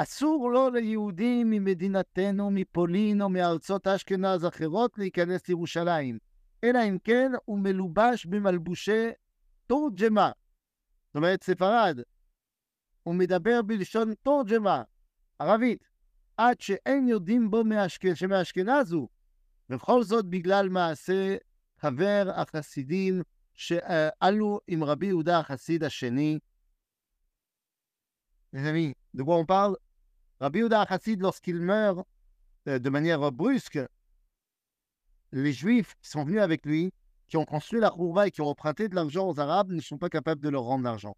אסור 0.00 0.50
לו 0.50 0.70
ליהודים 0.70 1.50
ממדינתנו, 1.50 2.50
מפולין 2.50 3.22
או 3.22 3.28
מארצות 3.28 3.86
אשכנז 3.86 4.46
אחרות 4.46 4.98
להיכנס 4.98 5.48
לירושלים. 5.48 6.18
אלא 6.63 6.79
אם 6.89 6.97
כן 7.03 7.31
הוא 7.45 7.59
מלובש 7.59 8.25
במלבושי 8.25 9.09
תורג'מה. 9.67 10.31
זאת 11.07 11.15
אומרת, 11.15 11.43
ספרד. 11.43 11.99
הוא 13.03 13.15
מדבר 13.15 13.61
בלשון 13.61 14.13
תורג'מה, 14.13 14.83
ערבית, 15.39 15.89
עד 16.37 16.61
שאין 16.61 17.07
יודעים 17.07 17.51
בו 17.51 17.63
מאשכ... 17.63 18.15
שמאשכנז 18.15 18.91
הוא. 18.91 19.09
ובכל 19.69 20.03
זאת 20.03 20.25
בגלל 20.25 20.69
מעשה 20.69 21.35
חבר 21.79 22.31
החסידים 22.35 23.21
שעלו 23.53 24.59
עם 24.67 24.83
רבי 24.83 25.05
יהודה 25.05 25.39
החסיד 25.39 25.83
השני. 25.83 26.39
De 28.53 29.23
quoi 29.23 29.37
on 29.37 29.45
parle 29.45 29.75
Rabbi 30.39 30.59
Yehuda 30.59 30.85
Chassid, 30.85 31.19
lorsqu'il 31.19 31.59
meurt 31.59 32.05
euh, 32.67 32.77
les 35.41 35.53
Juifs 35.53 35.95
qui 36.01 36.09
sont 36.09 36.23
venus 36.23 36.41
avec 36.41 36.65
lui, 36.65 36.93
qui 37.27 37.37
ont 37.37 37.45
construit 37.45 37.79
la 37.79 37.89
Khourba 37.89 38.27
et 38.27 38.31
qui 38.31 38.41
ont 38.41 38.47
emprunté 38.47 38.87
de 38.87 38.95
l'argent 38.95 39.27
aux 39.27 39.39
Arabes, 39.39 39.71
ne 39.71 39.81
sont 39.81 39.97
pas 39.97 40.09
capables 40.09 40.41
de 40.41 40.49
leur 40.49 40.63
rendre 40.63 40.83
l'argent. 40.83 41.17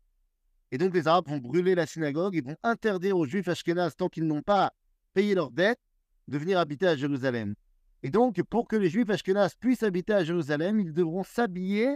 Et 0.71 0.77
donc 0.77 0.93
les 0.93 1.07
Arabes 1.07 1.27
vont 1.27 1.37
brûler 1.37 1.75
la 1.75 1.85
synagogue, 1.85 2.35
ils 2.35 2.43
vont 2.43 2.57
interdire 2.63 3.17
aux 3.17 3.25
Juifs 3.25 3.47
ashkénazes, 3.47 3.95
tant 3.95 4.07
qu'ils 4.09 4.25
n'ont 4.25 4.41
pas 4.41 4.71
payé 5.13 5.35
leurs 5.35 5.51
dettes, 5.51 5.79
de 6.27 6.37
venir 6.37 6.57
habiter 6.57 6.87
à 6.87 6.95
Jérusalem. 6.95 7.53
Et 8.01 8.09
donc, 8.09 8.41
pour 8.43 8.67
que 8.67 8.75
les 8.75 8.89
Juifs 8.89 9.09
ashkénazes 9.09 9.55
puissent 9.55 9.83
habiter 9.83 10.13
à 10.13 10.23
Jérusalem, 10.23 10.79
ils 10.79 10.93
devront 10.93 11.23
s'habiller 11.23 11.95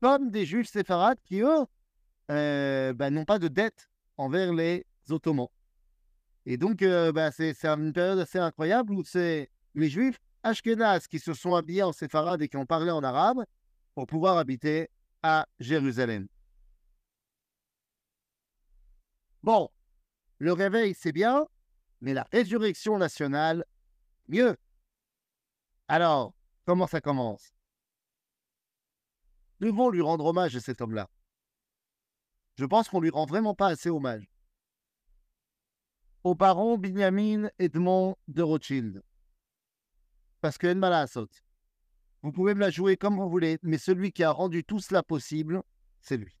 comme 0.00 0.30
des 0.30 0.44
Juifs 0.44 0.68
séfarades 0.68 1.18
qui, 1.24 1.40
eux, 1.40 1.64
euh, 2.30 2.92
ben, 2.92 3.10
n'ont 3.12 3.24
pas 3.24 3.38
de 3.38 3.48
dette 3.48 3.88
envers 4.16 4.52
les 4.52 4.84
Ottomans. 5.10 5.48
Et 6.44 6.56
donc, 6.56 6.82
euh, 6.82 7.12
ben, 7.12 7.30
c'est 7.30 7.64
une 7.64 7.92
période 7.92 8.18
assez 8.18 8.38
incroyable 8.38 8.92
où 8.92 9.02
les 9.14 9.88
Juifs 9.88 10.18
Ashkenaz 10.46 11.08
qui 11.08 11.18
se 11.18 11.34
sont 11.34 11.56
habillés 11.56 11.82
en 11.82 11.92
séfarade 11.92 12.40
et 12.40 12.48
qui 12.48 12.56
ont 12.56 12.66
parlé 12.66 12.92
en 12.92 13.02
arabe 13.02 13.44
pour 13.94 14.06
pouvoir 14.06 14.38
habiter 14.38 14.88
à 15.24 15.48
Jérusalem. 15.58 16.28
Bon, 19.42 19.70
le 20.38 20.52
réveil, 20.52 20.94
c'est 20.94 21.10
bien, 21.10 21.46
mais 22.00 22.14
la 22.14 22.22
résurrection 22.30 22.96
nationale, 22.96 23.64
mieux. 24.28 24.56
Alors, 25.88 26.32
comment 26.64 26.86
ça 26.86 27.00
commence? 27.00 27.52
Nous 29.58 29.72
devons 29.72 29.90
lui 29.90 30.00
rendre 30.00 30.26
hommage 30.26 30.54
à 30.54 30.60
cet 30.60 30.80
homme-là. 30.80 31.08
Je 32.54 32.66
pense 32.66 32.88
qu'on 32.88 33.00
lui 33.00 33.10
rend 33.10 33.26
vraiment 33.26 33.54
pas 33.54 33.68
assez 33.68 33.90
hommage. 33.90 34.30
Au 36.22 36.36
baron 36.36 36.78
Benjamin 36.78 37.48
Edmond 37.58 38.16
de 38.28 38.42
Rothschild 38.42 39.02
parce 40.46 40.58
que 40.58 41.06
Saut. 41.08 41.26
Vous 42.22 42.30
pouvez 42.30 42.54
me 42.54 42.60
la 42.60 42.70
jouer 42.70 42.96
comme 42.96 43.16
vous 43.16 43.28
voulez, 43.28 43.58
mais 43.62 43.78
celui 43.78 44.12
qui 44.12 44.22
a 44.22 44.30
rendu 44.30 44.62
tout 44.62 44.78
cela 44.78 45.02
possible, 45.02 45.60
c'est 46.00 46.16
lui. 46.16 46.38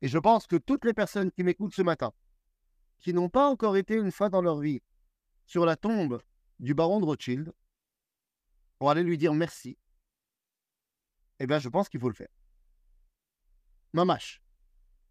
Et 0.00 0.08
je 0.08 0.16
pense 0.16 0.46
que 0.46 0.56
toutes 0.56 0.86
les 0.86 0.94
personnes 0.94 1.30
qui 1.30 1.42
m'écoutent 1.42 1.74
ce 1.74 1.82
matin, 1.82 2.14
qui 3.00 3.12
n'ont 3.12 3.28
pas 3.28 3.46
encore 3.46 3.76
été 3.76 3.94
une 3.96 4.10
fois 4.10 4.30
dans 4.30 4.40
leur 4.40 4.58
vie 4.58 4.80
sur 5.44 5.66
la 5.66 5.76
tombe 5.76 6.22
du 6.60 6.72
baron 6.72 6.98
de 6.98 7.04
Rothschild, 7.04 7.52
vont 8.80 8.88
aller 8.88 9.02
lui 9.02 9.18
dire 9.18 9.34
merci. 9.34 9.76
Eh 11.40 11.46
bien, 11.46 11.58
je 11.58 11.68
pense 11.68 11.90
qu'il 11.90 12.00
faut 12.00 12.08
le 12.08 12.14
faire. 12.14 12.32
Mamache. 13.92 14.40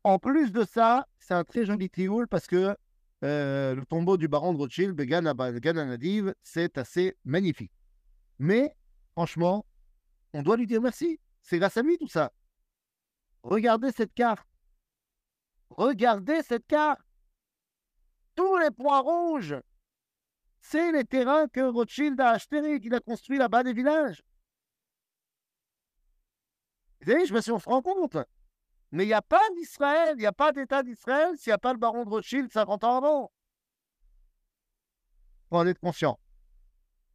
En 0.03 0.17
plus 0.17 0.51
de 0.51 0.65
ça, 0.65 1.07
c'est 1.19 1.35
un 1.35 1.43
très 1.43 1.63
joli 1.63 1.91
tioul 1.91 2.27
parce 2.27 2.47
que 2.47 2.75
euh, 3.23 3.75
le 3.75 3.85
tombeau 3.85 4.17
du 4.17 4.27
baron 4.27 4.53
de 4.53 4.59
Rothschild, 4.59 4.99
Nadiv, 4.99 6.33
c'est 6.43 6.77
assez 6.77 7.17
magnifique. 7.23 7.71
Mais, 8.39 8.75
franchement, 9.13 9.65
on 10.33 10.43
doit 10.43 10.57
lui 10.57 10.67
dire 10.67 10.81
merci. 10.81 11.19
C'est 11.41 11.57
grâce 11.57 11.77
à 11.77 11.81
lui 11.81 11.97
tout 11.97 12.07
ça. 12.07 12.31
Regardez 13.43 13.91
cette 13.91 14.13
carte. 14.13 14.47
Regardez 15.69 16.43
cette 16.43 16.67
carte. 16.67 17.01
Tous 18.35 18.57
les 18.57 18.69
points 18.69 18.99
rouges, 18.99 19.55
c'est 20.61 20.91
les 20.91 21.05
terrains 21.05 21.47
que 21.47 21.61
Rothschild 21.61 22.19
a 22.21 22.31
achetés 22.31 22.73
et 22.73 22.79
qu'il 22.79 22.93
a 22.93 22.99
construits 22.99 23.39
là-bas 23.39 23.63
des 23.63 23.73
villages. 23.73 24.21
Vous 27.01 27.11
savez, 27.11 27.25
je 27.25 27.33
me 27.33 27.41
suis 27.41 27.51
on 27.51 27.59
se 27.59 27.69
rend 27.69 27.81
compte. 27.81 28.17
Mais 28.91 29.03
il 29.03 29.07
n'y 29.07 29.13
a 29.13 29.21
pas 29.21 29.41
d'Israël, 29.55 30.15
il 30.17 30.21
n'y 30.21 30.25
a 30.25 30.33
pas 30.33 30.51
d'État 30.51 30.81
d'Israël 30.83 31.37
s'il 31.37 31.49
n'y 31.49 31.55
a 31.55 31.57
pas 31.57 31.73
le 31.73 31.79
baron 31.79 32.05
de 32.05 32.09
Rothschild 32.09 32.51
50 32.51 32.83
ans 32.83 32.97
avant. 32.97 33.31
Faut 35.49 35.57
en 35.57 35.67
être 35.67 35.79
conscient. 35.79 36.19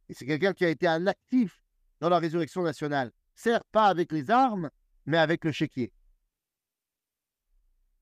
Et 0.09 0.13
c'est 0.13 0.25
quelqu'un 0.25 0.53
qui 0.53 0.65
a 0.65 0.69
été 0.69 0.87
un 0.87 1.07
actif 1.07 1.63
dans 1.99 2.09
la 2.09 2.19
résurrection 2.19 2.61
nationale. 2.61 3.11
Certes, 3.35 3.65
pas 3.71 3.87
avec 3.87 4.11
les 4.11 4.29
armes, 4.29 4.69
mais 5.05 5.17
avec 5.17 5.43
le 5.43 5.51
chéquier. 5.51 5.91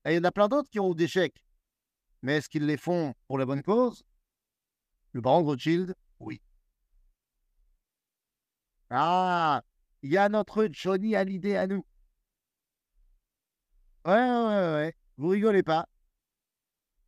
Et 0.04 0.12
il 0.12 0.16
y 0.16 0.18
en 0.18 0.24
a 0.24 0.32
plein 0.32 0.48
d'autres 0.48 0.68
qui 0.68 0.80
ont 0.80 0.92
des 0.94 1.08
chèques. 1.08 1.44
Mais 2.22 2.36
est-ce 2.36 2.48
qu'ils 2.48 2.66
les 2.66 2.76
font 2.76 3.14
pour 3.26 3.38
la 3.38 3.46
bonne 3.46 3.62
cause? 3.62 4.04
Le 5.12 5.20
baron 5.20 5.42
de 5.42 5.46
Rothschild, 5.46 5.94
oui. 6.20 6.40
Ah, 8.90 9.62
il 10.02 10.10
y 10.10 10.18
a 10.18 10.28
notre 10.28 10.68
Johnny 10.70 11.16
Hallyday 11.16 11.56
à 11.56 11.66
nous. 11.66 11.84
Ouais, 14.04 14.12
ouais, 14.12 14.72
ouais, 14.74 14.96
vous 15.16 15.28
rigolez 15.28 15.62
pas. 15.62 15.86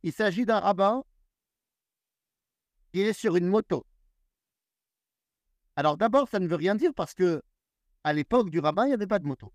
Il 0.03 0.13
s'agit 0.13 0.45
d'un 0.45 0.59
rabbin 0.59 1.03
qui 2.93 3.01
est 3.01 3.13
sur 3.13 3.35
une 3.35 3.47
moto. 3.47 3.85
Alors 5.75 5.97
d'abord, 5.97 6.29
ça 6.29 6.39
ne 6.39 6.47
veut 6.47 6.55
rien 6.55 6.75
dire 6.75 6.93
parce 6.93 7.13
que 7.13 7.41
à 8.03 8.13
l'époque 8.13 8.49
du 8.49 8.59
rabbin, 8.59 8.85
il 8.85 8.89
n'y 8.89 8.93
avait 8.93 9.07
pas 9.07 9.19
de 9.19 9.25
moto. 9.25 9.51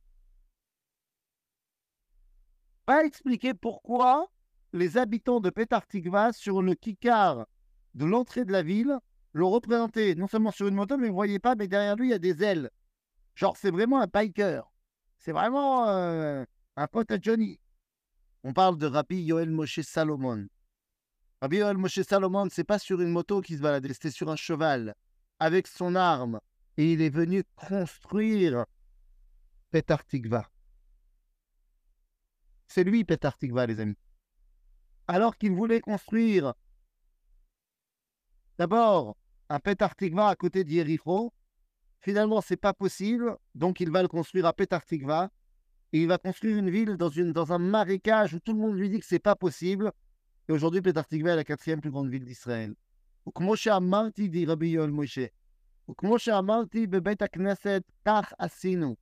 Pas 2.85 3.05
expliquer 3.05 3.55
pourquoi 3.55 4.27
les 4.73 4.99
habitants 4.99 5.41
de 5.41 5.51
Petar 5.51 5.87
Tikva, 5.87 6.33
sur 6.33 6.61
le 6.61 6.75
kikar 6.75 7.47
de 7.95 8.05
l'entrée 8.05 8.45
de 8.45 8.53
la 8.53 8.63
ville, 8.63 8.99
l'ont 9.33 9.51
représenté 9.51 10.15
non 10.15 10.27
seulement 10.27 10.51
sur 10.51 10.69
une 10.69 10.75
moto, 10.75 10.97
mais 10.97 11.07
vous 11.07 11.13
ne 11.13 11.17
voyez 11.17 11.39
pas, 11.39 11.55
mais 11.55 11.69
derrière 11.69 11.97
lui, 11.97 12.09
il 12.09 12.11
y 12.11 12.15
a 12.15 12.19
des 12.19 12.43
ailes. 12.43 12.71
Genre, 13.35 13.57
c'est 13.57 13.71
vraiment 13.71 14.01
un 14.01 14.07
biker. 14.07 14.71
C'est 15.19 15.33
vraiment 15.33 15.89
euh, 15.89 16.45
un 16.81 16.87
pote 16.87 17.11
à 17.11 17.19
Johnny. 17.21 17.61
On 18.43 18.55
parle 18.55 18.79
de 18.79 18.87
Rabbi 18.87 19.21
Yoel 19.21 19.51
Moshe 19.51 19.81
Salomon. 19.81 20.49
Rabbi 21.43 21.59
Yoel 21.59 21.77
Moshe 21.77 22.01
Salomon, 22.01 22.49
c'est 22.51 22.65
pas 22.65 22.79
sur 22.79 23.03
une 23.03 23.11
moto 23.11 23.43
qu'il 23.43 23.59
se 23.59 23.63
baladait, 23.63 23.93
c'était 23.93 24.11
sur 24.11 24.31
un 24.31 24.37
cheval, 24.37 24.95
avec 25.39 25.67
son 25.67 25.95
arme. 25.95 26.41
Et 26.79 26.95
il 26.95 27.03
est 27.03 27.11
venu 27.11 27.45
construire 27.55 28.65
Petar 29.71 30.07
Tikva. 30.07 30.49
C'est 32.67 32.85
lui, 32.85 33.05
Petar 33.05 33.37
Tikva, 33.37 33.67
les 33.67 33.79
amis. 33.81 33.99
Alors 35.07 35.37
qu'il 35.37 35.53
voulait 35.53 35.81
construire 35.81 36.55
d'abord 38.57 39.19
un 39.51 39.61
Petar 39.61 39.95
Tikva 39.95 40.29
à 40.29 40.35
côté 40.35 40.65
d'Yericho, 40.65 41.35
finalement, 42.01 42.41
c'est 42.41 42.57
pas 42.57 42.73
possible, 42.73 43.37
donc 43.55 43.81
il 43.81 43.91
va 43.91 44.01
le 44.01 44.09
construire 44.09 44.47
à 44.47 44.55
Petar 44.55 44.83
Tikva. 44.83 45.31
Et 45.94 46.02
il 46.02 46.08
va 46.08 46.18
construire 46.18 46.58
une 46.58 46.70
ville 46.70 46.98
dans, 46.98 47.10
une, 47.10 47.32
dans 47.32 47.54
un 47.54 47.58
marécage 47.58 48.34
où 48.34 48.40
tout 48.40 48.54
le 48.54 48.60
monde 48.60 48.76
lui 48.76 48.90
dit 48.90 49.00
que 49.00 49.06
c'est 49.06 49.20
pas 49.20 49.36
possible. 49.36 49.92
Et 50.48 50.52
aujourd'hui, 50.52 50.82
Petar 50.82 51.08
Tikva 51.08 51.32
est 51.32 51.36
la 51.36 51.44
quatrième 51.44 51.82
plus 51.82 51.92
grande 51.92 52.10
ville 52.10 52.26
d'Israël. 52.26 52.74
וכמו 53.28 53.58
שאמרתי, 53.58 54.30
dit 54.30 54.46
Rabbi 54.46 54.76
Yoel 54.76 54.92
Moshe, 54.92 55.28
וכמו 55.90 56.20
שאמרתי 56.20 56.88
בבית 56.88 57.22
הכנסת, 57.22 57.82
כך 58.06 58.34
עשינו. 58.40 58.96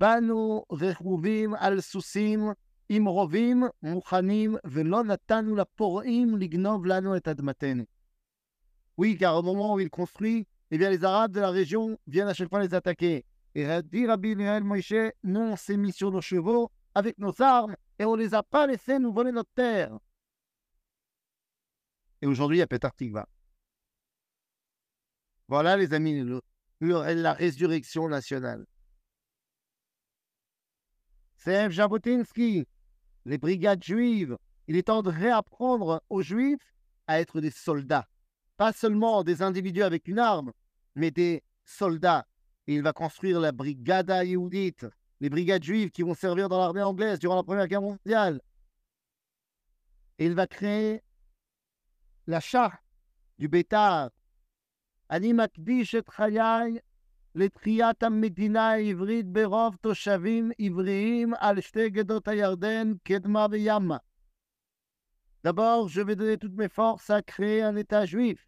באנו 0.00 0.64
רכובים 0.72 1.54
על 1.54 1.80
סוסים 1.80 2.48
עם 2.88 3.04
רובים 3.04 3.62
מוכנים, 3.82 4.56
ולא 4.64 5.04
נתנו 5.04 5.56
לפורעים 5.56 6.36
לגנוב 6.36 6.86
לנו 6.86 7.16
את 7.16 7.28
אדמתנו. 7.28 7.84
Oui, 9.00 9.16
car 9.16 9.34
au 9.36 9.42
moment 9.42 9.74
où 9.74 9.80
il 9.80 9.88
construit, 9.88 10.46
eh 10.70 10.76
bien, 10.76 10.90
les 10.90 11.04
Arabes 11.04 11.32
de 11.32 11.40
la 11.40 11.50
région 11.50 11.96
viennent 12.06 12.28
à 12.28 12.34
chaque 12.34 12.50
fois 12.50 12.60
les 12.60 12.74
attaquer. 12.74 13.24
Et 13.55 13.65
dit 13.83 14.05
Rabbi 14.05 14.33
Yoel 14.33 14.65
Moshe, 14.65 15.13
nous, 15.23 15.39
on 15.39 15.55
s'est 15.55 15.77
mis 15.77 15.93
sur 15.93 16.11
nos 16.11 16.19
chevaux 16.19 16.69
avec 16.93 17.17
nos 17.17 17.41
armes 17.41 17.77
et 17.97 18.03
on 18.03 18.17
ne 18.17 18.21
les 18.21 18.33
a 18.33 18.43
pas 18.43 18.67
laissés 18.67 18.99
nous 18.99 19.13
voler 19.13 19.31
notre 19.31 19.51
terre. 19.55 19.97
Et 22.21 22.27
aujourd'hui, 22.27 22.57
il 22.57 22.59
y 22.59 22.63
a 22.63 22.67
Petar 22.67 22.93
Tikva. 22.93 23.27
Voilà, 25.47 25.77
les 25.77 25.93
amis, 25.93 26.25
la 26.81 27.33
résurrection 27.33 28.09
nationale. 28.09 28.65
C'est 31.37 31.71
Jabotinsky, 31.71 32.67
les 33.23 33.37
brigades 33.37 33.83
juives. 33.83 34.37
Il 34.67 34.75
est 34.75 34.83
temps 34.83 35.03
de 35.03 35.11
réapprendre 35.11 36.03
aux 36.09 36.21
juifs 36.21 36.75
à 37.07 37.21
être 37.21 37.39
des 37.39 37.51
soldats. 37.51 38.09
Pas 38.57 38.73
seulement 38.73 39.23
des 39.23 39.41
individus 39.41 39.83
avec 39.83 40.07
une 40.07 40.19
arme, 40.19 40.51
mais 40.95 41.11
des 41.11 41.43
soldats 41.63 42.25
il 42.67 42.81
va 42.81 42.93
construire 42.93 43.39
la 43.39 43.51
Brigada 43.51 44.23
Yehudit, 44.23 44.85
les 45.19 45.29
brigades 45.29 45.63
juives 45.63 45.91
qui 45.91 46.01
vont 46.01 46.15
servir 46.15 46.49
dans 46.49 46.59
l'armée 46.59 46.81
anglaise 46.81 47.19
durant 47.19 47.35
la 47.35 47.43
Première 47.43 47.67
Guerre 47.67 47.81
mondiale. 47.81 48.41
Il 50.17 50.33
va 50.33 50.47
créer 50.47 51.03
la 52.27 52.39
du 53.37 53.47
Bétar. 53.47 54.09
Et 55.11 55.83
Chayai, 55.85 56.81
les 57.35 57.49
Triatam 57.49 58.17
Medina 58.17 58.79
Ivrit 58.79 59.23
Berov 59.23 59.77
Toshavim 59.79 60.51
Ivriim 60.57 61.35
al 61.39 61.61
Shtegedot 61.61 62.21
Kedma 63.03 63.47
D'abord, 65.43 65.89
je 65.89 66.01
vais 66.01 66.15
donner 66.15 66.37
toutes 66.37 66.55
mes 66.55 66.69
forces 66.69 67.09
à 67.09 67.21
créer 67.21 67.61
un 67.61 67.75
État 67.75 68.05
juif 68.05 68.47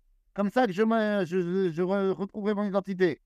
Comme 0.33 0.49
ça 0.49 0.65
que 0.65 0.73
je, 0.73 0.83
me, 0.83 1.25
je, 1.25 1.81
retrouverai 1.81 2.53
mon 2.53 2.63
identité. 2.63 3.21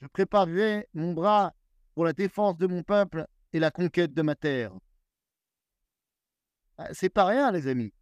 Je 0.00 0.06
préparerai 0.12 0.88
mon 0.94 1.12
bras 1.12 1.52
pour 1.94 2.04
la 2.04 2.12
défense 2.12 2.56
de 2.58 2.66
mon 2.66 2.82
peuple 2.82 3.26
et 3.52 3.58
la 3.58 3.70
conquête 3.70 4.14
de 4.14 4.22
ma 4.22 4.34
terre. 4.34 4.72
C'est 6.92 7.10
pas 7.10 7.24
rien, 7.24 7.50
les 7.50 7.66
amis. 7.66 7.92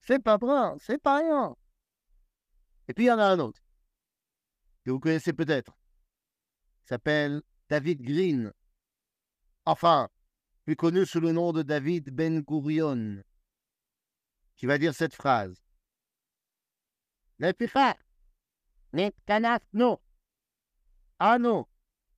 C'est 0.00 0.18
pas 0.18 0.36
vrai, 0.36 0.76
c'est 0.78 1.02
pas 1.02 1.18
rien. 1.18 1.56
Et 2.88 2.94
puis 2.94 3.04
il 3.04 3.08
y 3.08 3.12
en 3.12 3.18
a 3.18 3.24
un 3.24 3.38
autre 3.38 3.60
que 4.84 4.90
vous 4.90 5.00
connaissez 5.00 5.32
peut-être. 5.32 5.74
Il 6.84 6.88
s'appelle 6.88 7.42
David 7.68 8.02
Green. 8.02 8.52
Enfin, 9.64 10.10
plus 10.64 10.76
connu 10.76 11.04
sous 11.04 11.20
le 11.20 11.32
nom 11.32 11.52
de 11.52 11.62
David 11.62 12.10
Ben 12.10 12.40
Gurion, 12.40 13.22
qui 14.56 14.66
va 14.66 14.78
dire 14.78 14.94
cette 14.94 15.14
phrase. 15.14 15.60
לפיכך, 17.40 17.92
אנו, 21.20 21.64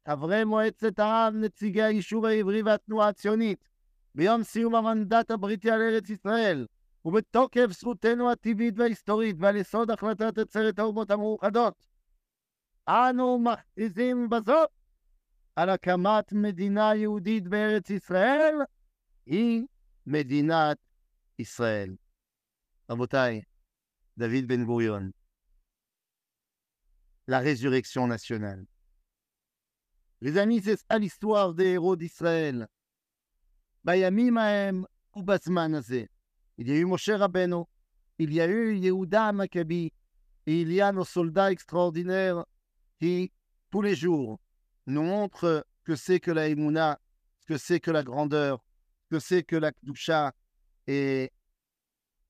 חברי 0.09 0.45
מועצת 0.45 0.99
העם, 0.99 1.41
נציגי 1.41 1.83
היישוב 1.83 2.25
העברי 2.25 2.63
והתנועה 2.63 3.09
הציונית, 3.09 3.69
ביום 4.15 4.43
סיום 4.43 4.75
המנדט 4.75 5.31
הבריטי 5.31 5.71
על 5.71 5.83
ארץ 5.83 6.11
ישראל, 6.11 6.67
ובתוקף 7.05 7.67
זכותנו 7.71 8.31
הטבעית 8.31 8.75
וההיסטורית 8.79 9.37
ועל 9.39 9.57
יסוד 9.57 9.91
החלטת 9.91 10.39
עצרת 10.39 10.79
האומות 10.79 11.11
המאוחדות, 11.11 11.87
אנו 12.89 13.39
מכריזים 13.39 14.29
בזאת 14.29 14.76
על 15.56 15.70
הקמת 15.70 16.34
מדינה 16.34 16.96
יהודית 16.96 17.48
בארץ 17.48 17.90
ישראל, 17.90 18.56
היא 19.26 19.66
מדינת 20.08 20.78
ישראל. 21.40 21.96
רבותיי, 22.90 23.42
David 24.20 24.46
Ben 24.48 24.66
Gurion, 24.66 25.12
la 27.28 27.40
résurrection 27.40 28.08
nationale. 28.08 28.66
Les 30.22 30.38
amis, 30.38 30.62
c'est 30.62 30.78
ça 30.78 31.00
l'histoire 31.00 31.54
des 31.54 31.74
héros 31.74 31.96
d'Israël. 31.96 32.68
בימים 33.84 34.38
ההם 34.38 34.84
ובזמן 35.16 35.76
הזה. 35.76 36.04
Il 36.58 36.68
y 36.68 36.72
a 36.72 36.76
eu 36.76 36.86
Moshe 36.86 37.10
Rabbeinu, 37.10 37.64
il 38.20 38.34
y 38.34 38.42
a 38.42 38.48
eu 38.48 38.76
Yehuda 38.76 39.32
Maccabi, 39.32 39.92
et 40.46 40.62
il 40.62 40.72
y 40.72 40.82
a 40.82 40.92
nos 40.92 41.06
soldats 41.06 41.52
extraordinaires 41.52 42.46
qui, 43.00 43.32
tous 43.72 43.82
les 43.82 43.96
jours, 43.96 44.40
nous 44.87 45.03
montrent 45.03 45.67
que 45.85 45.97
c'est 45.97 46.21
que 46.21 46.31
la 46.31 46.49
Emouna, 46.49 47.01
que 47.47 47.59
c'est 47.59 47.81
que 47.81 47.91
la 47.91 48.03
grandeur, 48.03 48.65
que 49.11 49.19
c'est 49.19 49.43
que 49.43 49.57
la 49.57 49.73
Kdusha. 49.73 50.33
Et 50.87 51.33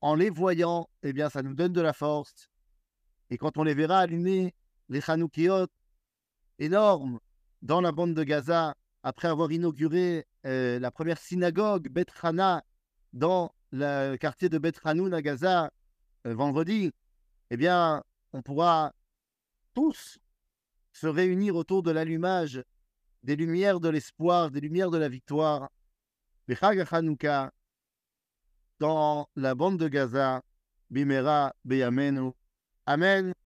en 0.01 0.15
les 0.15 0.31
voyant, 0.31 0.89
eh 1.03 1.13
bien, 1.13 1.31
ça 1.31 1.43
nous 1.43 1.55
donne 1.55 1.73
de 1.73 1.81
la 1.81 1.93
force. 1.93 2.49
Et 3.31 3.39
quand 3.39 3.57
on 3.59 3.65
les 3.65 3.75
verra 3.75 4.01
allumer 4.01 4.55
les 4.89 5.01
Hanoukiot 5.09 5.67
énormes 6.59 7.19
dans 7.63 7.81
la 7.81 7.93
bande 7.93 8.15
de 8.15 8.25
Gaza, 8.25 8.75
après 9.03 9.29
avoir 9.29 9.51
inauguré 9.53 10.27
euh, 10.47 10.79
la 10.79 10.91
première 10.91 11.19
synagogue 11.19 11.89
Bet 11.89 12.07
Hana 12.23 12.65
dans 13.13 13.53
le 13.73 14.17
quartier 14.17 14.49
de 14.49 14.59
Bet 14.59 14.75
Hanoun 14.85 15.15
à 15.15 15.23
Gaza 15.23 15.71
euh, 16.27 16.35
vendredi, 16.35 16.91
eh 17.51 17.57
bien, 17.57 18.03
on 18.33 18.43
pourra 18.43 18.93
tous 19.75 20.19
se 20.97 21.07
réunir 21.07 21.57
autour 21.57 21.83
de 21.83 21.91
l'allumage 21.91 22.65
des 23.23 23.37
lumières 23.37 23.81
de 23.81 23.91
l'espoir, 23.91 24.51
des 24.51 24.61
lumières 24.61 24.91
de 24.91 24.97
la 24.97 25.11
victoire, 25.11 25.69
Hanouka, 26.91 27.53
dans 28.79 29.29
la 29.37 29.55
bande 29.55 29.79
de 29.79 29.89
Gaza, 29.89 30.43
Bimera 30.89 31.55
Beyamenu. 31.65 32.31
Amen. 32.87 33.37